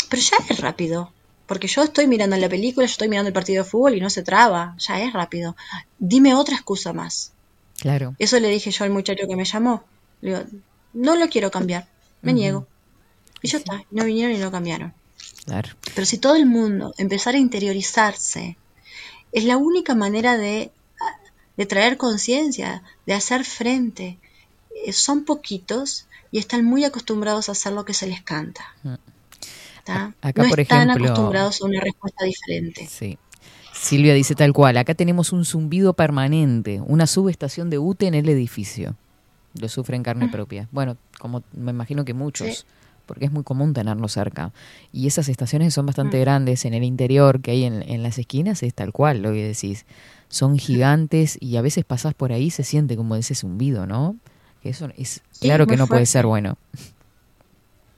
Pero 0.10 0.22
ya 0.22 0.38
es 0.50 0.60
rápido. 0.60 1.12
Porque 1.46 1.68
yo 1.68 1.84
estoy 1.84 2.08
mirando 2.08 2.38
la 2.38 2.48
película, 2.48 2.86
yo 2.86 2.92
estoy 2.92 3.10
mirando 3.10 3.28
el 3.28 3.34
partido 3.34 3.64
de 3.64 3.70
fútbol 3.70 3.96
y 3.96 4.02
no 4.02 4.10
se 4.10 4.24
traba. 4.24 4.76
Ya 4.80 5.02
es 5.02 5.12
rápido. 5.12 5.56
Dime 6.00 6.34
otra 6.34 6.56
excusa 6.56 6.94
más. 6.94 7.34
Claro. 7.80 8.16
Eso 8.20 8.40
le 8.40 8.48
dije 8.48 8.72
yo 8.72 8.86
al 8.86 8.92
muchacho 8.92 9.28
que 9.28 9.36
me 9.36 9.44
llamó. 9.44 9.84
Le 10.22 10.30
digo, 10.30 10.50
no 10.94 11.16
lo 11.16 11.28
quiero 11.30 11.52
cambiar. 11.52 11.88
Me 12.22 12.34
niego. 12.34 12.68
Y 13.42 13.48
ya 13.48 13.58
está. 13.60 13.84
No 13.92 14.06
vinieron 14.06 14.36
y 14.36 14.40
no 14.40 14.52
cambiaron. 14.52 14.94
Claro. 15.46 15.70
Pero 15.96 16.06
si 16.06 16.18
todo 16.18 16.36
el 16.36 16.46
mundo 16.46 16.94
empezara 16.98 17.38
a 17.38 17.42
interiorizarse, 17.42 18.58
es 19.32 19.44
la 19.46 19.58
única 19.58 19.96
manera 19.96 20.38
de, 20.38 20.72
de 21.58 21.66
traer 21.66 21.98
conciencia, 21.98 22.84
de 23.06 23.14
hacer 23.14 23.44
frente. 23.46 24.18
Eh, 24.86 24.94
Son 24.94 25.26
poquitos 25.26 26.08
y 26.32 26.38
están 26.38 26.64
muy 26.66 26.84
acostumbrados 26.86 27.50
a 27.50 27.54
hacer 27.54 27.74
lo 27.74 27.86
que 27.86 27.94
se 27.94 28.08
les 28.08 28.22
canta. 28.22 28.64
Mm. 28.84 28.94
¿tá? 29.84 30.14
Acá, 30.22 30.44
no 30.44 30.50
por 30.50 30.60
están 30.60 30.90
ejemplo- 30.90 31.06
acostumbrados 31.08 31.62
a 31.62 31.66
una 31.66 31.82
respuesta 31.82 32.26
diferente. 32.26 32.88
Sí. 32.88 33.18
Silvia 33.74 34.14
dice 34.14 34.36
tal 34.36 34.54
cual, 34.54 34.78
acá 34.78 34.94
tenemos 34.94 35.34
un 35.34 35.44
zumbido 35.44 35.94
permanente, 35.94 36.80
una 36.86 37.08
subestación 37.08 37.72
de 37.72 37.80
UTE 37.80 38.06
en 38.08 38.14
el 38.14 38.30
edificio. 38.30 38.96
Lo 39.60 39.68
sufre 39.70 39.96
en 39.98 40.04
carne 40.04 40.28
propia. 40.30 40.68
Bueno, 40.72 40.98
como 41.18 41.42
me 41.54 41.72
imagino 41.72 42.06
que 42.06 42.14
muchos. 42.14 42.58
Sí. 42.60 42.64
Porque 43.06 43.26
es 43.26 43.32
muy 43.32 43.44
común 43.44 43.74
tenerlo 43.74 44.08
cerca. 44.08 44.52
Y 44.92 45.08
esas 45.08 45.30
estaciones 45.30 45.74
son 45.74 45.86
bastante 45.86 46.18
Mm. 46.18 46.22
grandes 46.22 46.66
en 46.66 46.74
el 46.74 46.84
interior 46.84 47.42
que 47.42 47.52
hay 47.52 47.64
en, 47.66 47.82
en 47.82 48.04
las 48.04 48.18
esquinas, 48.18 48.64
es 48.64 48.74
tal 48.74 48.92
cual 48.92 49.22
lo 49.22 49.32
que 49.32 49.44
decís. 49.48 49.86
Son 50.30 50.58
gigantes 50.58 51.38
y 51.42 51.58
a 51.58 51.62
veces 51.62 51.84
pasás 51.84 52.14
por 52.14 52.32
ahí 52.32 52.52
se 52.52 52.64
siente 52.64 52.96
como 52.96 53.16
ese 53.16 53.36
zumbido, 53.36 53.86
¿no? 53.86 54.16
Que 54.64 54.70
eso 54.70 54.88
es 54.98 55.22
Sí, 55.32 55.42
claro 55.48 55.68
que 55.68 55.76
no 55.78 55.88
puede 55.88 56.06
ser 56.06 56.26
bueno. 56.26 56.58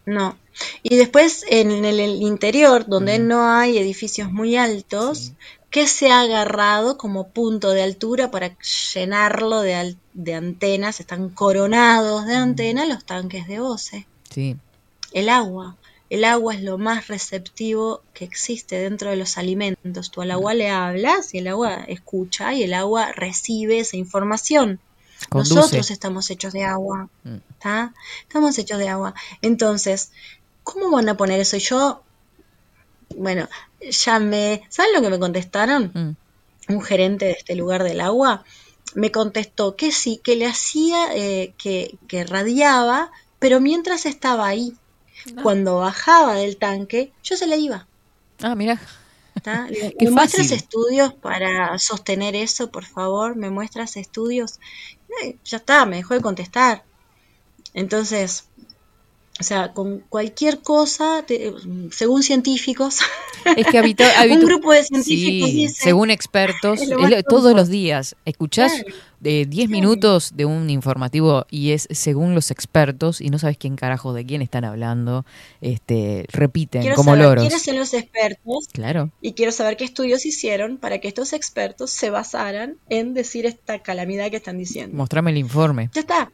No. 0.06 0.38
Y 0.84 0.98
después 0.98 1.46
en 1.50 1.72
el, 1.72 2.00
el 2.00 2.22
interior, 2.22 2.86
donde 2.88 3.20
no 3.20 3.46
hay 3.50 3.78
edificios 3.78 4.32
muy 4.32 4.56
altos, 4.58 5.18
Sí. 5.20 5.34
¿qué 5.70 5.88
se 5.88 6.12
ha 6.12 6.22
agarrado 6.22 6.98
como 6.98 7.30
punto 7.30 7.72
de 7.72 7.82
altura 7.84 8.30
para 8.30 8.56
llenarlo 8.94 9.62
de, 9.62 9.96
de 10.14 10.34
antenas? 10.36 11.00
Están 11.00 11.30
coronados 11.30 12.26
de 12.26 12.36
antenas 12.36 12.88
los 12.88 13.06
tanques 13.06 13.48
de 13.48 13.60
OCE. 13.60 14.06
Sí, 14.30 14.58
El 15.14 15.30
agua. 15.30 15.78
El 16.10 16.26
agua 16.26 16.54
es 16.54 16.62
lo 16.62 16.78
más 16.78 17.08
receptivo 17.08 18.02
que 18.14 18.26
existe 18.26 18.78
dentro 18.78 19.10
de 19.10 19.16
los 19.16 19.38
alimentos. 19.38 20.12
Tú 20.12 20.22
al 20.22 20.32
agua 20.32 20.54
le 20.54 20.70
hablas 20.70 21.34
y 21.34 21.40
el 21.40 21.48
agua 21.48 21.86
escucha 21.88 22.54
y 22.54 22.64
el 22.64 22.74
agua 22.74 23.12
recibe 23.14 23.80
esa 23.80 23.98
información. 23.98 24.80
conduce. 25.30 25.56
Nosotros 25.56 25.92
estamos 25.92 26.30
hechos 26.30 26.54
de 26.54 26.66
agua. 26.66 27.10
Mm. 27.24 27.38
¿tá? 27.60 27.94
Estamos 28.22 28.58
hechos 28.60 28.78
de 28.78 28.90
agua. 28.90 29.16
Entonces, 29.42 30.12
¿cómo 30.64 30.92
van 30.92 31.10
a 31.10 31.18
poner 31.18 31.40
eso? 31.40 31.58
Yo, 31.58 32.04
bueno, 33.16 33.48
llamé. 33.82 34.64
¿Saben 34.70 34.94
lo 34.94 35.02
que 35.02 35.10
me 35.10 35.20
contestaron? 35.20 35.92
Mm. 35.94 36.74
Un 36.74 36.82
gerente 36.82 37.26
de 37.26 37.32
este 37.32 37.56
lugar 37.56 37.84
del 37.84 38.02
agua 38.02 38.44
me 38.96 39.12
contestó 39.12 39.76
que 39.76 39.92
sí, 39.92 40.22
que 40.24 40.36
le 40.36 40.46
hacía, 40.46 41.08
eh, 41.16 41.54
que, 41.58 41.98
que 42.08 42.24
radiaba, 42.24 43.12
pero 43.40 43.60
mientras 43.60 44.06
estaba 44.06 44.48
ahí, 44.48 44.76
cuando 45.42 45.78
bajaba 45.78 46.36
del 46.36 46.58
tanque, 46.58 47.12
yo 47.24 47.38
se 47.38 47.48
le 47.48 47.58
iba. 47.58 47.88
Ah, 48.42 48.56
mira. 48.56 48.80
¿Me 50.00 50.12
muestras 50.12 50.52
estudios 50.52 51.14
para 51.14 51.78
sostener 51.80 52.36
eso, 52.36 52.70
por 52.72 52.86
favor? 52.86 53.36
¿Me 53.36 53.50
muestras 53.50 53.98
estudios? 53.98 54.60
Eh, 55.24 55.38
ya 55.44 55.58
está, 55.58 55.86
me 55.86 55.98
dejó 55.98 56.14
de 56.14 56.22
contestar. 56.22 56.84
Entonces, 57.74 58.46
o 59.40 59.44
sea, 59.44 59.74
con 59.74 60.00
cualquier 60.10 60.60
cosa, 60.62 61.24
te- 61.26 61.52
según 61.92 62.22
científicos, 62.24 63.00
Es 63.58 63.68
que 63.68 63.78
habito- 63.80 64.04
un 64.24 64.30
habitu- 64.30 64.46
grupo 64.46 64.72
de 64.72 64.84
científicos 64.84 65.50
Sí, 65.50 65.56
dice, 65.56 65.76
según 65.84 66.10
expertos, 66.18 66.80
lo 66.88 67.24
todos 67.24 67.56
los 67.56 67.68
días 67.70 68.16
escuchás 68.26 68.72
Claro. 68.74 68.96
de 69.20 69.46
10 69.46 69.70
minutos 69.70 70.34
de 70.36 70.46
un 70.46 70.70
informativo 70.70 71.46
y 71.50 71.72
es 71.72 71.88
según 71.92 72.36
los 72.36 72.52
expertos 72.52 73.22
y 73.22 73.30
no 73.30 73.40
sabes 73.40 73.58
quién 73.58 73.76
carajo 73.76 74.14
de 74.14 74.26
quién 74.26 74.42
están 74.42 74.66
hablando, 74.66 75.26
este 75.62 76.26
repiten 76.32 76.82
quiero 76.82 76.96
como 76.96 77.12
saber 77.12 77.26
loros. 77.26 77.44
quiénes 77.46 77.64
son 77.64 77.78
los 77.78 77.94
expertos 77.94 78.68
Claro. 78.72 79.12
y 79.22 79.34
quiero 79.34 79.52
saber 79.52 79.78
qué 79.78 79.84
estudios 79.86 80.26
hicieron 80.26 80.78
para 80.78 81.00
que 81.00 81.08
estos 81.08 81.34
expertos 81.34 81.92
se 81.92 82.10
basaran 82.12 82.78
en 82.90 83.14
decir 83.14 83.46
esta 83.46 83.80
calamidad 83.80 84.30
que 84.30 84.38
están 84.38 84.58
diciendo. 84.58 84.96
Mostrame 84.96 85.32
el 85.32 85.38
informe. 85.38 85.90
Ya 85.94 86.02
está. 86.02 86.32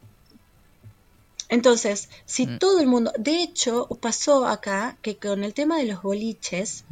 Entonces, 1.49 2.09
si 2.25 2.45
Mm. 2.47 2.57
todo 2.59 2.79
el 2.79 2.87
mundo, 2.87 3.11
de 3.17 3.41
hecho, 3.43 3.87
pasó 4.01 4.45
acá 4.47 4.97
que 5.01 5.17
con 5.19 5.43
el 5.43 5.53
tema 5.53 5.77
de 5.77 5.85
los 5.85 6.01
boliches, 6.01 6.85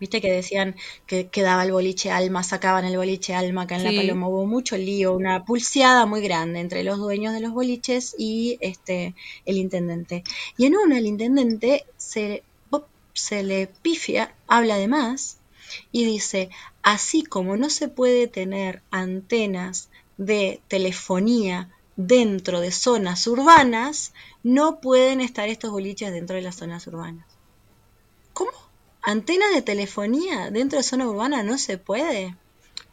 viste 0.00 0.20
que 0.20 0.30
decían 0.32 0.74
que 1.06 1.30
quedaba 1.30 1.64
el 1.64 1.72
boliche 1.72 2.10
Alma, 2.10 2.42
sacaban 2.42 2.84
el 2.84 2.96
boliche 2.96 3.34
Alma 3.34 3.62
acá 3.62 3.76
en 3.76 3.82
Sí. 3.82 3.86
La 3.94 4.00
Paloma, 4.02 4.28
hubo 4.28 4.46
mucho 4.46 4.76
lío, 4.76 5.14
una 5.14 5.44
pulseada 5.44 6.04
muy 6.06 6.20
grande 6.20 6.60
entre 6.60 6.84
los 6.84 6.98
dueños 6.98 7.32
de 7.32 7.40
los 7.40 7.52
boliches 7.52 8.14
y 8.18 8.58
este 8.60 9.14
el 9.44 9.56
intendente. 9.56 10.22
Y 10.56 10.66
en 10.66 10.76
una 10.76 10.98
el 10.98 11.06
intendente 11.06 11.84
se, 11.96 12.44
se 13.14 13.42
le 13.44 13.68
pifia, 13.68 14.36
habla 14.48 14.76
de 14.76 14.88
más 14.88 15.38
y 15.92 16.04
dice, 16.04 16.50
así 16.82 17.22
como 17.24 17.56
no 17.56 17.70
se 17.70 17.88
puede 17.88 18.26
tener 18.28 18.82
antenas 18.90 19.90
de 20.16 20.62
telefonía 20.68 21.73
dentro 21.96 22.60
de 22.60 22.72
zonas 22.72 23.26
urbanas, 23.26 24.12
no 24.42 24.80
pueden 24.80 25.20
estar 25.20 25.48
estos 25.48 25.70
boliches 25.70 26.12
dentro 26.12 26.36
de 26.36 26.42
las 26.42 26.56
zonas 26.56 26.86
urbanas. 26.86 27.26
¿Cómo? 28.32 28.50
¿Antenas 29.02 29.54
de 29.54 29.62
telefonía 29.62 30.50
dentro 30.50 30.78
de 30.78 30.82
zona 30.82 31.08
urbana 31.08 31.42
no 31.42 31.58
se 31.58 31.78
puede? 31.78 32.36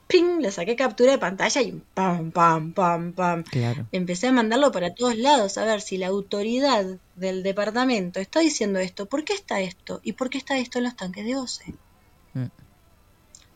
¡Ping! 0.08 0.42
Le 0.42 0.52
saqué 0.52 0.76
captura 0.76 1.14
de 1.14 1.18
pantalla 1.18 1.62
y 1.62 1.82
pam, 1.94 2.32
pam, 2.32 2.74
pam, 2.74 3.14
pam. 3.14 3.44
Claro. 3.44 3.88
Empecé 3.94 4.28
a 4.28 4.34
mandarlo 4.34 4.72
para 4.72 4.94
todos 4.94 5.18
lados 5.18 5.58
a 5.58 5.64
ver 5.64 5.80
si 5.80 5.98
la 5.98 6.08
autoridad 6.08 6.86
del 7.16 7.44
departamento 7.44 8.20
está 8.20 8.42
diciendo 8.42 8.80
esto, 8.80 9.06
¿por 9.06 9.24
qué 9.24 9.34
está 9.34 9.62
esto? 9.62 10.02
¿Y 10.04 10.14
por 10.14 10.30
qué 10.30 10.38
está 10.38 10.58
esto 10.58 10.80
en 10.80 10.84
los 10.84 10.98
tanques 10.98 11.26
de 11.26 11.38
OCE? 11.38 11.74
Mm. 12.34 12.46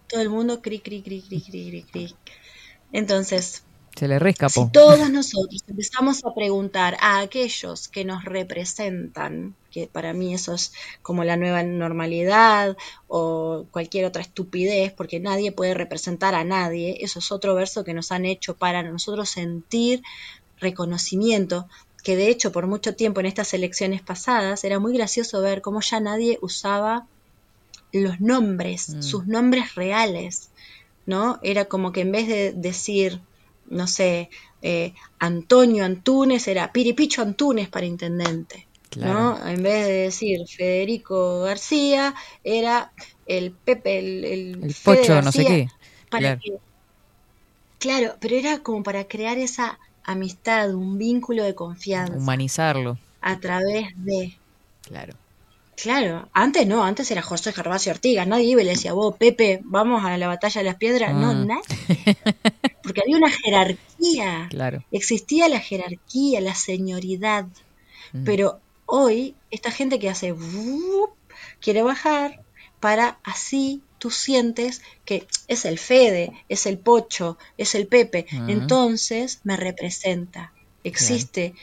Todo 0.07 0.21
el 0.21 0.29
mundo 0.29 0.61
cri, 0.61 0.79
cri, 0.79 1.01
cri, 1.01 1.21
cri, 1.21 1.41
cri, 1.41 1.69
cri, 1.69 1.83
cri. 1.83 2.15
Entonces, 2.93 3.63
Se 3.95 4.07
le 4.07 4.19
rescapó. 4.19 4.65
si 4.65 4.71
todos 4.71 5.09
nosotros 5.09 5.63
empezamos 5.67 6.25
a 6.25 6.33
preguntar 6.33 6.97
a 6.99 7.19
aquellos 7.21 7.87
que 7.87 8.03
nos 8.03 8.25
representan, 8.25 9.55
que 9.71 9.87
para 9.87 10.13
mí 10.13 10.33
eso 10.33 10.53
es 10.53 10.73
como 11.01 11.23
la 11.23 11.37
nueva 11.37 11.63
normalidad 11.63 12.75
o 13.07 13.65
cualquier 13.71 14.05
otra 14.05 14.21
estupidez, 14.21 14.91
porque 14.91 15.19
nadie 15.19 15.51
puede 15.51 15.73
representar 15.73 16.35
a 16.35 16.43
nadie, 16.43 16.97
eso 17.01 17.19
es 17.19 17.31
otro 17.31 17.55
verso 17.55 17.83
que 17.85 17.93
nos 17.93 18.11
han 18.11 18.25
hecho 18.25 18.55
para 18.55 18.83
nosotros 18.83 19.29
sentir 19.29 20.01
reconocimiento, 20.59 21.67
que 22.03 22.15
de 22.15 22.29
hecho 22.29 22.51
por 22.51 22.67
mucho 22.67 22.95
tiempo 22.95 23.19
en 23.19 23.25
estas 23.27 23.53
elecciones 23.53 24.01
pasadas 24.01 24.63
era 24.63 24.79
muy 24.79 24.93
gracioso 24.93 25.41
ver 25.41 25.61
cómo 25.61 25.81
ya 25.81 25.99
nadie 25.99 26.37
usaba 26.41 27.07
los 27.93 28.19
nombres, 28.19 28.89
Mm. 28.89 29.01
sus 29.01 29.25
nombres 29.25 29.75
reales, 29.75 30.49
¿no? 31.05 31.39
Era 31.43 31.65
como 31.65 31.91
que 31.91 32.01
en 32.01 32.11
vez 32.11 32.27
de 32.27 32.51
decir, 32.53 33.21
no 33.69 33.87
sé, 33.87 34.29
eh, 34.61 34.93
Antonio 35.19 35.85
Antunes, 35.85 36.47
era 36.47 36.71
Piripicho 36.71 37.21
Antunes 37.21 37.69
para 37.69 37.85
intendente, 37.85 38.67
Claro. 38.89 39.13
¿no? 39.39 39.47
En 39.47 39.61
vez 39.63 39.85
de 39.87 39.93
decir 39.93 40.39
Federico 40.47 41.41
García, 41.41 42.13
era 42.43 42.91
el 43.25 43.51
Pepe, 43.51 43.99
el, 43.99 44.25
el, 44.25 44.63
El 44.63 44.73
Fede 44.73 44.97
pocho, 45.01 45.21
no 45.21 45.31
sé 45.31 45.43
García, 45.43 45.67
qué. 45.67 45.67
para 46.09 46.37
Claro. 46.37 46.41
que- 46.43 46.59
claro, 47.79 48.15
pero 48.19 48.35
era 48.35 48.59
como 48.63 48.83
para 48.83 49.07
crear 49.07 49.37
esa 49.37 49.79
amistad, 50.03 50.73
un 50.73 50.97
vínculo 50.97 51.43
de 51.43 51.55
confianza 51.55 52.15
Humanizarlo. 52.15 52.97
a 53.21 53.39
través 53.39 53.87
de 53.95 54.37
Claro. 54.81 55.15
Claro, 55.75 56.29
antes 56.33 56.65
no, 56.65 56.83
antes 56.83 57.11
era 57.11 57.21
José 57.21 57.51
Gervasio 57.51 57.91
Ortigas, 57.91 58.27
nadie 58.27 58.45
iba 58.45 58.61
y 58.61 58.65
le 58.65 58.71
decía, 58.71 58.93
vos, 58.93 59.15
Pepe, 59.17 59.59
vamos 59.63 60.03
a 60.05 60.17
la 60.17 60.27
batalla 60.27 60.61
de 60.61 60.65
las 60.65 60.75
piedras. 60.75 61.13
No, 61.13 61.33
Mm. 61.33 61.47
nadie. 61.47 61.63
Porque 62.83 63.01
había 63.01 63.17
una 63.17 63.29
jerarquía. 63.31 64.47
Claro. 64.49 64.83
Existía 64.91 65.49
la 65.49 65.59
jerarquía, 65.59 66.39
la 66.39 66.55
señoridad. 66.55 67.45
Mm. 68.13 68.23
Pero 68.23 68.59
hoy, 68.85 69.35
esta 69.51 69.71
gente 69.71 69.99
que 69.99 70.09
hace 70.09 70.33
quiere 71.59 71.81
bajar 71.81 72.41
para 72.79 73.19
así 73.23 73.81
tú 73.97 74.11
sientes 74.11 74.81
que 75.03 75.27
es 75.47 75.65
el 75.65 75.79
Fede, 75.79 76.31
es 76.47 76.67
el 76.67 76.77
Pocho, 76.77 77.37
es 77.57 77.75
el 77.75 77.87
Pepe. 77.87 78.27
Mm. 78.31 78.49
Entonces 78.49 79.39
me 79.43 79.57
representa. 79.57 80.53
Existe 80.83 81.55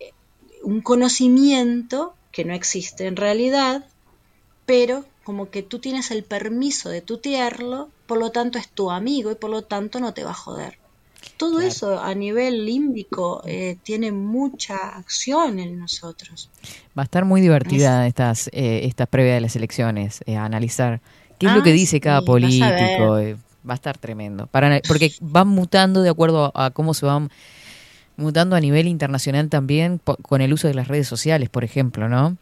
eh, 0.00 0.12
un 0.64 0.80
conocimiento 0.80 2.14
que 2.34 2.44
no 2.44 2.52
existe 2.52 3.06
en 3.06 3.16
realidad, 3.16 3.84
pero 4.66 5.04
como 5.24 5.50
que 5.50 5.62
tú 5.62 5.78
tienes 5.78 6.10
el 6.10 6.24
permiso 6.24 6.88
de 6.90 7.00
tutearlo, 7.00 7.88
por 8.06 8.18
lo 8.18 8.30
tanto 8.30 8.58
es 8.58 8.68
tu 8.68 8.90
amigo 8.90 9.30
y 9.30 9.36
por 9.36 9.50
lo 9.50 9.62
tanto 9.62 10.00
no 10.00 10.12
te 10.12 10.24
va 10.24 10.32
a 10.32 10.34
joder. 10.34 10.78
Todo 11.38 11.52
Claro. 11.52 11.66
eso 11.68 12.00
a 12.00 12.14
nivel 12.14 12.66
límbico 12.66 13.42
eh, 13.46 13.76
tiene 13.82 14.12
mucha 14.12 14.76
acción 14.76 15.58
en 15.58 15.78
nosotros. 15.78 16.50
Va 16.96 17.02
a 17.02 17.04
estar 17.04 17.24
muy 17.24 17.40
divertida 17.40 18.06
estas, 18.06 18.48
eh, 18.52 18.80
estas 18.84 19.08
previas 19.08 19.36
de 19.36 19.40
las 19.40 19.56
elecciones, 19.56 20.20
eh, 20.26 20.36
a 20.36 20.44
analizar 20.44 21.00
qué 21.38 21.46
es 21.46 21.52
lo 21.52 21.60
Ah, 21.60 21.64
que 21.64 21.72
dice 21.72 22.00
cada 22.00 22.20
sí, 22.20 22.26
político. 22.26 23.18
eh, 23.18 23.36
va 23.68 23.72
a 23.72 23.76
estar 23.76 23.96
tremendo. 23.98 24.46
Para, 24.48 24.80
porque 24.86 25.12
van 25.20 25.48
mutando 25.48 26.02
de 26.02 26.10
acuerdo 26.10 26.52
a, 26.54 26.66
a 26.66 26.70
cómo 26.70 26.92
se 26.94 27.06
van 27.06 27.30
mutando 28.16 28.56
a 28.56 28.60
nivel 28.60 28.86
internacional 28.88 29.48
también 29.48 30.00
con 30.22 30.40
el 30.40 30.52
uso 30.52 30.68
de 30.68 30.74
las 30.74 30.88
redes 30.88 31.08
sociales, 31.08 31.48
por 31.48 31.64
ejemplo, 31.64 32.08
¿no? 32.08 32.36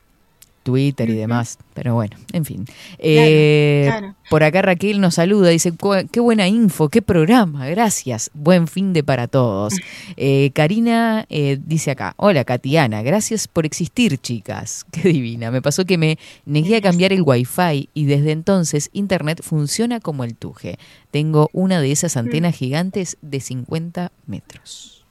Twitter 0.65 1.11
y 1.11 1.15
demás. 1.15 1.59
Pero 1.75 1.95
bueno, 1.95 2.17
en 2.33 2.45
fin. 2.45 2.65
Eh, 2.99 3.87
claro. 3.89 4.15
Por 4.31 4.45
acá 4.45 4.63
Raquel 4.63 5.01
nos 5.01 5.15
saluda, 5.15 5.49
dice, 5.49 5.73
"Cu- 5.73 6.07
qué 6.13 6.21
buena 6.21 6.47
info, 6.47 6.89
qué 6.89 7.03
programa, 7.03 7.67
gracias, 7.67 8.31
buen 8.33 8.69
fin 8.69 8.93
de 8.93 9.03
para 9.03 9.27
todos. 9.27 9.75
Eh, 10.17 10.51
Karina 10.55 11.27
eh, 11.31 11.59
dice 11.67 11.91
acá, 11.91 12.15
hola 12.17 12.45
Katiana, 12.45 13.03
gracias 13.03 13.49
por 13.49 13.67
existir 13.67 14.19
chicas, 14.19 14.87
qué 14.93 15.09
divina, 15.09 15.51
me 15.51 15.63
pasó 15.63 15.85
que 15.85 15.99
me 15.99 16.17
negué 16.47 16.77
a 16.77 16.81
cambiar 16.81 17.13
el 17.13 17.23
wifi 17.23 17.89
y 17.93 18.05
desde 18.05 18.31
entonces 18.31 18.89
internet 18.93 19.41
funciona 19.43 19.99
como 19.99 20.23
el 20.23 20.37
tuje. 20.37 20.79
Tengo 21.11 21.51
una 21.53 21.81
de 21.81 21.91
esas 21.91 22.17
antenas 22.17 22.55
gigantes 22.55 23.17
de 23.21 23.41
50 23.41 24.13
metros. 24.27 25.02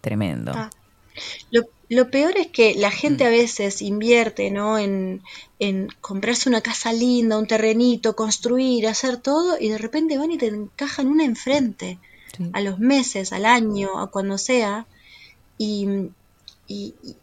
Tremendo. 0.00 0.52
Ah. 0.54 0.70
Lo, 1.50 1.62
lo 1.88 2.10
peor 2.10 2.36
es 2.36 2.46
que 2.48 2.74
la 2.76 2.90
gente 2.90 3.24
a 3.26 3.30
veces 3.30 3.82
invierte, 3.82 4.50
¿no? 4.50 4.78
En, 4.78 5.22
en 5.58 5.88
comprarse 6.00 6.48
una 6.48 6.60
casa 6.60 6.92
linda, 6.92 7.38
un 7.38 7.46
terrenito, 7.46 8.14
construir, 8.14 8.86
hacer 8.86 9.16
todo, 9.16 9.56
y 9.58 9.68
de 9.68 9.78
repente 9.78 10.16
van 10.18 10.30
y 10.30 10.38
te 10.38 10.46
encajan 10.46 11.08
una 11.08 11.24
enfrente, 11.24 11.98
Sí. 12.36 12.44
a 12.52 12.60
los 12.60 12.78
meses, 12.78 13.32
al 13.32 13.46
año, 13.46 13.98
a 13.98 14.10
cuando 14.10 14.36
sea, 14.38 14.86
y, 15.56 15.88
y, 16.68 16.94
y- 17.02 17.16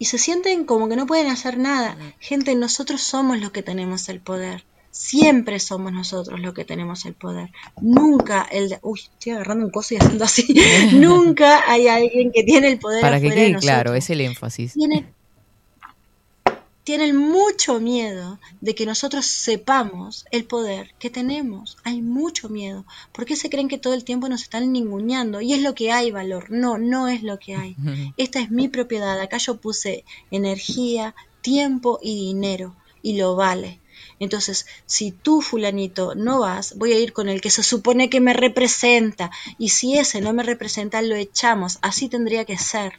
y 0.00 0.04
se 0.06 0.16
sienten 0.18 0.64
como 0.64 0.88
que 0.88 0.96
no 0.96 1.06
pueden 1.06 1.26
hacer 1.28 1.58
nada. 1.58 1.96
Gente, 2.18 2.54
nosotros 2.54 3.00
somos 3.02 3.38
los 3.38 3.50
que 3.50 3.62
tenemos 3.62 4.08
el 4.08 4.20
poder. 4.20 4.64
Siempre 4.98 5.60
somos 5.60 5.92
nosotros 5.92 6.40
los 6.40 6.52
que 6.54 6.64
tenemos 6.64 7.06
el 7.06 7.14
poder. 7.14 7.50
Nunca 7.80 8.42
el 8.50 8.68
de... 8.68 8.80
Uy, 8.82 8.98
estoy 8.98 9.30
agarrando 9.30 9.64
un 9.64 9.70
coso 9.70 9.94
y 9.94 9.98
haciendo 9.98 10.24
así. 10.24 10.60
Nunca 10.92 11.70
hay 11.70 11.86
alguien 11.86 12.32
que 12.32 12.42
tiene 12.42 12.66
el 12.66 12.80
poder 12.80 13.00
Para 13.00 13.20
que 13.20 13.30
de 13.30 13.34
quede 13.36 13.54
claro, 13.58 13.94
es 13.94 14.10
el 14.10 14.20
énfasis. 14.22 14.72
Tienen, 14.72 15.06
tienen 16.82 17.16
mucho 17.16 17.78
miedo 17.78 18.40
de 18.60 18.74
que 18.74 18.86
nosotros 18.86 19.24
sepamos 19.24 20.26
el 20.32 20.46
poder 20.46 20.92
que 20.98 21.10
tenemos. 21.10 21.78
Hay 21.84 22.02
mucho 22.02 22.48
miedo. 22.48 22.84
¿Por 23.12 23.24
qué 23.24 23.36
se 23.36 23.50
creen 23.50 23.68
que 23.68 23.78
todo 23.78 23.94
el 23.94 24.02
tiempo 24.02 24.28
nos 24.28 24.42
están 24.42 24.72
ninguneando? 24.72 25.40
Y 25.40 25.52
es 25.52 25.62
lo 25.62 25.76
que 25.76 25.92
hay 25.92 26.10
valor. 26.10 26.50
No, 26.50 26.76
no 26.76 27.06
es 27.06 27.22
lo 27.22 27.38
que 27.38 27.54
hay. 27.54 27.76
Esta 28.16 28.40
es 28.40 28.50
mi 28.50 28.66
propiedad. 28.66 29.20
Acá 29.20 29.38
yo 29.38 29.60
puse 29.60 30.04
energía, 30.32 31.14
tiempo 31.40 32.00
y 32.02 32.16
dinero. 32.16 32.74
Y 33.00 33.16
lo 33.16 33.36
vale. 33.36 33.78
Entonces, 34.18 34.66
si 34.86 35.12
tú, 35.12 35.40
fulanito, 35.40 36.14
no 36.14 36.40
vas, 36.40 36.74
voy 36.76 36.92
a 36.92 36.98
ir 36.98 37.12
con 37.12 37.28
el 37.28 37.40
que 37.40 37.50
se 37.50 37.62
supone 37.62 38.10
que 38.10 38.20
me 38.20 38.32
representa. 38.32 39.30
Y 39.58 39.70
si 39.70 39.98
ese 39.98 40.20
no 40.20 40.32
me 40.32 40.42
representa, 40.42 41.02
lo 41.02 41.14
echamos. 41.16 41.78
Así 41.82 42.08
tendría 42.08 42.44
que 42.44 42.58
ser 42.58 42.92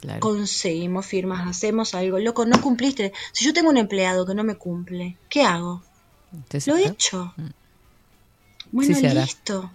Claro. 0.00 0.18
conseguimos 0.20 1.06
firmas, 1.06 1.46
hacemos 1.48 1.94
algo. 1.94 2.18
Loco, 2.18 2.44
no 2.44 2.60
cumpliste. 2.60 3.12
Si 3.32 3.44
yo 3.44 3.52
tengo 3.52 3.70
un 3.70 3.76
empleado 3.76 4.26
que 4.26 4.34
no 4.34 4.42
me 4.42 4.56
cumple, 4.56 5.16
¿qué 5.28 5.42
hago? 5.42 5.84
Entonces, 6.32 6.66
Lo 6.66 6.74
¿no? 6.76 6.84
echo. 6.84 7.34
Bueno, 8.72 8.94
Sí, 8.94 9.00
se 9.00 9.08
hará. 9.08 9.20
listo. 9.22 9.70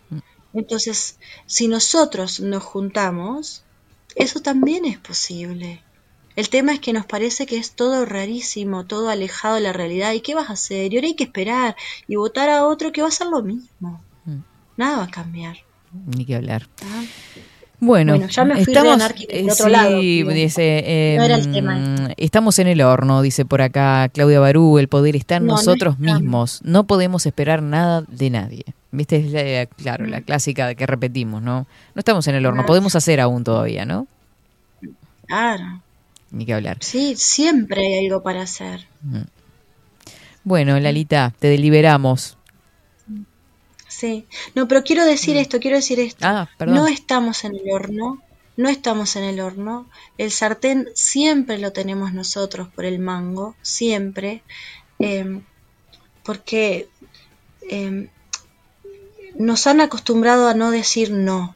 Entonces, 0.53 1.17
si 1.45 1.67
nosotros 1.67 2.39
nos 2.39 2.63
juntamos, 2.63 3.63
eso 4.15 4.41
también 4.41 4.85
es 4.85 4.97
posible. 4.99 5.81
El 6.37 6.49
tema 6.49 6.71
es 6.71 6.79
que 6.79 6.93
nos 6.93 7.05
parece 7.05 7.45
que 7.47 7.57
es 7.57 7.71
todo 7.71 8.05
rarísimo, 8.05 8.85
todo 8.85 9.09
alejado 9.09 9.55
de 9.55 9.61
la 9.61 9.73
realidad. 9.73 10.13
¿Y 10.13 10.21
qué 10.21 10.35
vas 10.35 10.49
a 10.49 10.53
hacer? 10.53 10.93
Y 10.93 10.97
ahora 10.97 11.07
hay 11.07 11.15
que 11.15 11.23
esperar 11.25 11.75
y 12.07 12.15
votar 12.15 12.49
a 12.49 12.63
otro 12.65 12.91
que 12.91 13.01
va 13.01 13.07
a 13.07 13.09
hacer 13.09 13.27
lo 13.27 13.41
mismo. 13.41 13.99
Mm. 14.25 14.37
Nada 14.77 14.97
va 14.99 15.03
a 15.05 15.09
cambiar. 15.11 15.57
Ni 16.15 16.25
que 16.25 16.35
hablar. 16.35 16.67
¿ah? 16.83 17.03
Bueno, 17.79 18.13
Bueno, 18.13 18.27
ya 18.29 18.43
me 18.45 18.53
fui 18.63 18.73
estamos, 18.73 19.01
por 19.03 19.15
eh, 19.29 19.43
otro 19.51 19.65
sí, 19.65 19.71
lado, 19.71 19.99
dice, 19.99 20.83
eh, 20.85 21.15
No 21.17 21.23
era 21.25 21.35
el 21.35 21.51
tema. 21.51 22.09
estamos 22.17 22.57
en 22.59 22.67
el 22.67 22.81
horno, 22.81 23.21
dice 23.21 23.45
por 23.45 23.61
acá 23.61 24.09
Claudia 24.13 24.39
Barú, 24.39 24.79
el 24.79 24.87
poder 24.87 25.15
está 25.15 25.35
en 25.35 25.45
No, 25.45 25.53
no 25.53 25.57
nosotros 25.57 25.99
mismos, 25.99 26.59
no 26.63 26.85
podemos 26.85 27.25
esperar 27.27 27.61
nada 27.61 28.03
de 28.07 28.29
nadie. 28.31 28.63
Viste, 28.91 29.17
es 29.17 29.31
la- 29.31 29.65
claro, 29.67 30.05
Mm. 30.05 30.09
la 30.09 30.21
clásica 30.21 30.73
que 30.73 30.85
repetimos, 30.87 31.41
¿no? 31.43 31.67
No 31.93 31.99
estamos 31.99 32.27
en 32.27 32.35
el 32.35 32.45
horno, 32.47 32.61
No. 32.61 32.67
podemos 32.67 32.95
hacer 32.95 33.19
aún 33.21 33.43
todavía, 33.43 33.85
¿no? 33.85 34.07
Claro. 35.27 35.81
Ni 36.31 36.45
que 36.45 36.53
hablar. 36.53 36.77
Sí, 36.81 37.15
siempre 37.15 37.85
hay 37.85 38.05
algo 38.05 38.21
para 38.23 38.41
hacer. 38.41 38.87
Bueno, 40.43 40.79
Lalita, 40.79 41.33
te 41.39 41.47
deliberamos. 41.47 42.37
Sí. 43.87 44.25
No, 44.53 44.67
pero 44.67 44.83
quiero 44.83 45.05
decir 45.05 45.37
esto, 45.37 45.59
quiero 45.59 45.77
decir 45.77 45.99
esto. 45.99 46.25
Mm. 46.25 46.29
Ah, 46.29 46.49
perdón. 46.57 46.75
No 46.75 46.87
estamos 46.87 47.43
en 47.45 47.55
el 47.55 47.71
horno, 47.71 48.21
no 48.55 48.69
estamos 48.69 49.15
en 49.15 49.23
el 49.23 49.39
horno. 49.39 49.89
El 50.17 50.31
sartén 50.31 50.89
siempre 50.93 51.57
lo 51.57 51.71
tenemos 51.71 52.13
nosotros 52.13 52.67
por 52.67 52.85
el 52.85 52.99
mango, 52.99 53.55
siempre. 53.61 54.43
eh, 54.99 55.41
porque 56.23 56.89
eh, 57.69 58.09
nos 59.39 59.65
han 59.65 59.79
acostumbrado 59.79 60.49
a 60.49 60.53
no 60.53 60.71
decir 60.71 61.11
no. 61.11 61.55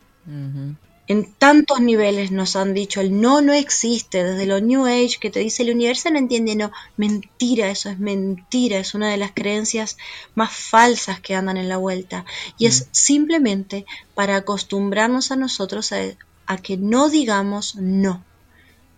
En 1.11 1.33
tantos 1.33 1.81
niveles 1.81 2.31
nos 2.31 2.55
han 2.55 2.73
dicho 2.73 3.01
el 3.01 3.19
no 3.19 3.41
no 3.41 3.51
existe, 3.51 4.23
desde 4.23 4.45
lo 4.45 4.61
New 4.61 4.85
Age 4.85 5.17
que 5.19 5.29
te 5.29 5.41
dice 5.41 5.63
el 5.63 5.71
universo 5.71 6.09
no 6.09 6.17
entiende, 6.17 6.55
no, 6.55 6.71
mentira, 6.95 7.69
eso 7.69 7.89
es 7.89 7.99
mentira, 7.99 8.77
es 8.77 8.93
una 8.93 9.11
de 9.11 9.17
las 9.17 9.33
creencias 9.33 9.97
más 10.35 10.53
falsas 10.53 11.19
que 11.19 11.35
andan 11.35 11.57
en 11.57 11.67
la 11.67 11.75
vuelta. 11.75 12.23
Y 12.57 12.67
es 12.67 12.87
simplemente 12.91 13.85
para 14.15 14.37
acostumbrarnos 14.37 15.33
a 15.33 15.35
nosotros 15.35 15.91
a, 15.91 15.97
a 16.45 16.57
que 16.59 16.77
no 16.77 17.09
digamos 17.09 17.75
no. 17.75 18.23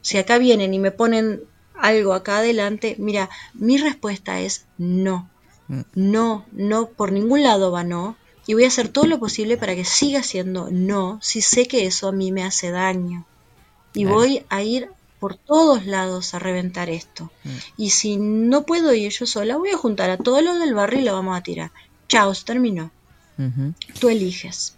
Si 0.03 0.19
acá 0.19 0.37
vienen 0.37 0.75
y 0.75 0.77
me 0.77 0.91
ponen 0.91 1.41
algo 1.73 2.13
acá 2.13 2.37
adelante, 2.37 2.95
mira, 2.99 3.31
mi 3.55 3.79
respuesta 3.79 4.39
es 4.39 4.67
no. 4.77 5.31
Mm. 5.67 5.81
No, 5.95 6.45
no, 6.51 6.89
por 6.89 7.11
ningún 7.11 7.41
lado 7.41 7.71
va 7.71 7.83
no. 7.83 8.15
Y 8.45 8.53
voy 8.55 8.65
a 8.65 8.67
hacer 8.67 8.89
todo 8.89 9.05
lo 9.05 9.19
posible 9.19 9.57
para 9.57 9.75
que 9.75 9.85
siga 9.85 10.21
siendo 10.23 10.69
no, 10.71 11.19
si 11.21 11.41
sé 11.41 11.67
que 11.67 11.85
eso 11.85 12.07
a 12.09 12.11
mí 12.11 12.31
me 12.31 12.43
hace 12.43 12.71
daño. 12.71 13.25
Y 13.93 14.01
Claro. 14.03 14.15
voy 14.17 14.45
a 14.49 14.63
ir 14.63 14.89
por 15.19 15.35
todos 15.35 15.85
lados 15.85 16.33
a 16.33 16.39
reventar 16.39 16.89
esto. 16.89 17.31
Mm. 17.43 17.49
Y 17.77 17.89
si 17.91 18.17
no 18.17 18.63
puedo 18.63 18.93
ir 18.93 19.11
yo 19.11 19.25
sola, 19.25 19.55
voy 19.55 19.69
a 19.69 19.77
juntar 19.77 20.09
a 20.09 20.17
todos 20.17 20.43
los 20.43 20.59
del 20.59 20.73
barrio 20.73 20.99
y 20.99 21.03
lo 21.03 21.13
vamos 21.13 21.37
a 21.37 21.41
tirar. 21.43 21.71
Chao, 22.09 22.33
se 22.35 22.43
terminó. 22.43 22.91
Tú 23.99 24.09
eliges. 24.09 24.75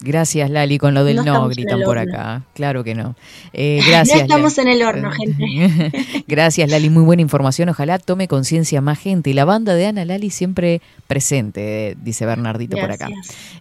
Gracias, 0.00 0.50
Lali, 0.50 0.76
con 0.76 0.92
lo 0.92 1.04
del 1.04 1.24
No 1.24 1.48
gritan 1.48 1.80
por 1.80 1.96
acá. 1.96 2.42
Claro 2.54 2.84
que 2.84 2.94
no. 2.94 3.16
Eh, 3.52 3.80
gracias. 3.88 4.18
no 4.18 4.22
estamos 4.24 4.58
en 4.58 4.68
el 4.68 4.82
horno, 4.82 5.10
gente. 5.16 6.24
Gracias, 6.28 6.70
Lali. 6.70 6.90
Muy 6.90 7.02
buena 7.02 7.22
información. 7.22 7.68
Ojalá 7.70 7.98
tome 7.98 8.28
conciencia 8.28 8.80
más 8.80 8.98
gente. 8.98 9.30
Y 9.30 9.32
la 9.32 9.44
banda 9.44 9.74
de 9.74 9.86
Ana 9.86 10.04
Lali 10.04 10.30
siempre 10.30 10.82
presente, 11.06 11.96
dice 12.02 12.26
Bernardito 12.26 12.76
por 12.76 12.90
acá. 12.90 13.08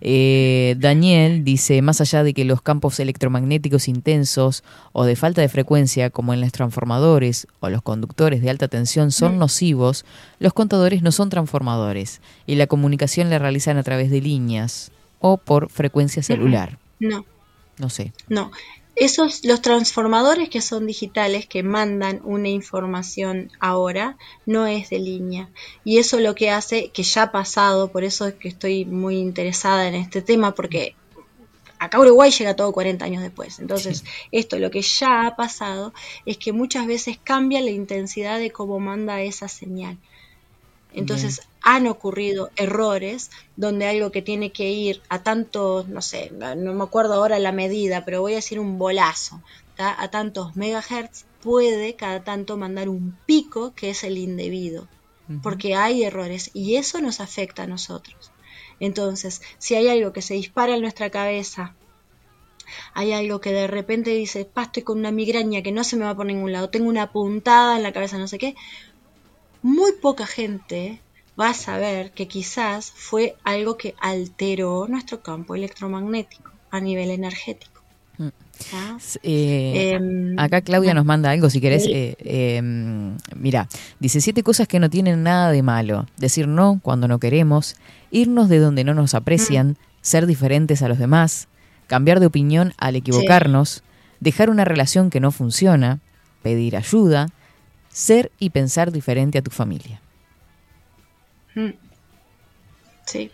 Eh, 0.01 0.75
Daniel 0.77 1.43
dice, 1.45 1.81
más 1.81 2.01
allá 2.01 2.23
de 2.23 2.33
que 2.33 2.43
los 2.43 2.61
campos 2.61 2.99
electromagnéticos 2.99 3.87
intensos 3.87 4.63
o 4.91 5.05
de 5.05 5.15
falta 5.15 5.41
de 5.41 5.47
frecuencia, 5.47 6.09
como 6.09 6.33
en 6.33 6.41
los 6.41 6.51
transformadores 6.51 7.47
o 7.59 7.69
los 7.69 7.81
conductores 7.81 8.41
de 8.41 8.49
alta 8.49 8.67
tensión, 8.67 9.11
son 9.11 9.37
nocivos, 9.37 10.05
los 10.39 10.53
contadores 10.53 11.01
no 11.01 11.11
son 11.11 11.29
transformadores 11.29 12.19
y 12.45 12.55
la 12.55 12.67
comunicación 12.67 13.29
la 13.29 13.39
realizan 13.39 13.77
a 13.77 13.83
través 13.83 14.09
de 14.09 14.21
líneas 14.21 14.91
o 15.27 15.37
por 15.37 15.71
frecuencia 15.71 16.21
celular. 16.21 16.77
No, 16.99 17.25
No 17.79 17.89
sé. 17.89 18.13
no. 18.29 18.51
esos, 18.95 19.43
los 19.43 19.59
transformadores 19.59 20.49
que 20.49 20.61
son 20.61 20.85
digitales, 20.85 21.47
que 21.47 21.63
mandan 21.63 22.21
una 22.23 22.49
información 22.49 23.51
ahora, 23.59 24.17
no 24.45 24.67
es 24.67 24.91
de 24.91 24.99
línea. 24.99 25.49
Y 25.83 25.97
eso 25.97 26.19
lo 26.19 26.35
que 26.35 26.51
hace, 26.51 26.91
que 26.91 27.01
ya 27.01 27.23
ha 27.23 27.31
pasado, 27.31 27.91
por 27.91 28.03
eso 28.03 28.27
es 28.27 28.35
que 28.35 28.49
estoy 28.49 28.85
muy 28.85 29.17
interesada 29.17 29.87
en 29.87 29.95
este 29.95 30.21
tema, 30.21 30.53
porque 30.53 30.95
acá 31.79 31.99
Uruguay 31.99 32.29
llega 32.29 32.55
todo 32.55 32.71
40 32.71 33.03
años 33.03 33.23
después. 33.23 33.57
Entonces, 33.57 34.03
esto 34.31 34.59
lo 34.59 34.69
que 34.69 34.83
ya 34.83 35.25
ha 35.25 35.35
pasado 35.35 35.91
es 36.27 36.37
que 36.37 36.51
muchas 36.51 36.85
veces 36.85 37.17
cambia 37.23 37.61
la 37.61 37.71
intensidad 37.71 38.37
de 38.37 38.51
cómo 38.51 38.79
manda 38.79 39.23
esa 39.23 39.47
señal. 39.47 39.97
Entonces 40.95 41.41
han 41.61 41.87
ocurrido 41.87 42.51
errores 42.55 43.29
donde 43.57 43.87
algo 43.87 44.11
que 44.11 44.21
tiene 44.21 44.51
que 44.51 44.71
ir 44.71 45.01
a 45.09 45.23
tantos, 45.23 45.87
no 45.89 46.01
sé, 46.01 46.31
no 46.31 46.73
me 46.73 46.83
acuerdo 46.83 47.15
ahora 47.15 47.37
la 47.37 47.51
medida, 47.51 48.05
pero 48.05 48.21
voy 48.21 48.33
a 48.33 48.37
decir 48.37 48.59
un 48.59 48.77
bolazo, 48.77 49.41
¿tá? 49.75 50.01
a 50.01 50.09
tantos 50.09 50.55
megahertz 50.55 51.25
puede 51.41 51.95
cada 51.95 52.23
tanto 52.23 52.55
mandar 52.57 52.87
un 52.87 53.17
pico 53.25 53.73
que 53.75 53.89
es 53.89 54.03
el 54.03 54.17
indebido, 54.17 54.87
porque 55.43 55.75
hay 55.75 56.03
errores 56.03 56.51
y 56.53 56.75
eso 56.75 57.01
nos 57.01 57.19
afecta 57.19 57.63
a 57.63 57.67
nosotros. 57.67 58.31
Entonces, 58.79 59.41
si 59.57 59.75
hay 59.75 59.89
algo 59.89 60.13
que 60.13 60.21
se 60.21 60.35
dispara 60.35 60.75
en 60.75 60.81
nuestra 60.81 61.09
cabeza, 61.09 61.75
hay 62.93 63.11
algo 63.11 63.41
que 63.41 63.51
de 63.51 63.67
repente 63.67 64.11
dice, 64.11 64.45
pa, 64.45 64.63
estoy 64.63 64.83
con 64.83 64.99
una 64.99 65.11
migraña 65.11 65.61
que 65.61 65.71
no 65.71 65.83
se 65.83 65.97
me 65.97 66.05
va 66.05 66.15
por 66.15 66.25
ningún 66.25 66.51
lado, 66.51 66.69
tengo 66.69 66.89
una 66.89 67.11
puntada 67.11 67.77
en 67.77 67.83
la 67.83 67.93
cabeza, 67.93 68.17
no 68.17 68.27
sé 68.27 68.37
qué, 68.37 68.55
muy 69.65 69.93
poca 69.93 70.27
gente 70.27 71.01
va 71.39 71.49
a 71.49 71.53
saber 71.55 72.11
que 72.11 72.27
quizás 72.27 72.91
fue 72.95 73.35
algo 73.43 73.77
que 73.77 73.95
alteró 73.99 74.87
nuestro 74.87 75.23
campo 75.23 75.55
electromagnético 75.55 76.51
a 76.69 76.79
nivel 76.79 77.09
energético. 77.09 77.81
Mm. 78.19 78.27
¿Ah? 78.73 78.97
Eh, 79.23 79.93
Em, 79.95 80.35
acá 80.37 80.61
Claudia 80.61 80.93
nos 80.93 81.03
manda 81.03 81.31
algo, 81.31 81.49
si 81.49 81.59
querés. 81.61 81.87
eh, 81.87 82.15
eh, 82.19 82.61
mira, 83.35 83.67
dice 83.99 84.21
siete 84.21 84.43
cosas 84.43 84.67
que 84.67 84.79
no 84.79 84.91
tienen 84.91 85.23
nada 85.23 85.49
de 85.49 85.63
malo. 85.63 86.05
Decir 86.15 86.47
no 86.47 86.79
cuando 86.83 87.07
no 87.07 87.19
queremos, 87.19 87.75
irnos 88.11 88.49
de 88.49 88.59
donde 88.59 88.83
no 88.83 88.93
nos 88.93 89.15
aprecian, 89.15 89.77
ser 90.01 90.27
diferentes 90.27 90.83
a 90.83 90.89
los 90.89 90.99
demás, 90.99 91.47
cambiar 91.87 92.19
de 92.19 92.27
opinión 92.27 92.75
al 92.77 92.95
equivocarnos, 92.95 93.81
dejar 94.19 94.51
una 94.51 94.63
relación 94.63 95.09
que 95.09 95.19
no 95.19 95.31
funciona, 95.31 96.01
pedir 96.43 96.77
ayuda, 96.77 97.29
ser 97.95 98.29
y 98.39 98.49
pensar 98.49 98.91
diferente 98.91 99.37
a 99.37 99.41
tu 99.41 99.51
familia. 99.51 100.01
Mm. 101.55 101.69
Sí, 103.05 103.31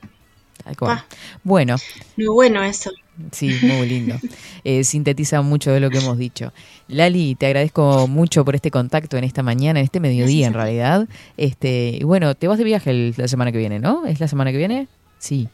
Tal 0.63 0.77
cual. 0.77 0.97
Ah. 0.99 1.05
Bueno, 1.43 1.75
muy 2.17 2.27
bueno 2.27 2.61
eso. 2.63 2.91
Sí, 3.31 3.57
muy 3.63 3.87
lindo. 3.89 4.15
Eh, 4.63 4.83
sintetiza 4.83 5.41
mucho 5.41 5.71
de 5.71 5.79
lo 5.79 5.89
que 5.89 5.97
hemos 5.97 6.19
dicho. 6.19 6.53
Lali, 6.87 7.33
te 7.33 7.47
agradezco 7.47 8.07
mucho 8.07 8.45
por 8.45 8.53
este 8.53 8.69
contacto 8.69 9.17
en 9.17 9.23
esta 9.23 9.41
mañana, 9.41 9.79
en 9.79 9.85
este 9.85 9.99
mediodía 9.99 10.45
en 10.45 10.53
realidad. 10.53 11.07
Este, 11.35 11.97
y 11.99 12.03
bueno, 12.03 12.35
te 12.35 12.47
vas 12.47 12.59
de 12.59 12.63
viaje 12.63 12.91
el- 12.91 13.15
la 13.17 13.27
semana 13.27 13.51
que 13.51 13.57
viene, 13.57 13.79
¿no? 13.79 14.05
¿Es 14.05 14.19
la 14.19 14.27
semana 14.27 14.51
que 14.51 14.57
viene? 14.59 14.87
Sí, 15.17 15.49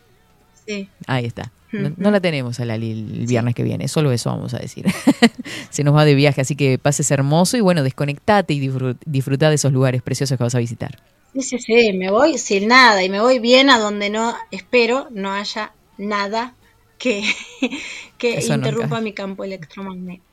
Sí. 0.68 0.90
ahí 1.08 1.26
está. 1.26 1.52
No, 1.72 2.12
la 2.12 2.22
tenemos 2.22 2.60
a 2.62 2.66
Lali 2.66 2.92
el 2.92 3.26
viernes 3.28 3.54
que 3.54 3.62
viene, 3.62 3.88
solo 3.90 4.12
eso 4.12 4.30
vamos 4.30 4.54
a 4.54 4.58
decir. 4.60 4.86
Se 5.70 5.84
nos 5.84 5.94
va 5.96 6.06
de 6.06 6.16
viaje, 6.16 6.40
así 6.42 6.56
que 6.56 6.78
pases 6.80 7.12
hermoso 7.12 7.58
y 7.58 7.62
bueno, 7.62 7.84
desconectate 7.84 8.54
y 8.54 8.60
disfrut- 8.70 8.98
disfruta 9.06 9.50
de 9.50 9.56
esos 9.56 9.74
lugares 9.74 10.02
preciosos 10.02 10.38
que 10.38 10.44
vas 10.44 10.56
a 10.56 10.60
visitar. 10.60 10.98
Sí, 11.34 11.42
sí, 11.42 11.60
sí, 11.60 11.94
me 11.94 12.10
voy 12.10 12.38
sin 12.38 12.68
nada 12.70 13.04
y 13.04 13.10
me 13.10 13.20
voy 13.20 13.40
bien 13.40 13.70
a 13.70 13.80
donde 13.80 14.10
no, 14.10 14.34
espero, 14.50 15.08
no 15.12 15.34
haya 15.34 15.74
nada 15.98 16.54
que, 16.98 17.24
que 18.18 18.38
Eso 18.38 18.54
interrumpa 18.56 18.88
nunca. 18.88 19.02
mi 19.02 19.14
campo 19.14 19.44
electromagnético. 19.44 20.24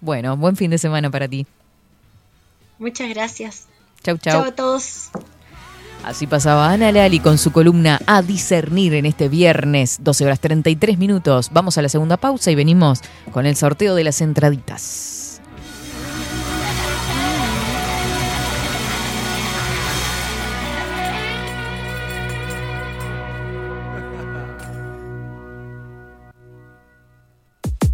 Bueno, 0.00 0.36
buen 0.36 0.54
fin 0.56 0.70
de 0.70 0.78
semana 0.78 1.10
para 1.10 1.26
ti. 1.28 1.44
Muchas 2.78 3.08
gracias. 3.10 3.66
Chau, 4.04 4.16
Chao 4.18 4.42
chau. 4.42 4.44
a 4.44 4.54
todos. 4.54 5.10
Así 6.04 6.26
pasaba 6.26 6.70
Ana 6.70 6.92
Lali 6.92 7.20
con 7.20 7.38
su 7.38 7.52
columna 7.52 8.00
A 8.06 8.22
discernir 8.22 8.94
en 8.94 9.06
este 9.06 9.28
viernes, 9.28 9.98
12 10.00 10.24
horas 10.24 10.40
33 10.40 10.98
minutos. 10.98 11.50
Vamos 11.52 11.76
a 11.78 11.82
la 11.82 11.88
segunda 11.88 12.16
pausa 12.16 12.50
y 12.50 12.54
venimos 12.54 13.00
con 13.32 13.46
el 13.46 13.56
sorteo 13.56 13.94
de 13.94 14.04
las 14.04 14.20
entraditas. 14.20 15.24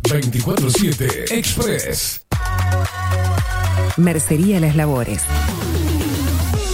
...24-7 0.04 1.32
Express. 1.32 2.24
Mercería 3.96 4.60
Las 4.60 4.76
Labores. 4.76 5.22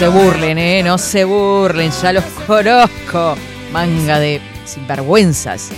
Se 0.00 0.08
burlen, 0.08 0.56
¿eh? 0.56 0.82
No 0.82 0.96
se 0.96 1.24
burlen, 1.24 1.90
ya 1.90 2.14
los 2.14 2.24
conozco. 2.46 3.36
Manga 3.70 4.18
de 4.18 4.40
sinvergüenzas. 4.64 5.68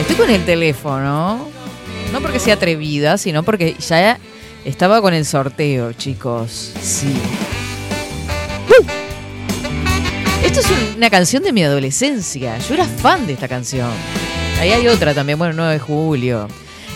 Estoy 0.00 0.16
con 0.16 0.30
el 0.30 0.42
teléfono, 0.46 1.46
no 2.10 2.20
porque 2.22 2.38
sea 2.38 2.54
atrevida, 2.54 3.18
sino 3.18 3.42
porque 3.42 3.76
ya 3.78 4.18
estaba 4.64 5.02
con 5.02 5.12
el 5.12 5.26
sorteo, 5.26 5.92
chicos. 5.92 6.72
Sí. 6.80 7.14
¡Uh! 8.70 8.86
Esto 10.42 10.60
es 10.60 10.66
una 10.96 11.10
canción 11.10 11.42
de 11.42 11.52
mi 11.52 11.62
adolescencia. 11.62 12.56
Yo 12.66 12.72
era 12.72 12.86
fan 12.86 13.26
de 13.26 13.34
esta 13.34 13.46
canción. 13.46 13.90
Ahí 14.58 14.70
hay 14.70 14.88
otra 14.88 15.12
también, 15.12 15.38
bueno, 15.38 15.52
9 15.56 15.74
de 15.74 15.80
julio. 15.80 16.48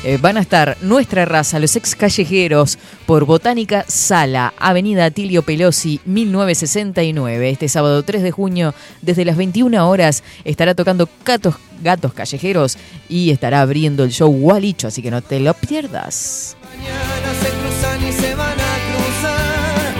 Eh, 0.04 0.18
van 0.20 0.36
a 0.36 0.40
estar 0.40 0.76
Nuestra 0.82 1.24
Raza, 1.24 1.58
Los 1.58 1.76
Ex 1.76 1.96
Callejeros, 1.96 2.78
por 3.06 3.24
Botánica 3.24 3.86
Sala, 3.88 4.52
Avenida 4.58 5.10
Tilio 5.10 5.40
Pelosi, 5.42 5.98
1969. 6.04 7.48
Este 7.48 7.70
sábado 7.70 8.02
3 8.02 8.22
de 8.22 8.30
junio, 8.30 8.74
desde 9.00 9.24
las 9.24 9.38
21 9.38 9.88
horas, 9.88 10.22
estará 10.44 10.74
tocando 10.74 11.08
Gatos, 11.24 11.54
Gatos 11.82 12.12
Callejeros 12.12 12.76
y 13.08 13.30
estará 13.30 13.62
abriendo 13.62 14.04
el 14.04 14.10
show 14.10 14.30
Gualicho, 14.30 14.88
así 14.88 15.00
que 15.00 15.10
no 15.10 15.22
te 15.22 15.40
lo 15.40 15.54
pierdas. 15.54 16.54
mañana 16.76 17.32
se 17.40 17.48
cruzan 17.48 18.06
y 18.06 18.12
se 18.12 18.34
van 18.34 18.60
a 18.60 18.76
cruzar. 18.92 19.94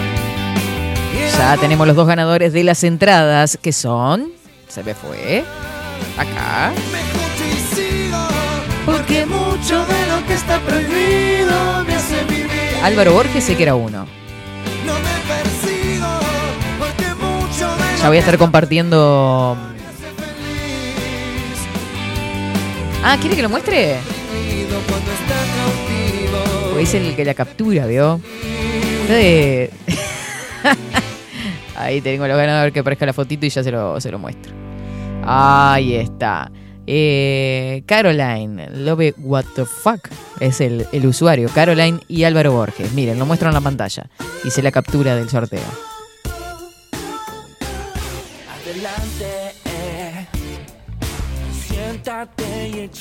Ya 1.38 1.56
tenemos 1.56 1.86
los 1.86 1.96
dos 1.96 2.06
ganadores 2.06 2.52
de 2.52 2.62
las 2.62 2.84
entradas, 2.84 3.58
que 3.60 3.72
son... 3.72 4.32
Se 4.68 4.82
me 4.82 4.92
fue. 4.94 5.44
Acá. 6.18 6.74
Que 10.34 10.38
está 10.38 10.58
prohibido 10.60 11.84
me 11.86 11.94
hace 11.94 12.24
vivir. 12.24 12.50
Álvaro 12.82 13.12
Borges 13.12 13.44
sé 13.44 13.56
que 13.56 13.62
era 13.62 13.76
uno. 13.76 14.06
No 14.84 14.94
me 14.94 15.14
persigo, 15.28 16.08
porque 16.78 17.14
mucho 17.14 17.76
de 17.76 18.02
Ya 18.02 18.08
voy 18.08 18.16
a 18.16 18.20
estar 18.20 18.36
compartiendo... 18.36 19.56
Ah, 23.04 23.16
¿quiere 23.20 23.36
que 23.36 23.42
lo 23.42 23.48
muestre? 23.48 23.98
Porque 26.70 26.82
es 26.82 26.94
el 26.94 27.14
que 27.14 27.24
la 27.24 27.34
captura, 27.34 27.86
¿vio? 27.86 28.20
De... 29.08 29.70
Ahí 31.76 32.00
tengo 32.00 32.26
los 32.26 32.36
ganadores 32.36 32.72
que 32.72 32.80
aparezca 32.80 33.06
la 33.06 33.12
fotito 33.12 33.46
y 33.46 33.50
ya 33.50 33.62
se 33.62 33.70
lo, 33.70 34.00
se 34.00 34.10
lo 34.10 34.18
muestro. 34.18 34.52
Ahí 35.24 35.94
está. 35.94 36.50
Eh, 36.86 37.82
Caroline, 37.86 38.68
Love 38.70 39.14
What 39.18 39.44
the 39.54 39.64
Fuck 39.64 40.08
es 40.40 40.60
el, 40.60 40.86
el 40.92 41.06
usuario. 41.06 41.48
Caroline 41.54 42.00
y 42.08 42.24
Álvaro 42.24 42.52
Borges. 42.52 42.92
Miren, 42.92 43.18
lo 43.18 43.26
muestro 43.26 43.48
en 43.48 43.54
la 43.54 43.60
pantalla. 43.60 44.08
Hice 44.44 44.62
la 44.62 44.70
captura 44.70 45.16
del 45.16 45.28
sorteo. 45.28 45.60
Adelante, 48.50 49.54
eh. 49.64 50.26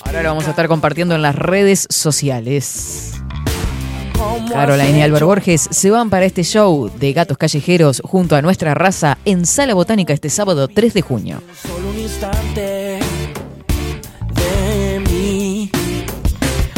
Ahora 0.05 0.23
lo 0.23 0.29
vamos 0.29 0.47
a 0.47 0.51
estar 0.51 0.67
compartiendo 0.67 1.15
en 1.15 1.21
las 1.21 1.35
redes 1.35 1.87
sociales. 1.89 3.13
Caroline 4.49 4.99
y 4.99 5.01
Álvaro 5.01 5.27
Borges 5.27 5.67
se 5.69 5.89
van 5.89 6.09
para 6.09 6.25
este 6.25 6.43
show 6.43 6.89
de 6.99 7.13
gatos 7.13 7.37
callejeros 7.37 8.01
junto 8.05 8.35
a 8.35 8.41
nuestra 8.41 8.73
raza 8.73 9.17
en 9.25 9.45
Sala 9.45 9.73
Botánica 9.73 10.13
este 10.13 10.29
sábado 10.29 10.67
3 10.67 10.93
de 10.93 11.01
junio. 11.01 11.41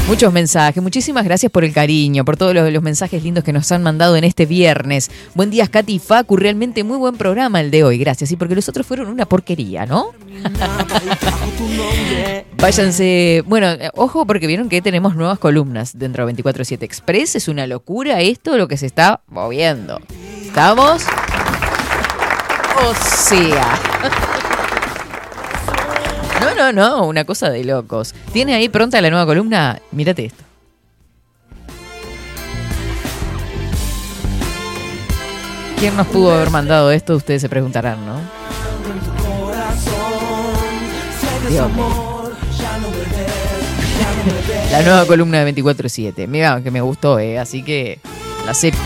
Muchos 0.08 0.32
mensajes, 0.32 0.84
muchísimas 0.84 1.26
gracias 1.26 1.52
por 1.52 1.64
el 1.64 1.74
cariño, 1.74 2.26
por 2.26 2.38
todos 2.38 2.54
los, 2.54 2.84
mensajes 2.84 3.24
lindos 3.24 3.44
que 3.44 3.52
nos 3.52 3.72
han 3.72 3.82
mandado 3.82 4.16
en 4.16 4.24
este 4.24 4.46
viernes. 4.46 5.10
Buen 5.34 5.50
día, 5.50 5.68
Katy 5.68 5.96
y 5.96 6.00
Facu, 6.00 6.38
realmente 6.38 6.84
muy 6.84 6.98
buen 6.98 7.16
programa 7.16 7.60
el 7.60 7.72
de 7.72 7.84
hoy, 7.84 7.98
gracias. 7.98 8.32
Y 8.32 8.36
porque 8.36 8.54
los 8.54 8.70
otros 8.70 8.86
fueron 8.86 9.10
una 9.10 9.26
porquería, 9.26 9.88
¿no? 9.88 10.12
Váyanse, 12.58 13.44
bueno, 13.48 13.72
eh, 13.72 13.90
ojo 13.96 14.28
porque 14.28 14.46
vieron 14.46 14.70
que 14.70 14.84
tenemos 14.84 15.16
nuevas 15.16 15.40
columnas 15.40 15.98
dentro 15.98 16.28
de 16.28 16.36
24-7 16.36 16.84
Express, 16.84 17.36
es 17.36 17.48
una 17.48 17.66
locura 17.66 18.22
esto 18.22 18.58
lo 18.58 18.68
que 18.68 18.78
se 18.78 18.86
está 18.86 19.22
moviendo. 19.28 20.00
¿Estamos? 20.46 21.04
O 22.80 22.94
sea... 22.94 23.80
No, 26.56 26.72
no, 26.72 27.06
una 27.06 27.26
cosa 27.26 27.50
de 27.50 27.64
locos. 27.66 28.14
¿Tiene 28.32 28.56
ahí 28.56 28.70
pronta 28.70 29.02
la 29.02 29.10
nueva 29.10 29.26
columna? 29.26 29.82
Mírate 29.92 30.26
esto. 30.26 30.44
¿Quién 35.80 35.96
nos 35.98 36.08
pudo 36.08 36.34
haber 36.34 36.50
mandado 36.50 36.92
esto? 36.92 37.16
Ustedes 37.16 37.42
se 37.42 37.50
preguntarán, 37.50 38.06
¿no? 38.06 38.20
Dios. 41.50 41.70
La 44.72 44.82
nueva 44.82 45.06
columna 45.06 45.44
de 45.44 45.54
24-7. 45.54 46.28
Mira, 46.28 46.62
que 46.64 46.72
me 46.72 46.82
gustó, 46.82 47.20
¿eh? 47.20 47.38
Así 47.38 47.62
que 47.64 48.00
la 48.46 48.52
acepto. 48.52 48.80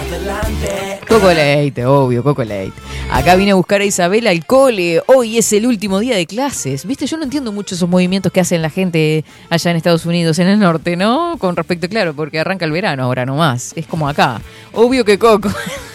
adelante. 0.00 0.77
Coco 1.06 1.32
Leite, 1.32 1.86
obvio, 1.86 2.22
Coco 2.22 2.44
Leite. 2.44 2.76
Acá 3.10 3.36
vine 3.36 3.52
a 3.52 3.54
buscar 3.54 3.80
a 3.80 3.84
Isabela 3.84 4.30
al 4.30 4.44
cole. 4.44 5.02
Hoy 5.06 5.38
es 5.38 5.52
el 5.52 5.66
último 5.66 5.98
día 6.00 6.16
de 6.16 6.26
clases. 6.26 6.86
Viste, 6.86 7.06
yo 7.06 7.16
no 7.16 7.24
entiendo 7.24 7.52
mucho 7.52 7.74
esos 7.74 7.88
movimientos 7.88 8.32
que 8.32 8.40
hacen 8.40 8.62
la 8.62 8.70
gente 8.70 9.24
allá 9.50 9.70
en 9.70 9.76
Estados 9.76 10.06
Unidos, 10.06 10.38
en 10.38 10.48
el 10.48 10.58
norte, 10.58 10.96
¿no? 10.96 11.36
Con 11.38 11.56
respecto, 11.56 11.88
claro, 11.88 12.14
porque 12.14 12.40
arranca 12.40 12.64
el 12.64 12.72
verano 12.72 13.04
ahora 13.04 13.24
nomás. 13.24 13.72
Es 13.76 13.86
como 13.86 14.08
acá. 14.08 14.40
Obvio 14.72 15.04
que 15.04 15.18
Coco. 15.18 15.50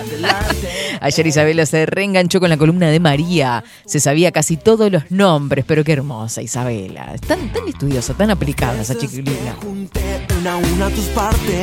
Ayer 1.00 1.26
Isabela 1.26 1.66
se 1.66 1.86
reenganchó 1.86 2.40
con 2.40 2.50
la 2.50 2.56
columna 2.56 2.88
de 2.88 3.00
María. 3.00 3.64
Se 3.84 4.00
sabía 4.00 4.32
casi 4.32 4.56
todos 4.56 4.90
los 4.90 5.10
nombres, 5.10 5.64
pero 5.66 5.84
qué 5.84 5.92
hermosa 5.92 6.42
Isabela. 6.42 7.14
Tan, 7.26 7.52
tan 7.52 7.68
estudiosa, 7.68 8.14
tan 8.14 8.30
aplicada 8.30 8.80
esa 8.80 8.96
chiquilina. 8.96 9.56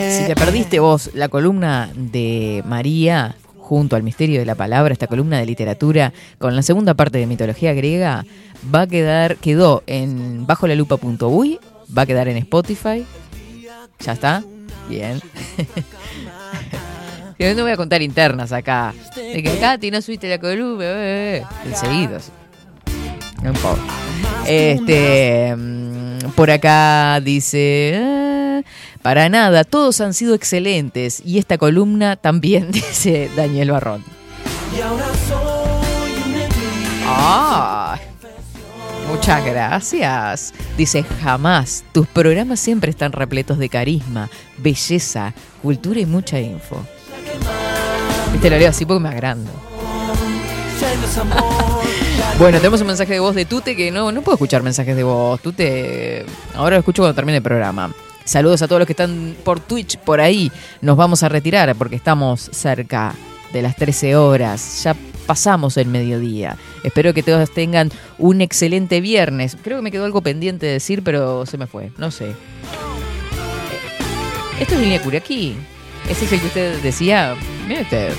Si 0.10 0.26
te 0.26 0.36
perdiste 0.36 0.80
vos 0.80 1.12
la 1.14 1.30
columna 1.30 1.90
de 1.96 2.64
María 2.66 3.36
junto 3.58 3.96
al 3.96 4.04
misterio 4.04 4.40
de 4.40 4.46
la 4.46 4.56
palabra, 4.56 4.94
esta 4.94 5.08
columna 5.08 5.40
de 5.40 5.46
literatura 5.46 6.14
con 6.38 6.56
la 6.56 6.62
segunda 6.62 6.94
parte 6.94 7.18
de 7.18 7.26
mitología 7.26 7.74
griega, 7.74 8.26
va 8.74 8.82
a 8.82 8.88
quedar, 8.88 9.38
quedó 9.38 9.84
en 9.88 10.48
bajo 10.48 10.68
va 10.68 12.02
a 12.02 12.06
quedar 12.06 12.28
en 12.28 12.38
Spotify. 12.38 13.06
¿Ya 14.00 14.14
está? 14.14 14.44
Bien. 14.90 15.20
Yo 17.40 17.54
no 17.54 17.64
voy 17.64 17.72
a 17.72 17.78
contar 17.78 18.02
internas 18.02 18.52
acá. 18.52 18.94
De 19.16 19.44
que 19.44 19.58
Katy 19.60 19.92
no 19.92 20.02
subiste 20.02 20.28
la 20.28 20.40
columna. 20.40 20.84
eh, 20.86 21.38
eh, 21.38 21.46
eh. 21.70 21.76
Seguidos. 21.76 22.30
No 23.44 23.50
importa. 23.50 23.84
Este. 24.48 25.54
mm, 25.56 26.18
Por 26.36 26.50
acá 26.52 27.20
dice. 27.24 27.94
"Ah, 28.02 28.62
para 29.04 29.30
nada, 29.30 29.64
todos 29.64 30.02
han 30.02 30.14
sido 30.14 30.34
excelentes. 30.34 31.22
Y 31.24 31.38
esta 31.38 31.58
columna 31.60 32.16
también, 32.16 32.72
dice 32.72 33.30
Daniel 33.36 33.72
Barrón. 33.72 34.04
Y 34.76 34.82
ahora 34.82 35.06
soy 35.28 36.12
un 36.26 36.36
eclipse. 36.36 37.04
¡Ay! 37.06 38.00
Muchas 39.10 39.46
gracias. 39.46 40.54
Dice, 40.76 41.04
jamás. 41.22 41.84
Tus 41.94 42.08
programas 42.08 42.60
siempre 42.60 42.90
están 42.90 43.12
repletos 43.14 43.58
de 43.58 43.70
carisma, 43.70 44.30
belleza, 44.58 45.34
cultura 45.62 46.00
y 46.00 46.06
mucha 46.06 46.40
info. 46.40 46.84
Viste, 48.32 48.50
lo 48.50 48.58
leo 48.58 48.70
así 48.70 48.86
porque 48.86 49.04
me 49.04 49.10
agrando. 49.10 49.52
Bueno, 52.40 52.60
tenemos 52.60 52.82
un 52.82 52.88
mensaje 52.88 53.14
de 53.14 53.20
voz 53.20 53.34
de 53.34 53.46
Tute 53.46 53.76
que 53.76 53.90
no, 53.90 54.12
no 54.12 54.22
puedo 54.22 54.36
escuchar 54.36 54.62
mensajes 54.62 54.96
de 54.96 55.04
voz. 55.04 55.42
Tute, 55.42 56.24
ahora 56.54 56.76
lo 56.76 56.80
escucho 56.82 57.02
cuando 57.02 57.16
termine 57.16 57.38
el 57.38 57.44
programa. 57.44 57.92
Saludos 58.26 58.62
a 58.62 58.68
todos 58.68 58.80
los 58.80 58.86
que 58.86 58.94
están 58.94 59.36
por 59.44 59.60
Twitch, 59.60 59.98
por 59.98 60.22
ahí. 60.22 60.52
Nos 60.82 60.98
vamos 60.98 61.24
a 61.24 61.30
retirar 61.30 61.74
porque 61.76 61.96
estamos 61.96 62.50
cerca 62.52 63.16
de 63.54 63.62
las 63.64 63.76
13 63.76 64.16
horas. 64.18 64.84
Ya 64.84 64.96
pasamos 65.26 65.78
el 65.78 65.88
mediodía. 65.88 66.58
Espero 66.84 67.14
que 67.14 67.24
todos 67.24 67.52
tengan 67.52 67.92
un 68.18 68.42
excelente 68.42 69.02
viernes. 69.02 69.58
Creo 69.64 69.78
que 69.78 69.84
me 69.84 69.92
quedó 69.92 70.06
algo 70.06 70.22
pendiente 70.22 70.68
de 70.68 70.74
decir, 70.74 71.04
pero 71.04 71.46
se 71.46 71.58
me 71.58 71.68
fue. 71.68 71.92
No 71.98 72.12
sé. 72.12 72.36
Esto 74.60 74.76
es 74.76 74.80
línea 74.80 75.02
Curiaquí. 75.02 75.56
Ese 76.10 76.26
es 76.26 76.32
el 76.32 76.40
que 76.40 76.48
usted 76.48 76.82
decía. 76.82 77.36
Mire 77.68 77.82
usted. 77.82 78.14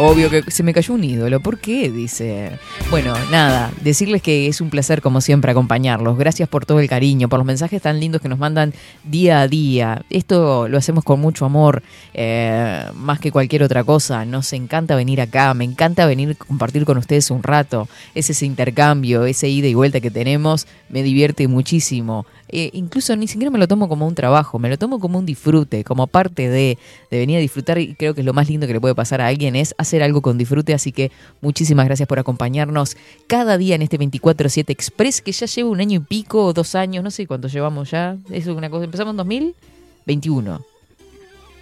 Obvio 0.00 0.30
que 0.30 0.44
se 0.48 0.62
me 0.62 0.72
cayó 0.72 0.94
un 0.94 1.02
ídolo. 1.02 1.40
¿Por 1.40 1.58
qué? 1.58 1.90
Dice. 1.90 2.52
Bueno, 2.88 3.14
nada, 3.32 3.72
decirles 3.80 4.22
que 4.22 4.46
es 4.46 4.60
un 4.60 4.70
placer 4.70 5.02
como 5.02 5.20
siempre 5.20 5.50
acompañarlos. 5.50 6.16
Gracias 6.16 6.48
por 6.48 6.64
todo 6.64 6.78
el 6.78 6.88
cariño, 6.88 7.28
por 7.28 7.40
los 7.40 7.46
mensajes 7.46 7.82
tan 7.82 7.98
lindos 7.98 8.22
que 8.22 8.28
nos 8.28 8.38
mandan 8.38 8.72
día 9.02 9.40
a 9.40 9.48
día. 9.48 10.02
Esto 10.08 10.68
lo 10.68 10.78
hacemos 10.78 11.02
con 11.02 11.20
mucho 11.20 11.44
amor, 11.44 11.82
eh, 12.14 12.84
más 12.94 13.18
que 13.18 13.32
cualquier 13.32 13.64
otra 13.64 13.82
cosa. 13.82 14.24
Nos 14.24 14.52
encanta 14.52 14.94
venir 14.94 15.20
acá, 15.20 15.52
me 15.52 15.64
encanta 15.64 16.06
venir 16.06 16.30
a 16.30 16.44
compartir 16.44 16.84
con 16.84 16.96
ustedes 16.98 17.32
un 17.32 17.42
rato. 17.42 17.88
Es 18.14 18.30
ese 18.30 18.46
intercambio, 18.46 19.24
ese 19.24 19.48
ida 19.48 19.66
y 19.66 19.74
vuelta 19.74 20.00
que 20.00 20.12
tenemos, 20.12 20.68
me 20.88 21.02
divierte 21.02 21.48
muchísimo. 21.48 22.24
Eh, 22.50 22.70
incluso 22.72 23.14
ni 23.16 23.28
siquiera 23.28 23.50
me 23.50 23.58
lo 23.58 23.68
tomo 23.68 23.88
como 23.88 24.06
un 24.06 24.14
trabajo, 24.14 24.58
me 24.58 24.68
lo 24.68 24.78
tomo 24.78 24.98
como 24.98 25.18
un 25.18 25.26
disfrute, 25.26 25.84
como 25.84 26.06
parte 26.06 26.48
de, 26.48 26.78
venir 27.10 27.36
a 27.36 27.40
disfrutar 27.40 27.78
y 27.78 27.94
creo 27.94 28.14
que 28.14 28.22
es 28.22 28.24
lo 28.24 28.32
más 28.32 28.48
lindo 28.48 28.66
que 28.66 28.72
le 28.72 28.80
puede 28.80 28.94
pasar 28.94 29.20
a 29.20 29.26
alguien 29.26 29.54
es 29.54 29.74
hacer 29.76 30.02
algo 30.02 30.22
con 30.22 30.38
disfrute, 30.38 30.72
así 30.72 30.92
que 30.92 31.10
muchísimas 31.42 31.86
gracias 31.86 32.08
por 32.08 32.18
acompañarnos 32.18 32.96
cada 33.26 33.58
día 33.58 33.74
en 33.74 33.82
este 33.82 33.98
24/7 33.98 34.70
Express 34.70 35.20
que 35.20 35.32
ya 35.32 35.46
lleva 35.46 35.68
un 35.68 35.80
año 35.80 36.00
y 36.00 36.00
pico 36.00 36.44
o 36.44 36.52
dos 36.52 36.74
años, 36.74 37.04
no 37.04 37.10
sé 37.10 37.26
cuánto 37.26 37.48
llevamos 37.48 37.90
ya, 37.90 38.16
es 38.30 38.46
una 38.46 38.70
cosa, 38.70 38.84
empezamos 38.84 39.12
en 39.12 39.16
2021, 39.18 40.64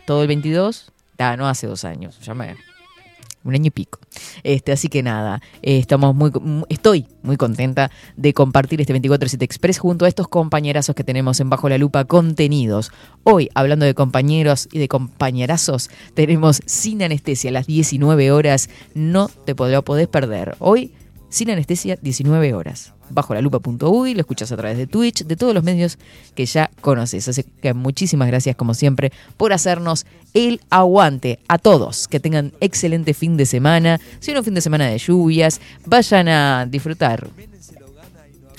todo 0.06 0.22
el 0.22 0.28
22, 0.28 0.92
ah, 1.18 1.36
no 1.36 1.48
hace 1.48 1.66
dos 1.66 1.84
años, 1.84 2.20
ya 2.20 2.34
me... 2.34 2.75
Un 3.46 3.54
año 3.54 3.66
y 3.66 3.70
pico. 3.70 4.00
Este, 4.42 4.72
así 4.72 4.88
que 4.88 5.02
nada, 5.02 5.40
eh, 5.62 5.78
estamos 5.78 6.14
muy, 6.14 6.30
mu- 6.40 6.64
estoy 6.68 7.06
muy 7.22 7.36
contenta 7.36 7.90
de 8.16 8.34
compartir 8.34 8.80
este 8.80 8.92
24-7 8.94 9.42
Express 9.42 9.78
junto 9.78 10.04
a 10.04 10.08
estos 10.08 10.28
compañerazos 10.28 10.94
que 10.94 11.04
tenemos 11.04 11.38
en 11.40 11.48
Bajo 11.48 11.68
la 11.68 11.78
Lupa 11.78 12.04
Contenidos. 12.04 12.90
Hoy, 13.22 13.48
hablando 13.54 13.86
de 13.86 13.94
compañeros 13.94 14.68
y 14.72 14.78
de 14.80 14.88
compañerazos, 14.88 15.90
tenemos 16.14 16.60
Sin 16.66 17.02
Anestesia 17.02 17.50
a 17.50 17.52
las 17.52 17.66
19 17.66 18.30
horas. 18.32 18.68
No 18.94 19.28
te 19.44 19.54
podrá 19.54 19.80
podés 19.82 20.08
perder. 20.08 20.56
Hoy, 20.58 20.92
Sin 21.36 21.50
Anestesia, 21.50 21.98
19 22.00 22.54
horas. 22.54 22.94
Bajo 23.10 23.34
la 23.34 23.42
lupa.uy, 23.42 24.14
lo 24.14 24.20
escuchas 24.20 24.52
a 24.52 24.56
través 24.56 24.78
de 24.78 24.86
Twitch, 24.86 25.24
de 25.26 25.36
todos 25.36 25.52
los 25.52 25.62
medios 25.62 25.98
que 26.34 26.46
ya 26.46 26.70
conoces. 26.80 27.28
Así 27.28 27.42
que 27.60 27.74
muchísimas 27.74 28.26
gracias, 28.28 28.56
como 28.56 28.72
siempre, 28.72 29.12
por 29.36 29.52
hacernos 29.52 30.06
el 30.32 30.62
aguante 30.70 31.38
a 31.46 31.58
todos. 31.58 32.08
Que 32.08 32.20
tengan 32.20 32.54
excelente 32.60 33.12
fin 33.12 33.36
de 33.36 33.44
semana. 33.44 34.00
Si 34.18 34.32
no, 34.32 34.42
fin 34.42 34.54
de 34.54 34.62
semana 34.62 34.86
de 34.86 34.96
lluvias, 34.96 35.60
vayan 35.84 36.28
a 36.28 36.64
disfrutar. 36.64 37.28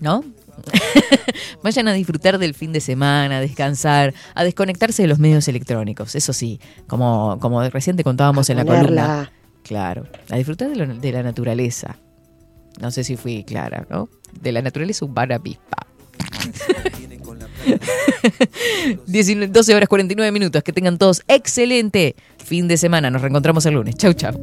¿No? 0.03 0.23
Vayan 1.63 1.87
a 1.87 1.93
disfrutar 1.93 2.37
del 2.37 2.53
fin 2.53 2.73
de 2.73 2.81
semana, 2.81 3.37
a 3.37 3.41
descansar, 3.41 4.13
a 4.35 4.43
desconectarse 4.43 5.01
de 5.01 5.07
los 5.07 5.17
medios 5.17 5.47
electrónicos. 5.47 6.13
Eso 6.13 6.33
sí, 6.33 6.59
como, 6.87 7.37
como 7.39 7.67
recién 7.69 7.95
te 7.95 8.03
contábamos 8.03 8.49
A 8.49 8.53
en 8.53 8.57
la 8.57 8.65
ponerla. 8.65 9.01
columna. 9.01 9.31
Claro, 9.63 10.05
a 10.29 10.35
disfrutar 10.37 10.69
de, 10.69 10.75
lo- 10.75 10.93
de 10.95 11.11
la 11.11 11.23
naturaleza. 11.23 11.97
No 12.79 12.91
sé 12.91 13.03
si 13.03 13.17
fui 13.17 13.43
clara, 13.43 13.87
¿no? 13.89 14.09
De 14.39 14.51
la 14.51 14.61
naturaleza 14.61 15.05
humana. 15.05 15.39
19 19.07 19.51
12 19.51 19.75
horas 19.75 19.89
49 19.89 20.31
minutos. 20.31 20.63
Que 20.63 20.73
tengan 20.73 20.97
todos 20.97 21.23
excelente 21.27 22.15
fin 22.43 22.67
de 22.67 22.77
semana. 22.77 23.09
Nos 23.09 23.21
reencontramos 23.21 23.65
el 23.65 23.73
lunes. 23.73 23.95
Chau, 23.95 24.13
chau. 24.13 24.33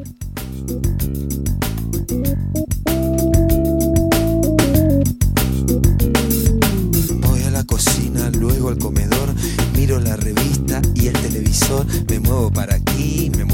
Voy 7.20 7.43
a 7.43 7.51
la 7.51 7.65
cocina, 7.65 8.31
luego 8.31 8.69
al 8.69 8.78
comedor, 8.78 9.35
miro 9.77 10.01
la 10.01 10.16
revista 10.16 10.82
y 10.94 11.06
el 11.09 11.15
televisor, 11.15 11.86
me 12.09 12.19
muevo 12.20 12.51
para 12.51 12.74
aquí, 12.77 13.31
me 13.36 13.44
muevo 13.44 13.53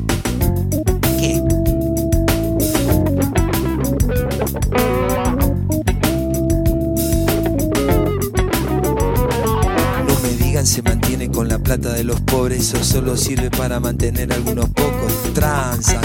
Se 10.71 10.81
mantienen 10.83 11.33
con 11.33 11.49
la 11.49 11.59
plata 11.59 11.91
de 11.91 12.05
los 12.05 12.21
pobres, 12.21 12.59
eso 12.61 12.81
solo 12.81 13.17
sirve 13.17 13.51
para 13.51 13.81
mantener 13.81 14.31
algunos 14.31 14.69
pocos. 14.69 15.33
Transan, 15.33 16.01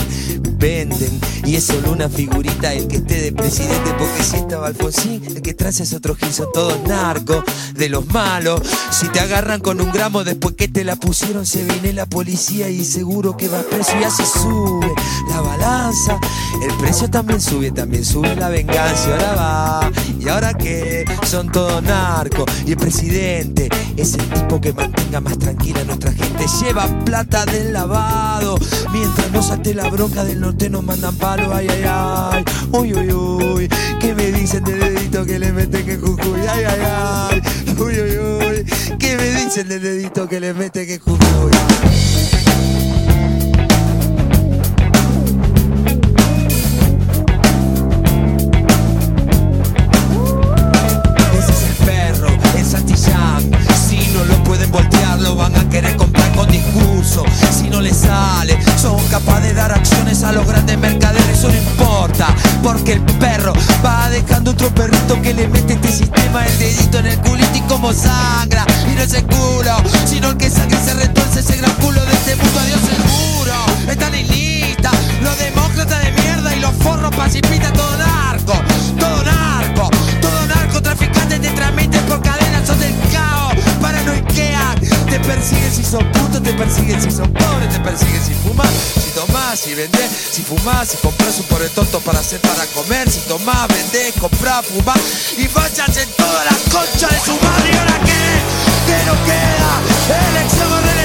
venden, 0.56 1.20
y 1.44 1.56
es 1.56 1.64
solo 1.64 1.92
una 1.92 2.08
figurita 2.08 2.72
el 2.72 2.88
que 2.88 2.96
esté 2.96 3.20
de 3.20 3.32
presidente, 3.32 3.94
porque 3.98 4.22
si 4.22 4.36
estaba 4.36 4.66
Alfonsín, 4.68 5.22
el 5.24 5.42
que 5.42 5.54
trae 5.54 5.70
es 5.70 5.92
otro 5.92 6.14
gil, 6.14 6.32
son 6.32 6.46
todos 6.52 6.80
narcos, 6.86 7.44
de 7.74 7.88
los 7.88 8.06
malos. 8.06 8.62
Si 8.90 9.08
te 9.08 9.20
agarran 9.20 9.60
con 9.60 9.80
un 9.80 9.90
gramo 9.92 10.24
después 10.24 10.54
que 10.54 10.68
te 10.68 10.84
la 10.84 10.96
pusieron, 10.96 11.44
se 11.44 11.64
viene 11.64 11.92
la 11.92 12.06
policía 12.06 12.68
y 12.68 12.84
seguro 12.84 13.36
que 13.36 13.48
va 13.48 13.62
preso 13.62 13.92
y 14.00 14.04
así 14.04 14.22
sube 14.24 14.92
la 15.28 15.40
balanza. 15.40 16.18
El 16.62 16.74
precio 16.78 17.10
también 17.10 17.40
sube, 17.40 17.70
también 17.70 18.04
sube 18.04 18.34
la 18.36 18.48
venganza. 18.48 19.10
Ahora 19.12 19.34
va, 19.34 19.90
y 20.18 20.28
ahora 20.28 20.54
que 20.54 21.04
son 21.26 21.50
todos 21.50 21.82
narcos. 21.82 22.46
Y 22.64 22.72
el 22.72 22.76
presidente 22.76 23.68
es 23.96 24.14
el 24.14 24.28
tipo 24.30 24.60
que 24.60 24.72
mantenga 24.72 25.20
más 25.20 25.38
tranquila 25.38 25.80
a 25.80 25.84
nuestra 25.84 26.12
gente. 26.12 26.46
Lleva 26.60 26.86
plata 27.04 27.44
del 27.44 27.72
lavado. 27.72 28.58
Mientras 28.92 29.30
nos 29.32 29.50
ate 29.50 29.74
la 29.74 29.90
bronca 29.90 30.24
del 30.24 30.40
norte 30.46 30.70
nos 30.70 30.84
mandan 30.84 31.16
palo. 31.16 31.52
ay, 31.52 31.66
ay, 31.68 31.82
ay. 31.84 32.44
Uy, 32.70 32.94
uy, 32.94 33.12
uy. 33.12 33.68
¿Qué 34.00 34.14
me 34.14 34.30
dicen 34.30 34.62
del 34.62 34.78
dedito 34.78 35.24
que 35.26 35.40
le 35.40 35.52
mete 35.52 35.84
que 35.84 35.96
Jujuy? 35.96 36.40
Ay, 36.48 36.64
ay, 36.64 36.80
ay. 36.84 37.42
Uy, 37.76 38.00
uy, 38.00 38.18
uy. 38.18 38.64
¿Qué 38.96 39.16
me 39.16 39.42
dicen 39.42 39.68
del 39.68 39.82
dedito 39.82 40.28
que 40.28 40.38
le 40.38 40.54
mete 40.54 40.86
que 40.86 41.00
Jujuy? 41.00 41.50
El 54.56 54.62
el 54.62 55.24
lo 55.24 55.34
van 55.34 55.54
a 55.56 55.68
querer 55.68 55.96
comprar 55.96 56.32
con 56.34 56.48
discurso. 56.50 57.24
No 57.76 57.82
les 57.82 57.98
sale, 57.98 58.58
son 58.80 58.96
capaces 59.08 59.48
de 59.48 59.52
dar 59.52 59.70
acciones 59.70 60.22
a 60.22 60.32
los 60.32 60.46
grandes 60.46 60.78
mercaderes. 60.78 61.28
Eso 61.28 61.48
no 61.48 61.56
importa, 61.56 62.28
porque 62.62 62.94
el 62.94 63.02
perro 63.02 63.52
va 63.84 64.08
dejando 64.08 64.52
otro 64.52 64.74
perrito 64.74 65.20
que 65.20 65.34
le 65.34 65.46
mete 65.46 65.74
este 65.74 65.92
sistema 65.92 66.46
el 66.46 66.58
dedito 66.58 67.00
en 67.00 67.06
el 67.08 67.18
culito 67.18 67.54
y 67.54 67.60
como 67.68 67.92
sangra. 67.92 68.64
Y 68.90 68.94
no 68.94 69.02
es 69.02 69.12
el 69.12 69.26
culo, 69.26 69.76
sino 70.06 70.30
el 70.30 70.38
que 70.38 70.48
sangre 70.48 70.78
se 70.82 70.94
retuerce 70.94 71.40
ese 71.40 71.58
gran 71.58 71.72
culo 71.72 72.02
de 72.02 72.12
este 72.14 72.36
mundo. 72.36 72.60
Adiós 72.60 72.80
seguro, 72.80 73.54
están 73.90 74.14
en 74.14 74.26
lista. 74.28 74.90
Los 75.20 75.38
demócratas 75.38 76.02
de 76.02 76.12
mierda 76.12 76.56
y 76.56 76.60
los 76.60 76.72
forros 76.76 77.14
pacifistas, 77.14 77.74
todo 77.74 77.94
narco, 77.98 78.54
persiguen 85.46 85.72
si 85.72 85.84
son 85.84 86.12
putos, 86.12 86.42
te 86.42 86.52
persiguen. 86.54 87.00
Si 87.00 87.10
son 87.10 87.32
pobres, 87.32 87.68
te 87.72 87.80
persiguen. 87.80 88.24
Si 88.24 88.34
fumas, 88.34 88.68
si 88.68 89.10
tomás, 89.10 89.60
si 89.60 89.74
vendés, 89.74 90.10
si 90.32 90.42
fumás, 90.42 90.88
si 90.88 90.96
compras 90.96 91.38
un 91.38 91.44
pobre 91.44 91.68
tonto 91.68 92.00
para 92.00 92.18
hacer 92.18 92.40
para 92.40 92.66
comer, 92.66 93.08
si 93.10 93.20
tomás, 93.20 93.68
vendés, 93.68 94.14
comprás, 94.20 94.66
fumás. 94.66 94.98
Y 95.38 95.46
vayas 95.48 95.96
en 95.96 96.08
toda 96.16 96.44
la 96.44 96.56
concha 96.72 97.08
de 97.08 97.20
su 97.20 97.32
madre 97.32 97.70
y 97.72 97.76
ahora 97.76 98.00
qué, 98.04 98.22
que 98.86 99.04
no 99.06 99.14
queda, 99.24 100.30
elección 100.30 100.95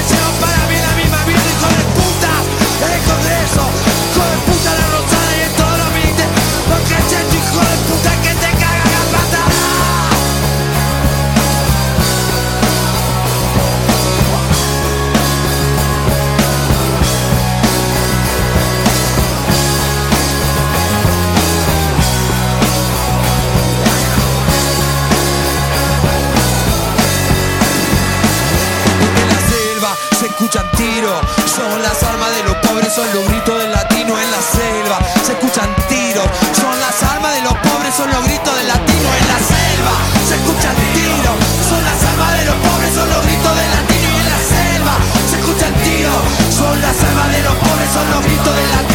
son 32.80 33.06
los 33.12 33.28
gritos 33.28 33.58
del 33.58 33.70
latino 33.70 34.18
en 34.18 34.30
la 34.30 34.40
selva. 34.40 34.98
Se 35.24 35.32
escuchan 35.32 35.68
tiros, 35.88 36.24
son 36.58 36.80
las 36.80 37.02
armas 37.02 37.34
de 37.34 37.42
los 37.42 37.52
pobres, 37.52 37.94
son 37.94 38.10
los 38.10 38.24
gritos 38.24 38.54
del 38.56 38.68
latino 38.68 39.08
en 39.20 39.28
la 39.28 39.38
selva. 39.38 39.94
Se 40.28 40.34
escuchan 40.36 40.76
tiros, 40.94 41.36
son 41.68 41.84
las 41.84 42.02
armas 42.04 42.38
de 42.38 42.44
los 42.46 42.56
pobres, 42.56 42.94
son 42.94 43.08
los 43.10 43.22
gritos 43.24 43.56
del 43.56 43.70
latino 43.76 44.08
en 44.20 44.28
la 44.32 44.40
selva. 44.52 44.94
Se 45.30 45.36
escuchan 45.36 45.74
tiros, 45.84 46.22
son 46.56 46.80
las 46.80 46.96
armas 46.96 47.28
de 47.32 47.42
los 47.42 47.54
pobres, 47.54 47.88
son 47.92 48.10
los 48.10 48.24
gritos 48.24 48.56
del 48.56 48.70
latino. 48.70 48.91